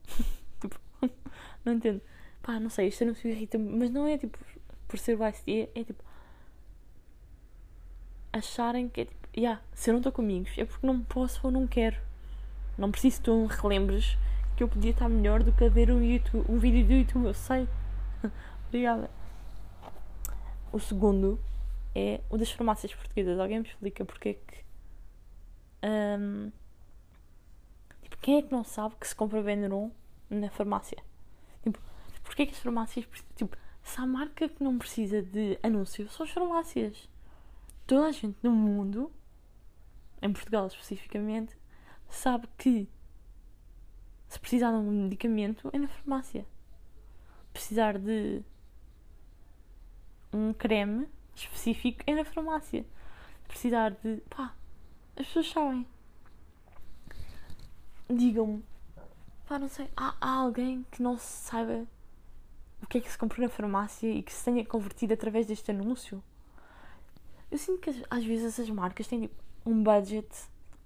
tipo, 0.60 0.78
não 1.64 1.72
entendo. 1.72 2.02
Pá, 2.42 2.60
não 2.60 2.68
sei, 2.68 2.88
isto 2.88 3.06
não 3.06 3.14
se 3.14 3.26
irrita 3.26 3.58
mas 3.58 3.90
não 3.90 4.06
é 4.06 4.18
tipo 4.18 4.38
por 4.86 4.98
ser 4.98 5.18
o 5.18 5.26
iced 5.26 5.44
tea, 5.46 5.70
é, 5.74 5.80
é 5.80 5.84
tipo 5.84 6.04
acharem 8.34 8.86
que 8.86 9.00
é 9.00 9.04
tipo, 9.06 9.23
yeah, 9.36 9.60
se 9.72 9.90
eu 9.90 9.92
não 9.92 9.98
estou 10.00 10.12
com 10.12 10.22
amigos 10.22 10.52
é 10.56 10.64
porque 10.64 10.86
não 10.86 11.02
posso 11.02 11.40
ou 11.44 11.50
não 11.50 11.66
quero. 11.66 11.96
Não 12.76 12.90
preciso 12.90 13.18
que 13.18 13.22
tu 13.24 13.46
relembres 13.46 14.16
que 14.56 14.62
eu 14.62 14.68
podia 14.68 14.90
estar 14.90 15.08
melhor 15.08 15.42
do 15.42 15.52
que 15.52 15.64
a 15.64 15.68
ver 15.68 15.90
um, 15.90 16.02
YouTube, 16.02 16.44
um 16.48 16.58
vídeo 16.58 16.86
do 16.86 16.92
YouTube, 16.92 17.26
eu 17.26 17.34
sei. 17.34 17.68
Obrigada. 18.68 19.10
O 20.72 20.78
segundo 20.78 21.40
é 21.94 22.20
o 22.30 22.36
das 22.36 22.50
farmácias 22.50 22.94
portuguesas. 22.94 23.38
Alguém 23.38 23.60
me 23.60 23.66
explica 23.66 24.04
porque 24.04 24.28
é 24.30 24.34
que. 24.34 24.64
Um, 25.84 26.50
tipo, 28.02 28.16
quem 28.18 28.38
é 28.38 28.42
que 28.42 28.52
não 28.52 28.64
sabe 28.64 28.94
que 28.98 29.06
se 29.06 29.14
compra 29.14 29.42
Benuron 29.42 29.90
na 30.30 30.50
farmácia? 30.50 30.98
Tipo, 31.62 31.78
porque 32.22 32.42
é 32.42 32.46
que 32.46 32.52
as 32.52 32.58
farmácias. 32.58 33.06
Tipo, 33.36 33.56
se 33.82 34.00
há 34.00 34.06
marca 34.06 34.48
que 34.48 34.64
não 34.64 34.78
precisa 34.78 35.22
de 35.22 35.58
anúncio, 35.62 36.08
são 36.08 36.24
as 36.24 36.32
farmácias. 36.32 37.08
Toda 37.86 38.06
a 38.06 38.12
gente 38.12 38.36
no 38.42 38.50
mundo, 38.50 39.12
em 40.24 40.32
Portugal 40.32 40.66
especificamente, 40.66 41.54
sabe 42.08 42.48
que 42.56 42.88
se 44.26 44.40
precisar 44.40 44.70
de 44.70 44.78
um 44.78 45.04
medicamento 45.04 45.70
é 45.72 45.78
na 45.78 45.86
farmácia. 45.86 46.46
Precisar 47.52 47.98
de 47.98 48.42
um 50.32 50.52
creme 50.52 51.06
específico 51.36 52.02
é 52.06 52.14
na 52.14 52.24
farmácia. 52.24 52.86
Precisar 53.46 53.90
de. 54.02 54.16
pá, 54.30 54.54
as 55.14 55.26
pessoas 55.26 55.50
sabem. 55.50 55.86
Digam-me, 58.08 58.64
pá, 59.46 59.58
não 59.58 59.68
sei, 59.68 59.88
há, 59.96 60.16
há 60.20 60.30
alguém 60.30 60.84
que 60.90 61.02
não 61.02 61.16
saiba 61.18 61.86
o 62.82 62.86
que 62.86 62.98
é 62.98 63.00
que 63.00 63.10
se 63.10 63.16
compra 63.16 63.40
na 63.40 63.48
farmácia 63.48 64.10
e 64.10 64.22
que 64.22 64.32
se 64.32 64.44
tenha 64.44 64.64
convertido 64.64 65.14
através 65.14 65.46
deste 65.46 65.70
anúncio? 65.70 66.22
Eu 67.50 67.58
sinto 67.58 67.80
que 67.80 68.04
às 68.10 68.24
vezes 68.24 68.46
essas 68.46 68.68
marcas 68.68 69.06
têm 69.06 69.22
tipo, 69.22 69.43
um 69.64 69.82
budget 69.82 70.28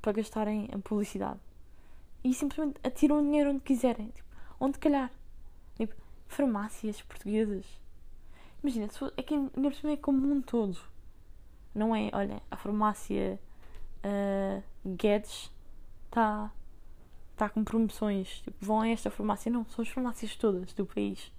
para 0.00 0.12
gastarem 0.12 0.68
em 0.72 0.80
publicidade 0.80 1.40
e 2.22 2.34
simplesmente 2.34 2.80
atiram 2.82 3.18
o 3.18 3.22
dinheiro 3.22 3.50
onde 3.50 3.60
quiserem, 3.60 4.08
tipo, 4.08 4.28
onde 4.60 4.78
calhar. 4.78 5.10
Tipo, 5.76 5.94
farmácias 6.26 7.00
portuguesas. 7.02 7.66
Imagina, 8.62 8.88
é 9.16 9.22
que 9.22 9.34
ainda 9.34 9.92
é 9.92 9.96
como 9.96 10.30
um 10.32 10.42
todo. 10.42 10.78
Não 11.74 11.94
é, 11.94 12.10
olha, 12.12 12.42
a 12.50 12.56
farmácia 12.56 13.38
uh, 14.04 14.62
Guedes 14.84 15.50
está 16.06 16.52
tá 17.36 17.48
com 17.48 17.62
promoções. 17.62 18.40
Tipo, 18.40 18.56
vão 18.60 18.80
a 18.80 18.88
esta 18.88 19.10
farmácia. 19.10 19.50
Não, 19.50 19.64
são 19.66 19.82
as 19.82 19.88
farmácias 19.88 20.34
todas 20.36 20.72
do 20.72 20.84
país. 20.84 21.32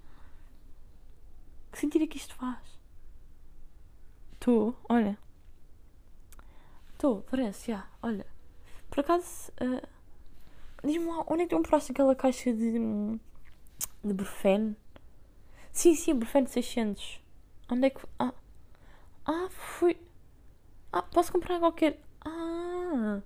Que 1.70 1.78
sentido 1.78 2.04
é 2.04 2.06
que 2.06 2.16
isto 2.16 2.34
faz? 2.34 2.80
Tu, 4.40 4.74
olha. 4.88 5.18
Tu, 7.00 7.24
parece, 7.30 7.72
já, 7.72 7.88
olha. 8.02 8.26
Por 8.90 9.00
acaso, 9.00 9.50
uh, 9.52 9.88
diz-me 10.84 11.06
lá, 11.06 11.24
onde 11.28 11.44
é 11.44 11.46
que 11.46 11.48
tu 11.48 11.56
compraste 11.56 11.92
aquela 11.92 12.14
caixa 12.14 12.52
de. 12.52 12.78
de 14.04 14.12
Brufen? 14.12 14.76
Sim, 15.72 15.94
sim, 15.94 16.14
Brufen 16.14 16.46
600. 16.46 17.22
Onde 17.70 17.86
é 17.86 17.90
que. 17.90 18.06
Ah, 18.18 18.34
ah 19.24 19.48
fui. 19.48 19.96
Ah, 20.92 21.00
posso 21.00 21.32
comprar 21.32 21.56
em 21.56 21.60
qualquer. 21.60 21.98
Ah, 22.22 23.22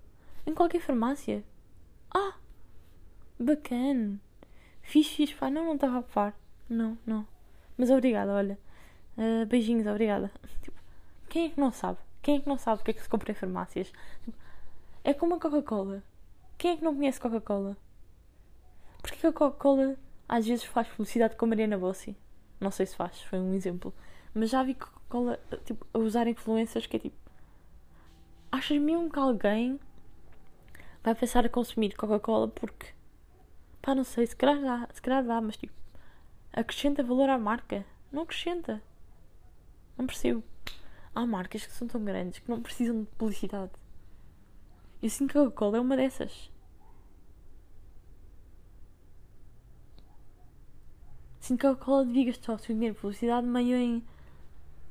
em 0.47 0.55
qualquer 0.55 0.81
farmácia. 0.81 1.43
Ah, 2.15 2.35
bacana. 3.41 4.21
Fiz, 4.83 5.09
fiz, 5.09 5.33
pá. 5.33 5.51
Não, 5.51 5.65
não 5.65 5.75
estava 5.75 5.99
a 5.99 6.03
par. 6.03 6.39
Não, 6.69 6.97
não. 7.05 7.27
Mas 7.77 7.91
obrigada, 7.91 8.33
olha. 8.33 8.57
Uh, 9.19 9.45
beijinhos, 9.47 9.85
obrigada. 9.89 10.31
Tipo, 10.63 10.79
quem 11.29 11.47
é 11.47 11.49
que 11.51 11.59
não 11.59 11.73
sabe? 11.73 11.99
Quem 12.25 12.39
é 12.39 12.41
que 12.41 12.49
não 12.49 12.57
sabe 12.57 12.81
o 12.81 12.85
que 12.87 12.91
é 12.91 12.95
que 12.95 13.03
se 13.03 13.09
compra 13.09 13.31
em 13.31 13.35
farmácias? 13.35 13.93
É 15.05 15.13
como 15.13 15.35
a 15.35 15.39
Coca-Cola. 15.39 16.03
Quem 16.57 16.71
é 16.71 16.77
que 16.79 16.83
não 16.83 16.97
conhece 16.97 17.21
Coca-Cola? 17.21 17.77
Porque 19.03 19.27
a 19.27 19.31
Coca-Cola 19.31 19.95
às 20.27 20.47
vezes 20.47 20.65
faz 20.65 20.89
publicidade 20.89 21.37
com 21.37 21.45
a 21.45 21.49
Mariana 21.49 21.77
Bossi. 21.77 22.17
Não 22.59 22.71
sei 22.71 22.87
se 22.87 22.97
faz, 22.97 23.21
foi 23.21 23.39
um 23.39 23.53
exemplo. 23.53 23.93
Mas 24.33 24.49
já 24.49 24.63
vi 24.63 24.73
Coca-Cola 24.73 25.39
tipo, 25.67 25.87
a 25.93 25.99
usar 25.99 26.27
influências 26.27 26.87
que 26.87 26.97
é 26.97 27.01
tipo. 27.01 27.31
Achas 28.51 28.79
mesmo 28.79 29.11
que 29.11 29.19
alguém 29.19 29.79
vai 31.03 31.15
pensar 31.15 31.45
a 31.45 31.51
consumir 31.51 31.95
Coca-Cola 31.95 32.49
porque. 32.49 32.87
Pá, 33.83 33.95
não 33.95 34.03
sei, 34.03 34.27
se 34.27 34.35
calhar 34.35 34.63
dá, 34.63 34.89
se 34.95 35.03
calhar 35.03 35.23
dá, 35.23 35.43
mas 35.43 35.59
tipo. 35.59 35.75
Acrescenta 36.55 37.03
valor 37.03 37.29
à 37.29 37.37
marca? 37.37 37.85
Não 38.11 38.23
acrescenta. 38.23 38.83
Não 39.99 40.07
percebo. 40.07 40.43
Há 41.15 41.25
marcas 41.27 41.65
que 41.65 41.73
são 41.73 41.87
tão 41.87 42.05
grandes 42.05 42.41
que 42.41 42.51
não 42.51 42.61
precisam 42.61 43.03
de 43.03 43.07
publicidade. 43.17 43.71
Eu 45.01 45.09
sinto 45.09 45.33
que 45.33 45.39
a 45.39 45.43
Coca-Cola 45.45 45.77
é 45.77 45.81
uma 45.81 45.97
dessas. 45.97 46.51
Sinto 51.39 51.61
que 51.61 51.67
a 51.67 51.71
Coca-Cola 51.71 52.07
devia 52.07 52.27
gastar 52.27 52.55
o 52.55 52.59
seu 52.59 52.75
dinheiro 52.75 52.95
de 52.95 53.01
publicidade 53.01 53.47
meio 53.47 53.77
em, 53.77 54.05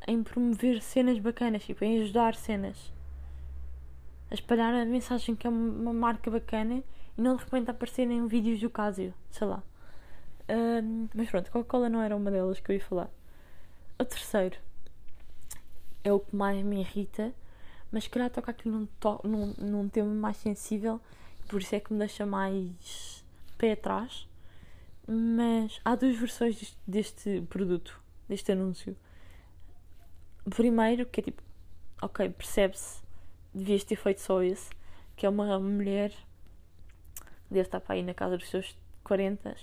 em 0.08 0.24
promover 0.24 0.82
cenas 0.82 1.20
bacanas, 1.20 1.66
tipo, 1.66 1.84
em 1.84 2.02
ajudar 2.02 2.36
cenas. 2.36 2.94
A 4.32 4.36
espalhar 4.36 4.74
a 4.74 4.86
mensagem 4.86 5.36
que 5.36 5.46
é 5.46 5.50
uma 5.50 5.92
marca 5.92 6.32
bacana 6.32 6.84
e 7.18 7.22
não 7.22 7.36
de 7.36 7.44
repente 7.44 7.70
aparecer 7.70 8.10
em 8.10 8.28
vídeos 8.28 8.62
do 8.62 8.70
Casio, 8.70 9.14
sei 9.30 9.48
lá. 9.48 9.62
Um, 10.50 11.10
mas 11.14 11.30
pronto, 11.30 11.52
Coca-Cola 11.52 11.90
não 11.90 12.02
era 12.02 12.16
uma 12.16 12.32
delas 12.32 12.60
que 12.60 12.72
eu 12.72 12.76
ia 12.76 12.82
falar. 12.82 13.10
O 14.00 14.06
terceiro 14.06 14.58
é 16.04 16.12
o 16.12 16.20
que 16.20 16.36
mais 16.36 16.64
me 16.64 16.82
irrita 16.82 17.34
mas 17.94 18.08
calhar 18.08 18.28
toca 18.32 18.50
aqui 18.50 18.68
num, 18.68 18.88
to 19.00 19.22
num, 19.24 19.54
num 19.56 19.88
tema 19.88 20.12
mais 20.12 20.38
sensível, 20.38 21.00
por 21.48 21.62
isso 21.62 21.76
é 21.76 21.80
que 21.80 21.94
me 21.94 22.00
deixa 22.00 22.26
mais 22.26 23.24
pé 23.56 23.74
atrás. 23.74 24.28
Mas 25.08 25.80
há 25.86 25.94
duas 25.94 26.18
versões 26.18 26.56
deste, 26.56 26.78
deste 26.88 27.42
produto, 27.42 28.02
deste 28.28 28.52
anúncio. 28.52 28.98
Primeiro, 30.50 31.06
que 31.06 31.20
é 31.20 31.24
tipo, 31.26 31.44
ok, 32.02 32.30
percebe-se, 32.30 33.04
devias 33.54 33.84
ter 33.84 33.96
feito 33.96 34.22
só 34.22 34.42
esse, 34.42 34.72
que 35.16 35.28
é 35.28 35.30
uma 35.30 35.60
mulher, 35.60 36.12
deve 37.52 37.68
estar 37.68 37.80
para 37.80 37.94
aí 37.94 38.02
na 38.02 38.16
casa 38.16 38.38
dos 38.40 38.50
seus 38.50 38.76
40 39.04 39.56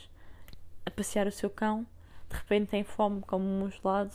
a 0.87 0.91
passear 0.93 1.27
o 1.27 1.33
seu 1.33 1.51
cão, 1.51 1.85
de 2.29 2.37
repente 2.37 2.69
tem 2.69 2.85
fome, 2.85 3.23
como 3.23 3.45
um 3.45 3.69
gelado, 3.69 4.15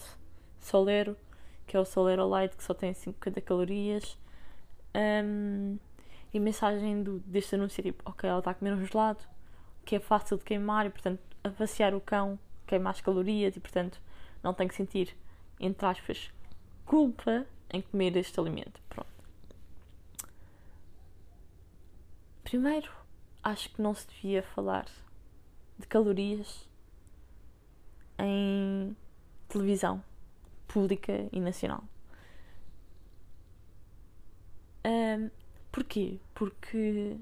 solero, 0.62 1.18
que 1.68 1.76
é 1.76 1.80
o 1.80 1.86
Solero 1.86 2.28
Light, 2.28 2.56
que 2.56 2.64
só 2.64 2.74
tem 2.74 2.94
50 2.94 3.42
calorias. 3.42 4.18
Um, 4.96 5.78
e 6.34 6.38
a 6.38 6.42
mensagem 6.42 7.04
do, 7.04 7.20
deste 7.20 7.56
anúncio 7.56 7.82
é 7.82 7.84
tipo: 7.84 8.04
Ok, 8.10 8.30
ela 8.30 8.40
está 8.40 8.52
a 8.52 8.54
comer 8.54 8.74
um 8.74 8.86
gelado, 8.86 9.24
que 9.84 9.96
é 9.96 10.00
fácil 10.00 10.38
de 10.38 10.44
queimar, 10.44 10.86
e 10.86 10.90
portanto, 10.90 11.20
a 11.44 11.50
vaciar 11.50 11.94
o 11.94 12.02
cão 12.02 12.40
queima 12.68 12.90
as 12.90 13.02
calorias, 13.02 13.56
e 13.56 13.60
portanto, 13.60 14.02
não 14.44 14.54
tem 14.54 14.68
que 14.68 14.76
sentir, 14.76 15.16
entre 15.60 15.86
aspas, 15.86 16.32
culpa 16.86 17.46
em 17.72 17.82
comer 17.82 18.16
este 18.18 18.40
alimento. 18.40 18.82
Pronto. 18.90 19.10
Primeiro, 22.44 22.92
acho 23.44 23.70
que 23.70 23.82
não 23.82 23.94
se 23.94 24.08
devia 24.08 24.44
falar 24.44 24.86
de 25.78 25.88
calorias 25.88 26.70
em 28.18 28.96
televisão 29.50 30.04
pública 30.76 31.30
e 31.32 31.40
nacional. 31.40 31.86
Um, 34.86 35.32
porquê? 35.72 36.20
Porque 36.34 37.16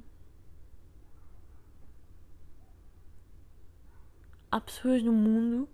há 4.51 4.59
pessoas 4.59 5.03
no 5.03 5.13
mundo. 5.13 5.69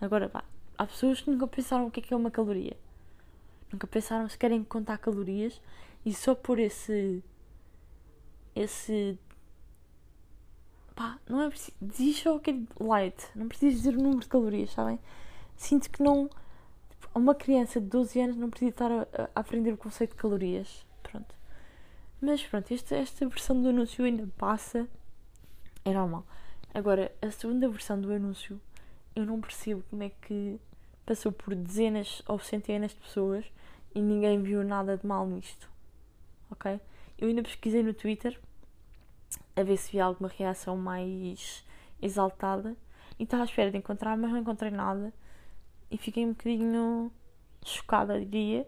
Agora 0.00 0.28
pá, 0.28 0.44
há 0.78 0.86
pessoas 0.86 1.20
que 1.20 1.30
nunca 1.32 1.48
pensaram 1.48 1.88
o 1.88 1.90
que 1.90 1.98
é, 1.98 2.02
que 2.04 2.14
é 2.14 2.16
uma 2.16 2.30
caloria. 2.30 2.76
Nunca 3.72 3.88
pensaram 3.88 4.28
se 4.28 4.38
querem 4.38 4.62
contar 4.62 4.98
calorias 4.98 5.60
e 6.06 6.14
só 6.14 6.32
por 6.36 6.60
esse. 6.60 7.24
esse. 8.54 9.18
pá, 10.94 11.18
não 11.28 11.42
é 11.42 11.48
preciso. 11.48 11.76
Diz 11.82 12.18
só 12.22 12.36
aquele 12.36 12.68
light, 12.78 13.16
não 13.34 13.48
precisa 13.48 13.76
dizer 13.76 13.96
o 13.96 14.00
número 14.00 14.20
de 14.20 14.28
calorias, 14.28 14.70
sabem? 14.70 15.00
Sinto 15.56 15.90
que 15.90 16.00
não 16.04 16.30
uma 17.14 17.34
criança 17.34 17.80
de 17.80 17.86
12 17.86 18.20
anos 18.20 18.36
não 18.36 18.50
precisa 18.50 18.70
estar 18.70 18.90
a, 18.90 19.06
a 19.34 19.40
aprender 19.40 19.72
o 19.72 19.76
conceito 19.76 20.12
de 20.12 20.16
calorias. 20.16 20.86
Pronto. 21.02 21.34
Mas 22.20 22.42
pronto, 22.44 22.72
esta, 22.72 22.96
esta 22.96 23.28
versão 23.28 23.60
do 23.60 23.68
anúncio 23.68 24.04
ainda 24.04 24.26
passa. 24.38 24.88
É 25.84 25.92
normal. 25.92 26.24
Agora, 26.72 27.12
a 27.20 27.30
segunda 27.30 27.68
versão 27.68 28.00
do 28.00 28.12
anúncio, 28.12 28.60
eu 29.14 29.26
não 29.26 29.40
percebo 29.40 29.82
como 29.90 30.02
é 30.02 30.10
que 30.10 30.58
passou 31.04 31.32
por 31.32 31.54
dezenas 31.54 32.22
ou 32.26 32.38
centenas 32.38 32.92
de 32.92 33.00
pessoas 33.00 33.44
e 33.94 34.00
ninguém 34.00 34.42
viu 34.42 34.64
nada 34.64 34.96
de 34.96 35.06
mal 35.06 35.26
nisto. 35.26 35.68
Ok? 36.50 36.80
Eu 37.18 37.28
ainda 37.28 37.42
pesquisei 37.42 37.82
no 37.82 37.92
Twitter 37.92 38.40
a 39.54 39.62
ver 39.62 39.76
se 39.76 39.92
vi 39.92 40.00
alguma 40.00 40.28
reação 40.28 40.76
mais 40.76 41.64
exaltada 42.00 42.74
e 43.18 43.24
estava 43.24 43.42
à 43.42 43.46
espera 43.46 43.70
de 43.70 43.76
encontrar, 43.76 44.16
mas 44.16 44.30
não 44.30 44.38
encontrei 44.38 44.70
nada 44.70 45.12
e 45.92 45.98
fiquei 45.98 46.24
um 46.24 46.30
bocadinho 46.30 47.12
chocada, 47.64 48.18
diria. 48.18 48.66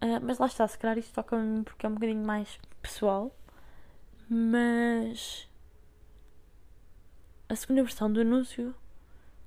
Uh, 0.00 0.18
mas 0.22 0.38
lá 0.38 0.46
está, 0.46 0.66
se 0.66 0.78
calhar 0.78 0.98
isto 0.98 1.12
toca-me 1.12 1.62
porque 1.62 1.84
é 1.84 1.88
um 1.88 1.94
bocadinho 1.94 2.24
mais 2.24 2.58
pessoal. 2.80 3.30
Mas 4.28 5.46
a 7.48 7.54
segunda 7.54 7.82
versão 7.82 8.10
do 8.10 8.22
anúncio 8.22 8.74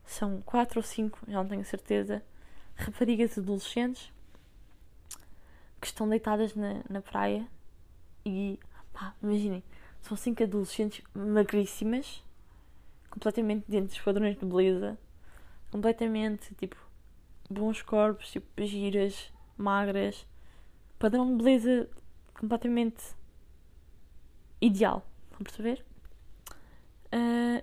são 0.05 0.41
quatro 0.41 0.79
ou 0.79 0.83
cinco, 0.83 1.19
já 1.27 1.41
não 1.41 1.49
tenho 1.49 1.65
certeza, 1.65 2.23
raparigas 2.75 3.35
adolescentes 3.35 4.13
que 5.81 5.87
estão 5.87 6.07
deitadas 6.07 6.53
na, 6.53 6.83
na 6.87 7.01
praia 7.01 7.47
e 8.23 8.59
pá, 8.93 9.15
imaginem, 9.23 9.63
são 10.01 10.15
cinco 10.15 10.43
adolescentes 10.43 11.03
magríssimas, 11.15 12.23
completamente 13.09 13.65
dentro 13.67 13.87
dos 13.87 13.99
padrões 13.99 14.37
de 14.37 14.45
beleza, 14.45 14.99
completamente 15.75 16.55
tipo 16.55 16.77
bons 17.49 17.81
corpos, 17.81 18.31
tipo 18.31 18.47
giras, 18.65 19.29
magras, 19.57 20.25
padrão 20.97 21.35
de 21.35 21.43
beleza 21.43 21.89
completamente 22.39 23.03
ideal. 24.61 25.05
Vão 25.31 25.41
perceber? 25.43 25.85
Uh, 27.13 27.61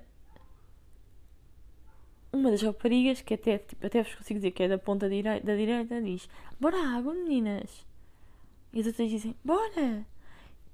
uma 2.30 2.50
das 2.50 2.60
raparigas, 2.60 3.22
que 3.22 3.32
até, 3.32 3.58
tipo, 3.58 3.86
até 3.86 4.02
vos 4.02 4.14
consigo 4.14 4.38
dizer 4.38 4.50
que 4.50 4.62
é 4.62 4.68
da 4.68 4.78
ponta 4.78 5.08
direita, 5.08 5.46
da 5.46 5.56
direita, 5.56 6.00
diz: 6.02 6.28
Bora 6.60 6.76
água, 6.76 7.14
meninas! 7.14 7.86
E 8.74 8.80
as 8.80 8.86
outras 8.86 9.08
dizem: 9.08 9.34
Bora! 9.42 10.04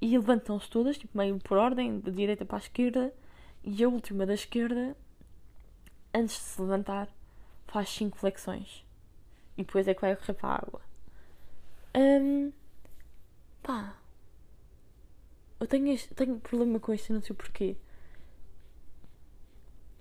E 0.00 0.16
levantam-se 0.18 0.68
todas, 0.68 0.98
tipo, 0.98 1.16
meio 1.16 1.38
por 1.38 1.56
ordem, 1.56 2.00
da 2.00 2.10
direita 2.10 2.44
para 2.44 2.58
a 2.58 2.60
esquerda, 2.60 3.14
e 3.62 3.82
a 3.82 3.88
última 3.88 4.26
da 4.26 4.34
esquerda, 4.34 4.96
antes 6.12 6.36
de 6.36 6.42
se 6.42 6.62
levantar, 6.62 7.08
faz 7.68 7.88
5 7.90 8.18
flexões. 8.18 8.84
E 9.56 9.64
depois 9.64 9.86
é 9.88 9.94
que 9.94 10.00
vai 10.00 10.14
correr 10.16 10.34
para 10.34 10.48
a 10.48 10.54
água. 10.54 10.80
Um, 11.96 12.52
pá. 13.62 13.96
Eu 15.60 15.66
tenho, 15.66 15.88
este, 15.88 16.14
tenho 16.14 16.38
problema 16.38 16.78
com 16.78 16.92
este, 16.92 17.12
não 17.12 17.20
sei 17.20 17.34
porquê. 17.34 17.76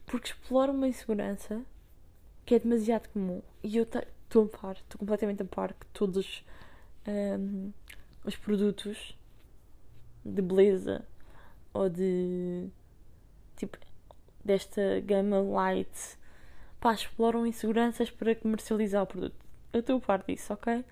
Porque 0.05 0.30
exploram 0.30 0.74
uma 0.74 0.88
insegurança 0.88 1.65
que 2.45 2.55
é 2.55 2.59
demasiado 2.59 3.09
comum. 3.09 3.41
E 3.63 3.78
eu 3.78 3.84
estou 3.84 4.45
a 4.45 4.57
par, 4.57 4.76
estou 4.76 4.99
completamente 4.99 5.41
a 5.41 5.45
par 5.45 5.74
que 5.74 5.86
todos 5.88 6.45
um, 7.07 7.74
os 8.24 8.36
produtos 8.36 9.18
de 10.24 10.41
beleza 10.41 11.05
ou 11.74 11.89
de 11.89 12.70
tipo 13.55 13.78
desta 14.43 15.01
gama 15.01 15.39
light 15.41 16.18
pá, 16.80 16.93
exploram 16.93 17.45
inseguranças 17.45 18.09
para 18.09 18.36
comercializar 18.36 19.03
o 19.03 19.07
produto. 19.07 19.45
Eu 19.73 19.82
estou 19.82 19.97
a 19.97 20.01
par 20.01 20.23
disso, 20.23 20.53
ok? 20.53 20.84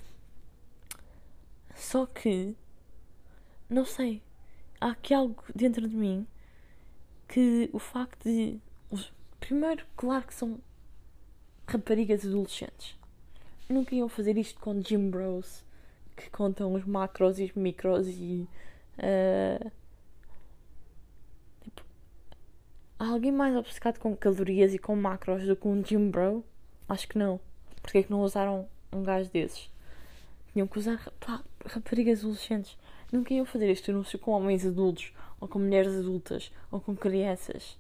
Só 1.73 2.05
que 2.05 2.55
não 3.69 3.85
sei, 3.85 4.21
há 4.79 4.91
aqui 4.91 5.13
algo 5.13 5.43
dentro 5.53 5.87
de 5.87 5.95
mim 5.95 6.27
que 7.27 7.69
o 7.73 7.79
facto 7.79 8.23
de 8.23 8.59
primeiro, 9.39 9.85
claro 9.95 10.25
que 10.25 10.33
são 10.33 10.59
raparigas 11.67 12.25
adolescentes. 12.25 12.97
Nunca 13.69 13.95
iam 13.95 14.09
fazer 14.09 14.37
isto 14.37 14.59
com 14.59 14.81
Jim 14.81 15.09
Bros 15.09 15.63
que 16.15 16.29
contam 16.29 16.73
os 16.73 16.85
macros 16.85 17.39
e 17.39 17.45
os 17.45 17.53
micros 17.53 18.07
e 18.07 18.47
uh, 18.97 19.71
tipo, 21.63 21.83
há 22.99 23.07
alguém 23.07 23.31
mais 23.31 23.55
obcecado 23.55 23.99
com 23.99 24.15
calorias 24.15 24.73
e 24.73 24.79
com 24.79 24.95
macros 24.95 25.45
do 25.45 25.55
que 25.55 25.67
um 25.67 25.83
Jim 25.83 26.09
Bro? 26.09 26.43
Acho 26.87 27.07
que 27.07 27.17
não. 27.17 27.39
Porque 27.81 27.99
é 27.99 28.03
que 28.03 28.11
não 28.11 28.21
usaram 28.21 28.67
um 28.91 29.03
gajo 29.03 29.29
desses? 29.29 29.69
Tinham 30.53 30.67
que 30.67 30.79
usar 30.79 31.11
pá, 31.19 31.43
raparigas 31.65 32.19
adolescentes. 32.19 32.77
Nunca 33.11 33.33
iam 33.33 33.45
fazer 33.45 33.69
este 33.69 33.91
anúncio 33.91 34.17
com 34.17 34.31
homens 34.31 34.65
adultos, 34.65 35.13
ou 35.39 35.47
com 35.47 35.59
mulheres 35.59 35.93
adultas, 35.95 36.51
ou 36.71 36.79
com 36.79 36.95
crianças. 36.95 37.77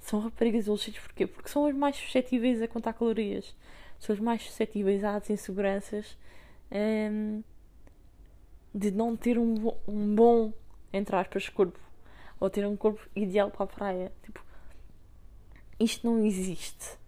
São 0.00 0.20
raparigas 0.20 0.64
adolescentes 0.64 1.02
porquê? 1.02 1.26
Porque 1.26 1.48
são 1.48 1.66
as 1.66 1.74
mais 1.74 1.96
suscetíveis 1.96 2.62
a 2.62 2.68
contar 2.68 2.92
calorias. 2.92 3.54
São 3.98 4.14
as 4.14 4.20
mais 4.20 4.42
suscetíveis 4.42 5.02
a 5.02 5.20
inseguranças. 5.28 6.16
Um, 6.70 7.42
de 8.74 8.90
não 8.90 9.16
ter 9.16 9.38
um, 9.38 9.72
um 9.88 10.14
bom, 10.14 10.52
entre 10.92 11.16
aspas, 11.16 11.48
corpo. 11.48 11.80
Ou 12.38 12.48
ter 12.48 12.64
um 12.66 12.76
corpo 12.76 13.00
ideal 13.16 13.50
para 13.50 13.64
a 13.64 13.66
praia. 13.66 14.12
Tipo, 14.22 14.44
isto 15.78 16.06
não 16.06 16.24
existe. 16.24 16.98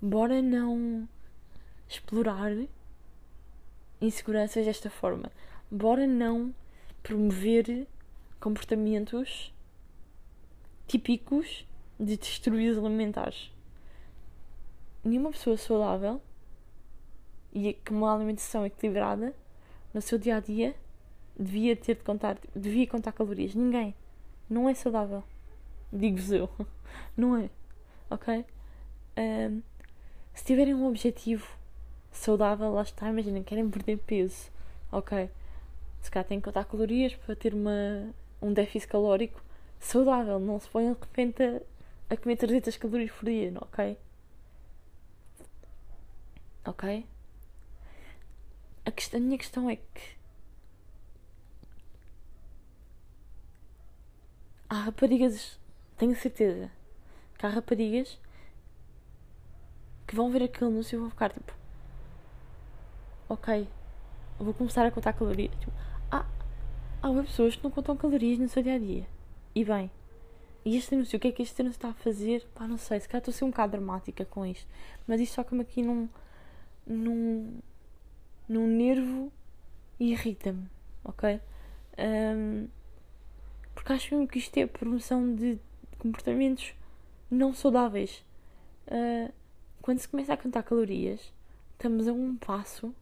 Bora 0.00 0.42
não 0.42 1.08
explorar 1.88 2.52
inseguranças 4.00 4.66
desta 4.66 4.90
forma. 4.90 5.30
Bora 5.70 6.06
não 6.06 6.54
promover 7.02 7.86
comportamentos 8.40 9.52
típicos 10.86 11.66
de 11.98 12.16
destruir 12.16 12.76
alimentares. 12.76 13.50
Nenhuma 15.02 15.30
pessoa 15.30 15.56
saudável 15.56 16.20
e 17.52 17.74
com 17.86 17.94
uma 17.94 18.14
alimentação 18.14 18.66
equilibrada 18.66 19.34
no 19.92 20.02
seu 20.02 20.18
dia 20.18 20.36
a 20.36 20.40
dia 20.40 20.74
devia 21.38 21.76
ter 21.76 21.96
de 21.96 22.02
contar, 22.02 22.38
devia 22.54 22.86
contar 22.86 23.12
calorias. 23.12 23.54
Ninguém. 23.54 23.94
Não 24.48 24.68
é 24.68 24.74
saudável. 24.74 25.22
Digo-vos 25.92 26.32
eu. 26.32 26.50
Não 27.16 27.36
é. 27.36 27.48
Ok? 28.10 28.44
Um, 29.16 29.62
se 30.34 30.44
tiverem 30.44 30.74
um 30.74 30.86
objetivo 30.86 31.46
saudável, 32.10 32.72
lá 32.72 32.82
está, 32.82 33.08
imaginem, 33.08 33.42
querem 33.42 33.68
perder 33.70 33.98
peso. 33.98 34.50
Ok? 34.90 35.30
Se 36.02 36.10
calhar 36.10 36.26
têm 36.26 36.38
que 36.40 36.44
contar 36.44 36.64
calorias 36.64 37.14
para 37.14 37.34
ter 37.36 37.54
uma, 37.54 38.12
um 38.42 38.52
déficit 38.52 38.88
calórico 38.90 39.42
saudável. 39.80 40.38
Não 40.38 40.58
se 40.60 40.68
ponham 40.68 40.94
de 40.94 41.00
repente 41.00 41.42
a, 41.42 41.60
a 42.14 42.16
comer 42.16 42.36
300 42.36 42.76
calorias 42.76 43.10
por 43.10 43.26
dia, 43.26 43.52
ok? 43.60 43.96
Ok? 46.66 47.06
A, 48.84 48.90
questão, 48.90 49.18
a 49.18 49.22
minha 49.22 49.38
questão 49.38 49.70
é 49.70 49.76
que 49.76 50.14
há 54.68 54.74
raparigas, 54.74 55.58
tenho 55.96 56.14
certeza, 56.16 56.70
que 57.38 57.46
há 57.46 57.48
raparigas 57.48 58.18
que 60.06 60.14
vão 60.14 60.30
ver 60.30 60.42
aquele 60.42 60.70
anúncio 60.70 60.96
e 60.96 61.00
vão 61.00 61.10
ficar 61.10 61.32
tipo, 61.32 61.52
ok, 63.28 63.68
vou 64.38 64.54
começar 64.54 64.86
a 64.86 64.90
contar 64.90 65.12
calorias. 65.12 65.54
Tipo, 65.58 65.72
há, 66.10 66.26
há 67.02 67.22
pessoas 67.22 67.56
que 67.56 67.64
não 67.64 67.70
contam 67.70 67.96
calorias 67.96 68.38
no 68.38 68.48
seu 68.48 68.62
dia 68.62 68.74
a 68.74 68.78
dia. 68.78 69.06
E 69.54 69.64
bem, 69.64 69.90
e 70.64 70.76
este 70.76 70.94
anúncio, 70.94 71.16
o 71.16 71.20
que 71.20 71.28
é 71.28 71.32
que 71.32 71.42
este 71.42 71.60
anúncio 71.60 71.76
está 71.76 71.90
a 71.90 71.94
fazer? 71.94 72.46
Pá, 72.54 72.66
não 72.66 72.78
sei, 72.78 72.98
se 73.00 73.08
calhar 73.08 73.20
estou 73.20 73.32
a 73.32 73.34
ser 73.34 73.44
um 73.44 73.50
bocado 73.50 73.72
dramática 73.72 74.24
com 74.24 74.46
isto, 74.46 74.66
mas 75.06 75.20
isto 75.20 75.36
toca-me 75.36 75.62
aqui 75.62 75.82
num, 75.82 76.08
num, 76.86 77.58
num 78.48 78.66
nervo 78.66 79.32
e 80.00 80.12
irrita-me, 80.12 80.68
ok? 81.04 81.40
Um, 81.98 82.68
porque 83.74 83.92
acho 83.92 84.14
mesmo 84.14 84.26
que 84.26 84.38
isto 84.38 84.56
é 84.56 84.66
promoção 84.66 85.34
de 85.34 85.58
comportamentos 85.98 86.74
não 87.34 87.52
saudáveis. 87.52 88.24
Uh, 88.86 89.32
quando 89.82 89.98
se 89.98 90.08
começa 90.08 90.32
a 90.32 90.36
contar 90.36 90.62
calorias, 90.62 91.32
estamos 91.72 92.08
a 92.08 92.12
um 92.12 92.36
passo, 92.36 92.94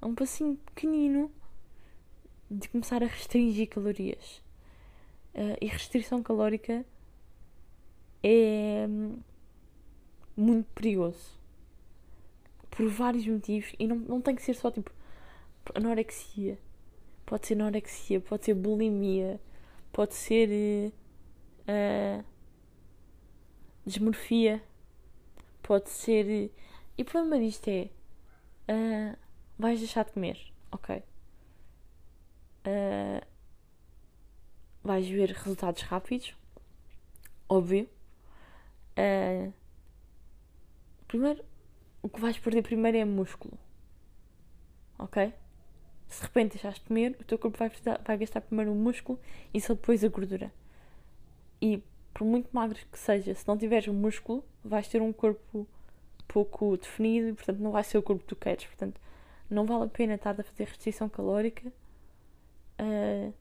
a 0.00 0.06
um 0.06 0.14
passinho 0.14 0.56
pequenino 0.56 1.30
de 2.50 2.68
começar 2.68 3.02
a 3.02 3.06
restringir 3.06 3.68
calorias. 3.68 4.42
Uh, 5.34 5.58
e 5.60 5.66
restrição 5.66 6.22
calórica 6.22 6.84
é 8.22 8.86
hum, 8.88 9.18
muito 10.36 10.66
perigoso 10.74 11.38
por 12.70 12.88
vários 12.88 13.26
motivos 13.26 13.72
e 13.78 13.86
não, 13.86 13.96
não 13.96 14.20
tem 14.20 14.34
que 14.34 14.42
ser 14.42 14.54
só 14.54 14.70
tipo 14.70 14.90
anorexia. 15.74 16.58
Pode 17.26 17.46
ser 17.46 17.54
anorexia, 17.54 18.20
pode 18.20 18.44
ser 18.44 18.54
bulimia, 18.54 19.40
pode 19.92 20.14
ser 20.14 20.92
uh, 21.68 22.24
desmorfia, 23.86 24.62
pode 25.62 25.90
ser. 25.90 26.50
E 26.96 27.02
o 27.02 27.04
problema 27.04 27.38
disto 27.38 27.68
é. 27.68 27.90
Uh, 28.68 29.16
vais 29.58 29.78
deixar 29.78 30.04
de 30.04 30.12
comer, 30.12 30.38
ok? 30.72 31.02
Uh, 32.66 33.26
vais 34.82 35.08
ver 35.08 35.30
resultados 35.30 35.82
rápidos, 35.82 36.34
óbvio. 37.48 37.88
Uh, 38.98 39.52
primeiro, 41.06 41.44
o 42.02 42.08
que 42.08 42.20
vais 42.20 42.38
perder 42.38 42.62
primeiro 42.62 42.96
é 42.96 43.04
músculo, 43.04 43.58
ok? 44.98 45.32
Se 46.08 46.20
de 46.20 46.26
repente 46.26 46.52
deixaste 46.52 46.80
de 46.80 46.86
comer, 46.86 47.16
o 47.20 47.24
teu 47.24 47.38
corpo 47.38 47.58
vai, 47.58 47.68
precisar, 47.68 48.00
vai 48.04 48.16
gastar 48.16 48.40
primeiro 48.40 48.72
o 48.72 48.74
músculo 48.74 49.18
e 49.52 49.60
só 49.60 49.74
depois 49.74 50.04
a 50.04 50.08
gordura. 50.08 50.52
E 51.60 51.82
por 52.14 52.24
muito 52.24 52.48
magro 52.52 52.78
que 52.90 52.98
seja, 52.98 53.34
se 53.34 53.46
não 53.46 53.58
tiveres 53.58 53.88
músculo, 53.88 54.44
vais 54.64 54.88
ter 54.88 55.02
um 55.02 55.12
corpo 55.12 55.66
pouco 56.26 56.76
definido 56.76 57.28
e, 57.28 57.32
portanto, 57.34 57.58
não 57.58 57.70
vai 57.70 57.84
ser 57.84 57.98
o 57.98 58.02
corpo 58.02 58.22
que 58.22 58.28
tu 58.28 58.36
queres. 58.36 58.64
Portanto, 58.64 59.00
não 59.50 59.66
vale 59.66 59.84
a 59.84 59.88
pena 59.88 60.14
estar 60.14 60.30
a 60.30 60.42
fazer 60.42 60.64
restrição 60.64 61.08
calórica 61.08 61.72
uh, 62.80 63.34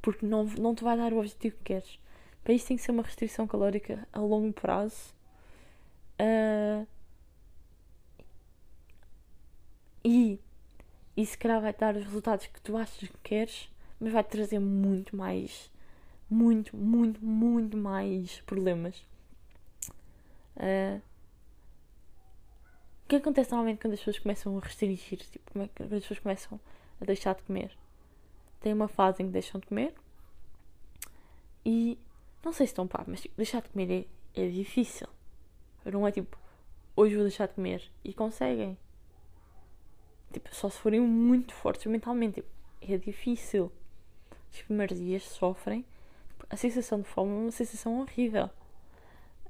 porque 0.00 0.24
não, 0.24 0.44
não 0.44 0.74
te 0.74 0.84
vai 0.84 0.96
dar 0.96 1.12
o 1.12 1.18
objetivo 1.18 1.56
que 1.56 1.64
queres. 1.64 1.98
Para 2.44 2.52
isso 2.54 2.68
tem 2.68 2.76
que 2.76 2.82
ser 2.82 2.92
uma 2.92 3.02
restrição 3.02 3.46
calórica 3.46 4.06
a 4.12 4.20
longo 4.20 4.52
prazo. 4.52 5.14
Uh, 6.20 6.86
e 10.04 10.38
e 11.20 11.26
se 11.26 11.36
calhar 11.36 11.60
vai 11.60 11.74
dar 11.74 11.96
os 11.96 12.04
resultados 12.04 12.46
que 12.46 12.60
tu 12.62 12.76
achas 12.76 13.08
que 13.08 13.18
queres, 13.22 13.68
mas 14.00 14.12
vai 14.12 14.24
trazer 14.24 14.58
muito 14.58 15.14
mais, 15.14 15.70
muito, 16.30 16.76
muito, 16.76 17.24
muito 17.24 17.76
mais 17.76 18.40
problemas. 18.42 18.96
Uh, 20.56 21.00
o 23.04 23.08
que 23.08 23.16
acontece 23.16 23.50
normalmente 23.50 23.80
quando 23.80 23.94
as 23.94 23.98
pessoas 23.98 24.18
começam 24.18 24.56
a 24.56 24.60
restringir? 24.60 25.18
Tipo, 25.18 25.52
como 25.52 25.64
é 25.64 25.68
que 25.68 25.82
as 25.82 25.88
pessoas 25.88 26.20
começam 26.20 26.60
a 27.00 27.04
deixar 27.04 27.34
de 27.34 27.42
comer? 27.42 27.76
Tem 28.60 28.72
uma 28.72 28.88
fase 28.88 29.22
em 29.22 29.26
que 29.26 29.32
deixam 29.32 29.60
de 29.60 29.66
comer 29.66 29.94
e 31.64 31.98
não 32.44 32.52
sei 32.52 32.66
se 32.66 32.72
estão 32.72 32.86
pá, 32.86 33.04
mas 33.06 33.22
tipo, 33.22 33.34
deixar 33.36 33.60
de 33.62 33.68
comer 33.68 34.08
é, 34.36 34.42
é 34.42 34.48
difícil. 34.48 35.08
Não 35.84 36.06
é 36.06 36.12
tipo, 36.12 36.38
hoje 36.94 37.14
vou 37.14 37.24
deixar 37.24 37.48
de 37.48 37.54
comer 37.54 37.82
e 38.04 38.12
conseguem. 38.14 38.78
Tipo, 40.32 40.54
só 40.54 40.70
se 40.70 40.78
forem 40.78 41.00
muito 41.00 41.52
fortes 41.54 41.86
mentalmente. 41.86 42.36
Tipo, 42.36 42.48
é 42.80 42.96
difícil. 42.96 43.72
Os 44.52 44.62
primeiros 44.62 44.98
dias 44.98 45.24
sofrem. 45.24 45.84
A 46.50 46.56
sensação 46.56 47.00
de 47.00 47.08
fome 47.08 47.30
é 47.30 47.34
uma 47.34 47.50
sensação 47.52 48.00
horrível. 48.00 48.50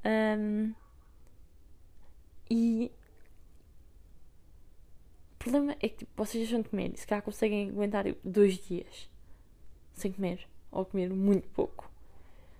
Um, 0.05 0.74
e 2.51 2.90
o 5.34 5.36
problema 5.38 5.72
é 5.80 5.88
que 5.88 5.98
tipo, 5.98 6.11
vocês 6.16 6.42
deixam 6.42 6.61
de 6.62 6.68
comer 6.68 6.92
e 6.94 6.98
se 6.98 7.07
calhar 7.07 7.22
conseguem 7.22 7.70
aguentar 7.70 8.05
tipo, 8.05 8.28
dois 8.28 8.59
dias 8.59 9.09
sem 9.94 10.12
comer 10.12 10.46
ou 10.70 10.84
comer 10.84 11.11
muito 11.11 11.48
pouco. 11.48 11.90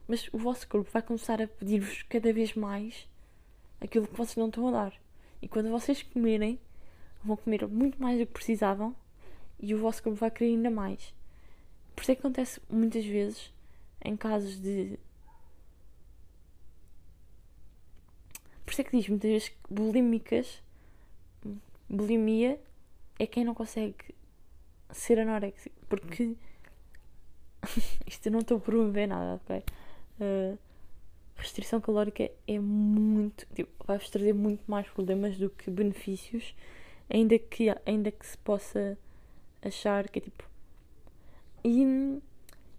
mas 0.09 0.29
o 0.33 0.39
vosso 0.39 0.67
corpo 0.67 0.91
vai 0.91 1.03
começar 1.03 1.41
a 1.41 1.47
pedir-vos 1.47 2.03
cada 2.03 2.33
vez 2.33 2.55
mais 2.55 3.09
aquilo 3.81 4.09
que 4.09 4.17
vocês 4.17 4.37
não 4.37 4.49
estão 4.49 4.67
a 4.69 4.71
dar. 4.73 4.93
E 5.41 5.49
quando 5.49 5.71
vocês 5.71 6.03
comerem, 6.03 6.59
vão 7.23 7.37
comer 7.37 7.67
muito 7.69 8.01
mais 8.01 8.19
do 8.19 8.27
que 8.27 8.33
precisavam 8.33 8.95
e 9.59 9.75
o 9.75 9.79
vosso 9.79 10.03
corpo 10.03 10.19
vai 10.19 10.31
querer 10.31 10.51
ainda 10.51 10.71
mais. 10.71 11.15
Por 11.95 12.03
isso 12.03 12.13
é 12.13 12.15
que 12.15 12.21
acontece 12.21 12.61
muitas 12.69 13.05
vezes 13.05 13.53
em 14.05 14.17
casos 14.17 14.59
de. 14.61 14.99
Por 18.65 18.73
isso 18.73 18.81
é 18.81 18.85
que 18.85 18.97
diz 18.97 19.09
muitas 19.09 19.31
vezes 19.31 19.49
que 19.49 19.57
bulímicas, 19.69 20.63
bulimia, 21.89 22.61
é 23.19 23.27
quem 23.27 23.45
não 23.45 23.55
consegue 23.55 24.15
ser 24.91 25.19
anoréxico. 25.19 25.75
Porque. 25.89 26.37
Isto 28.07 28.27
eu 28.27 28.33
não 28.33 28.41
estou 28.41 28.57
a 28.57 28.61
promover 28.61 29.07
nada, 29.07 29.41
ok? 29.43 29.63
Uh, 30.21 30.59
restrição 31.37 31.81
calórica 31.81 32.31
é 32.47 32.59
muito. 32.59 33.47
Tipo, 33.55 33.71
vai-vos 33.85 34.09
trazer 34.11 34.33
muito 34.33 34.63
mais 34.71 34.89
problemas 34.89 35.37
do 35.37 35.51
que 35.51 35.71
benefícios, 35.71 36.55
ainda 37.09 37.39
que, 37.39 37.69
ainda 37.85 38.11
que 38.11 38.27
se 38.27 38.39
possa 38.39 38.97
achar 39.63 40.09
que 40.09 40.19
é 40.19 40.23
tipo. 40.23 40.49
E 41.65 41.83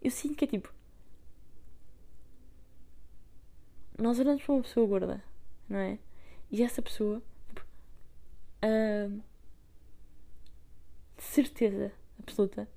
eu 0.02 0.12
sinto 0.12 0.36
que 0.36 0.46
é 0.46 0.48
tipo. 0.48 0.74
Nós 3.98 4.20
olhamos 4.20 4.44
para 4.44 4.54
uma 4.54 4.64
pessoa 4.64 4.88
gorda, 4.88 5.24
não 5.70 5.80
é? 5.80 6.00
E 6.52 6.64
essa 6.64 6.82
pessoa, 6.82 7.22
uh, 8.64 9.22
de 11.18 11.24
certeza 11.24 11.92
absoluta, 12.20 12.68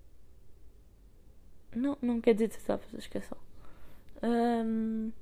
não, 1.74 1.98
não 2.00 2.20
quer 2.20 2.34
dizer 2.34 2.48
de 2.48 2.54
certeza 2.54 2.74
absoluta, 2.74 2.98
esqueçam. 2.98 3.38
Um, 4.22 5.12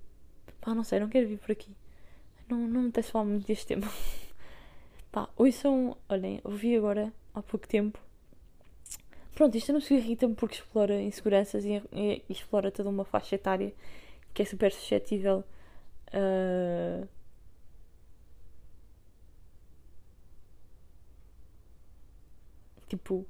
pá, 0.60 0.74
não 0.74 0.84
sei, 0.84 1.00
não 1.00 1.08
quero 1.08 1.28
vir 1.28 1.38
por 1.38 1.52
aqui. 1.52 1.74
Não, 2.48 2.58
não 2.58 2.82
me 2.82 2.88
apetece 2.88 3.12
falar 3.12 3.24
muito 3.24 3.46
deste 3.46 3.66
tema. 3.66 3.90
pá, 5.10 5.28
ouçam, 5.36 5.96
olhem, 6.08 6.40
ouvi 6.44 6.76
agora 6.76 7.12
há 7.34 7.42
pouco 7.42 7.66
tempo 7.66 7.98
Pronto, 9.34 9.56
isto 9.56 9.72
não 9.72 9.80
se 9.80 9.94
irrita-me 9.94 10.34
porque 10.34 10.56
explora 10.56 11.00
inseguranças 11.00 11.64
e, 11.64 11.82
e, 11.92 12.22
e, 12.28 12.32
explora 12.32 12.70
toda 12.70 12.90
uma 12.90 13.04
faixa 13.04 13.34
etária 13.34 13.72
que 14.34 14.42
é 14.42 14.44
super 14.44 14.70
suscetível 14.70 15.42
a. 16.12 17.06
Tipo, 22.88 23.26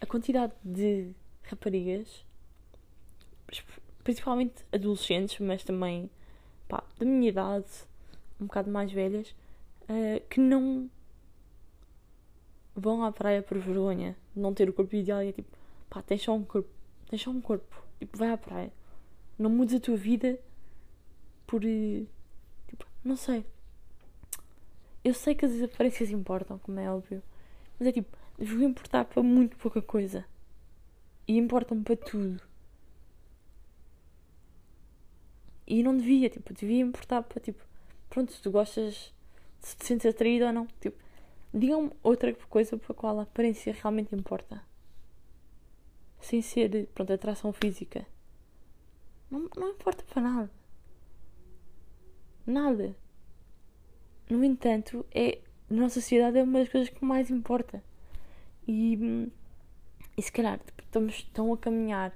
a 0.00 0.06
quantidade 0.06 0.54
de 0.64 1.12
raparigas, 1.42 2.24
principalmente 4.02 4.64
adolescentes, 4.72 5.38
mas 5.40 5.62
também 5.62 6.10
pá, 6.66 6.82
da 6.98 7.04
minha 7.04 7.28
idade, 7.28 7.66
um 8.40 8.46
bocado 8.46 8.70
mais 8.70 8.90
velhas, 8.90 9.34
uh, 9.82 10.26
que 10.28 10.40
não 10.40 10.88
vão 12.74 13.02
à 13.02 13.10
praia 13.10 13.42
por 13.42 13.58
vergonha 13.58 14.16
de 14.34 14.40
não 14.40 14.54
ter 14.54 14.68
o 14.68 14.72
corpo 14.72 14.94
ideal 14.94 15.22
e 15.22 15.28
é 15.28 15.32
tipo, 15.32 15.48
pá, 15.90 16.00
tens 16.00 16.22
só 16.22 16.34
um 16.34 16.44
corpo, 16.44 16.70
tens 17.08 17.20
só 17.20 17.30
um 17.30 17.40
corpo, 17.40 17.82
tipo, 17.98 18.16
vai 18.16 18.30
à 18.30 18.38
praia. 18.38 18.72
Não 19.38 19.50
mudes 19.50 19.74
a 19.74 19.80
tua 19.80 19.96
vida 19.96 20.38
por. 21.48 21.64
Eh, 21.64 22.06
tipo, 22.68 22.86
não 23.04 23.16
sei. 23.16 23.44
Eu 25.04 25.14
sei 25.14 25.34
que 25.34 25.44
as 25.44 25.60
aparências 25.62 26.10
importam, 26.10 26.58
como 26.58 26.78
é 26.78 26.90
óbvio, 26.90 27.22
mas 27.78 27.88
é 27.88 27.92
tipo, 27.92 28.16
devia 28.38 28.66
importar 28.66 29.04
para 29.04 29.22
muito 29.22 29.56
pouca 29.56 29.82
coisa. 29.82 30.24
E 31.26 31.36
importam 31.36 31.82
para 31.82 31.96
tudo. 31.96 32.40
E 35.66 35.82
não 35.82 35.96
devia, 35.96 36.30
tipo, 36.30 36.52
devia 36.54 36.80
importar 36.80 37.22
para 37.22 37.40
tipo, 37.40 37.62
pronto, 38.08 38.32
se 38.32 38.40
tu 38.42 38.50
gostas, 38.50 39.12
se 39.60 39.76
te 39.76 39.86
sentes 39.86 40.06
atraído 40.06 40.46
ou 40.46 40.52
não, 40.52 40.66
tipo, 40.80 40.96
Digam-me 41.52 41.90
outra 42.02 42.34
coisa 42.34 42.76
para 42.76 42.92
a 42.92 42.94
qual 42.94 43.18
a 43.18 43.22
aparência 43.22 43.72
realmente 43.72 44.14
importa. 44.14 44.62
Sem 46.20 46.42
ser, 46.42 46.88
pronto, 46.94 47.12
atração 47.12 47.52
física. 47.52 48.06
Não, 49.30 49.48
não 49.56 49.70
importa 49.70 50.04
para 50.04 50.22
nada. 50.22 50.50
Nada. 52.48 52.96
No 54.30 54.42
entanto, 54.42 55.04
é, 55.14 55.38
na 55.68 55.82
nossa 55.82 56.00
sociedade 56.00 56.38
é 56.38 56.42
uma 56.42 56.60
das 56.60 56.70
coisas 56.70 56.88
que 56.88 57.04
mais 57.04 57.30
importa. 57.30 57.84
E, 58.66 59.28
e 60.16 60.22
se 60.22 60.32
calhar 60.32 60.58
tipo, 60.58 60.82
estamos 60.82 61.16
estão 61.16 61.52
a 61.52 61.58
caminhar 61.58 62.10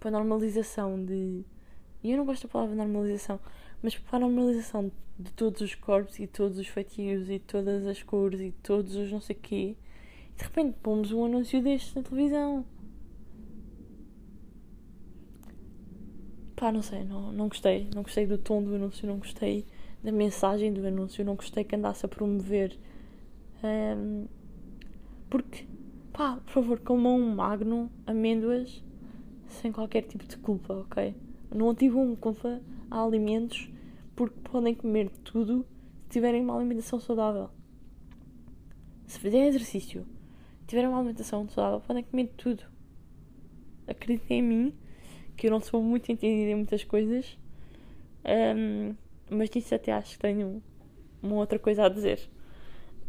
para 0.00 0.08
a 0.08 0.10
normalização 0.10 1.04
de. 1.04 1.44
E 2.02 2.10
eu 2.10 2.16
não 2.16 2.26
gosto 2.26 2.48
da 2.48 2.52
palavra 2.52 2.74
normalização, 2.74 3.38
mas 3.80 3.96
para 3.96 4.16
a 4.16 4.20
normalização 4.20 4.90
de 5.16 5.30
todos 5.34 5.60
os 5.60 5.76
corpos 5.76 6.18
e 6.18 6.26
todos 6.26 6.58
os 6.58 6.66
feitios 6.66 7.30
e 7.30 7.38
todas 7.38 7.86
as 7.86 8.02
cores 8.02 8.40
e 8.40 8.50
todos 8.64 8.96
os 8.96 9.12
não 9.12 9.20
sei 9.20 9.36
quê. 9.36 9.76
E 10.34 10.36
de 10.36 10.42
repente 10.42 10.76
pomos 10.82 11.12
um 11.12 11.24
anúncio 11.24 11.62
deste 11.62 11.94
na 11.94 12.02
televisão. 12.02 12.66
Pá, 16.56 16.72
não 16.72 16.82
sei, 16.82 17.04
não, 17.04 17.30
não 17.30 17.46
gostei. 17.46 17.88
Não 17.94 18.02
gostei 18.02 18.26
do 18.26 18.36
tom 18.36 18.64
do 18.64 18.74
anúncio, 18.74 19.06
não 19.06 19.18
gostei 19.18 19.64
da 20.02 20.12
mensagem 20.12 20.72
do 20.72 20.86
anúncio, 20.86 21.24
não 21.24 21.34
gostei 21.34 21.64
que 21.64 21.74
andasse 21.74 22.06
a 22.06 22.08
promover. 22.08 22.78
Um, 23.62 24.26
porque, 25.28 25.66
pá, 26.12 26.36
por 26.44 26.52
favor, 26.52 26.80
comam 26.80 27.18
um 27.18 27.34
magno, 27.34 27.90
amêndoas, 28.06 28.82
sem 29.48 29.72
qualquer 29.72 30.02
tipo 30.02 30.24
de 30.26 30.36
culpa, 30.36 30.74
ok? 30.74 31.14
Não 31.54 31.70
ativam 31.70 32.14
culpa 32.16 32.60
a 32.90 33.02
alimentos 33.02 33.68
porque 34.14 34.38
podem 34.44 34.74
comer 34.74 35.10
tudo 35.24 35.66
se 36.04 36.10
tiverem 36.10 36.42
uma 36.42 36.56
alimentação 36.56 37.00
saudável. 37.00 37.50
Se 39.06 39.18
fizerem 39.18 39.48
exercício, 39.48 40.06
tiverem 40.66 40.88
uma 40.88 40.98
alimentação 40.98 41.48
saudável, 41.48 41.80
podem 41.86 42.02
comer 42.02 42.32
tudo. 42.36 42.62
Acreditem 43.86 44.38
em 44.38 44.42
mim, 44.42 44.74
que 45.36 45.46
eu 45.46 45.50
não 45.50 45.60
sou 45.60 45.82
muito 45.82 46.10
entendida 46.10 46.50
em 46.50 46.56
muitas 46.56 46.82
coisas, 46.82 47.38
um, 48.24 48.94
mas 49.30 49.50
disso 49.50 49.74
até 49.74 49.92
acho 49.92 50.12
que 50.12 50.18
tenho 50.18 50.62
uma 51.22 51.36
outra 51.36 51.58
coisa 51.58 51.84
a 51.84 51.88
dizer. 51.88 52.20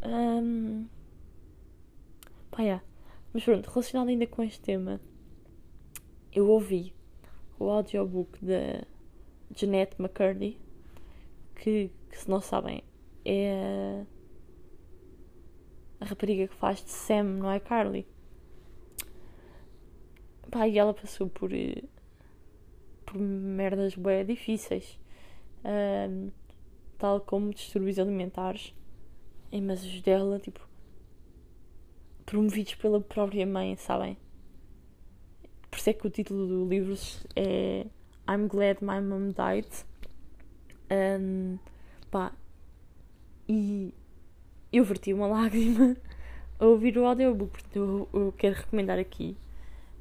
Um, 0.04 0.88
pá, 2.52 2.64
yeah. 2.64 2.84
Mas 3.34 3.44
pronto, 3.44 3.70
relacionado 3.70 4.10
ainda 4.10 4.26
com 4.26 4.42
este 4.44 4.62
tema, 4.62 5.00
eu 6.34 6.50
ouvi 6.50 6.94
o 7.60 7.70
audiobook 7.70 8.44
da 8.44 8.84
Jeanette 9.56 9.96
McCurdy, 10.00 10.60
que, 11.56 11.92
que, 12.10 12.18
se 12.18 12.30
não 12.30 12.42
sabem, 12.42 12.84
é 13.26 14.04
a, 16.00 16.06
rapariga 16.06 16.48
que 16.48 16.56
faz 16.56 16.84
de 16.84 16.92
Sam, 16.92 17.24
não 17.24 17.52
é 17.52 17.60
Carly? 17.60 18.08
Pá, 20.52 20.68
e 20.68 20.78
ela 20.78 20.94
passou 20.94 21.28
por, 21.28 21.52
eh, 21.54 21.84
por 23.06 23.18
merdas 23.20 23.96
bem 23.96 24.26
difíceis, 24.26 24.98
um, 25.64 26.32
tal 26.98 27.22
como 27.22 27.54
distúrbios 27.54 28.00
alimentares, 28.00 28.74
mas 29.64 29.84
os 29.86 30.02
dela, 30.02 30.40
tipo, 30.40 30.68
promovidos 32.26 32.76
pela 32.76 33.00
própria 33.00 33.46
mãe, 33.46 33.76
sabem? 33.78 34.18
Por 35.70 35.78
isso 35.78 35.90
é 35.90 35.94
que 35.94 36.08
o 36.08 36.10
título 36.10 36.48
do 36.48 36.68
livro 36.68 36.94
é 37.36 37.86
I'm 38.30 38.48
Glad 38.48 38.80
My 38.82 39.02
Mom 39.02 39.30
Died. 39.30 39.70
Um, 40.92 41.58
pá, 42.12 42.34
e 43.48 43.94
eu 44.72 44.84
verti 44.84 45.14
uma 45.14 45.28
lágrima 45.28 45.96
a 46.60 46.66
ouvir 46.66 46.98
o 46.98 47.06
audiobook, 47.06 47.52
portanto 47.52 47.76
eu, 47.76 48.10
eu 48.14 48.32
quero 48.34 48.56
recomendar 48.56 49.00
aqui. 49.00 49.38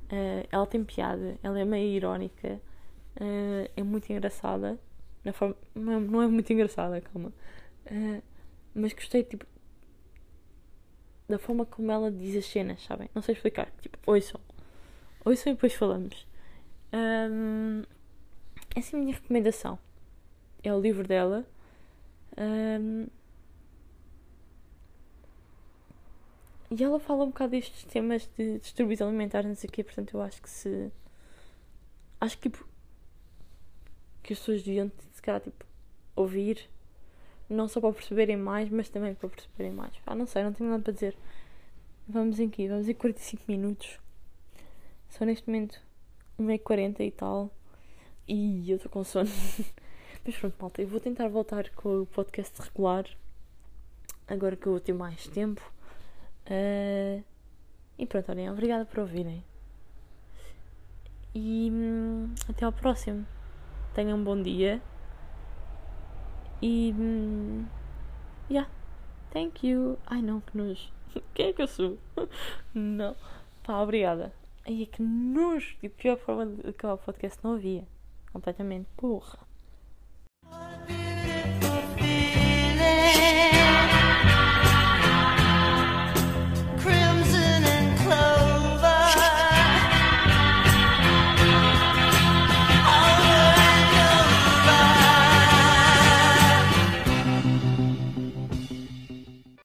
Uh, 0.07 0.47
ela 0.51 0.67
tem 0.67 0.85
piada, 0.85 1.39
ela 1.43 1.59
é 1.59 1.65
meio 1.65 1.89
irónica, 1.89 2.61
uh, 3.21 3.71
é 3.77 3.83
muito 3.83 4.11
engraçada. 4.13 4.79
Na 5.27 5.33
forma, 5.33 5.57
não, 5.75 6.01
não 6.01 6.23
é 6.23 6.27
muito 6.29 6.53
engraçada, 6.53 7.01
calma. 7.01 7.33
Uh, 7.91 8.23
mas 8.75 8.93
gostei, 8.93 9.25
tipo, 9.25 9.45
da 11.29 11.39
forma 11.39 11.67
como 11.67 11.91
ela 11.91 12.11
diz 12.11 12.37
as 12.37 12.47
cenas, 12.47 12.83
sabem? 12.83 13.11
Não 13.15 13.23
sei 13.23 13.35
explicar. 13.35 13.71
Tipo, 13.81 13.99
ouçam. 14.07 14.41
Ouçam 15.25 15.53
e 15.53 15.55
depois 15.55 15.75
falamos. 15.75 16.27
Um, 16.93 17.83
essa 18.75 18.97
é 18.97 18.99
a 18.99 19.03
minha 19.03 19.15
recomendação 19.15 19.79
é 20.69 20.75
o 20.75 20.81
livro 20.81 21.07
dela. 21.07 21.45
Um, 22.37 23.07
e 26.71 26.83
ela 26.83 26.99
fala 26.99 27.25
um 27.25 27.29
bocado 27.29 27.53
destes 27.53 27.85
temas 27.85 28.29
de 28.37 28.59
distúrbios 28.59 29.01
alimentares, 29.01 29.49
não 29.49 29.55
sei 29.55 29.69
o 29.69 29.73
quê, 29.73 29.85
portanto 29.85 30.15
eu 30.15 30.23
acho 30.23 30.43
que 30.43 30.51
se. 30.51 30.91
Acho 32.21 32.37
que 32.39 32.51
tipo. 32.51 32.67
que 34.23 34.33
as 34.33 34.39
pessoas 34.39 34.63
deviam, 34.63 34.91
calhar, 35.27 35.41
tipo, 35.41 35.65
ouvir, 36.15 36.69
não 37.49 37.69
só 37.69 37.81
para 37.81 37.93
perceberem 37.93 38.37
mais, 38.37 38.71
mas 38.71 38.89
também 38.89 39.15
para 39.15 39.29
perceberem 39.29 39.73
mais. 39.73 39.93
Ah, 40.07 40.15
não 40.15 40.27
sei, 40.27 40.43
não 40.43 40.53
tenho 40.53 40.71
nada 40.71 40.83
para 40.83 40.93
dizer. 40.93 41.17
Vamos 42.09 42.39
em 42.39 42.47
aqui, 42.47 42.69
vamos 42.69 42.89
em 42.89 42.95
45 42.95 43.43
minutos. 43.49 43.99
Só 45.09 45.25
neste 45.25 45.49
momento 45.49 45.81
1h40 46.39 47.01
e 47.01 47.11
tal. 47.11 47.51
E 48.29 48.71
eu 48.71 48.77
estou 48.77 48.91
com 48.91 49.05
sono. 49.05 49.31
Mas 50.25 50.37
pronto, 50.37 50.57
malta, 50.61 50.83
eu 50.83 50.89
vou 50.89 50.99
tentar 51.01 51.29
voltar 51.29 51.71
com 51.71 52.03
o 52.03 52.07
podcast 52.07 52.61
regular. 52.61 53.05
Agora 54.27 54.57
que 54.57 54.67
eu 54.67 54.73
vou 54.73 54.81
ter 54.81 54.93
mais 54.93 55.27
tempo. 55.29 55.63
Uh, 56.47 57.23
e 57.99 58.07
pronto, 58.07 58.31
olhem, 58.31 58.51
obrigada 58.51 58.85
por 58.85 59.01
ouvirem. 59.01 59.45
E 61.35 61.71
hum, 61.71 62.35
até 62.49 62.65
ao 62.65 62.73
próximo. 62.73 63.27
Tenham 63.95 64.19
um 64.19 64.25
bom 64.25 64.41
dia. 64.41 64.83
E. 66.63 66.95
Hum, 66.97 67.67
yeah. 68.51 68.71
Thank 69.31 69.67
you. 69.67 69.99
Ai 70.07 70.23
não, 70.23 70.41
que 70.41 70.57
nojo. 70.57 70.91
Quem 71.35 71.49
é 71.49 71.53
que 71.53 71.63
eu 71.63 71.69
sou? 71.69 71.99
não. 72.75 73.15
Pá, 73.63 73.81
obrigada. 73.81 74.33
Ai, 74.67 74.83
é 74.83 74.87
que 74.87 75.03
nojo. 75.03 75.77
E 75.83 75.89
pior 75.89 76.17
forma 76.17 76.47
de 76.47 76.69
acabar 76.69 76.95
o 76.95 76.99
podcast 76.99 77.39
não 77.43 77.55
havia. 77.55 77.87
Completamente. 78.33 78.87
Porra. 78.97 79.39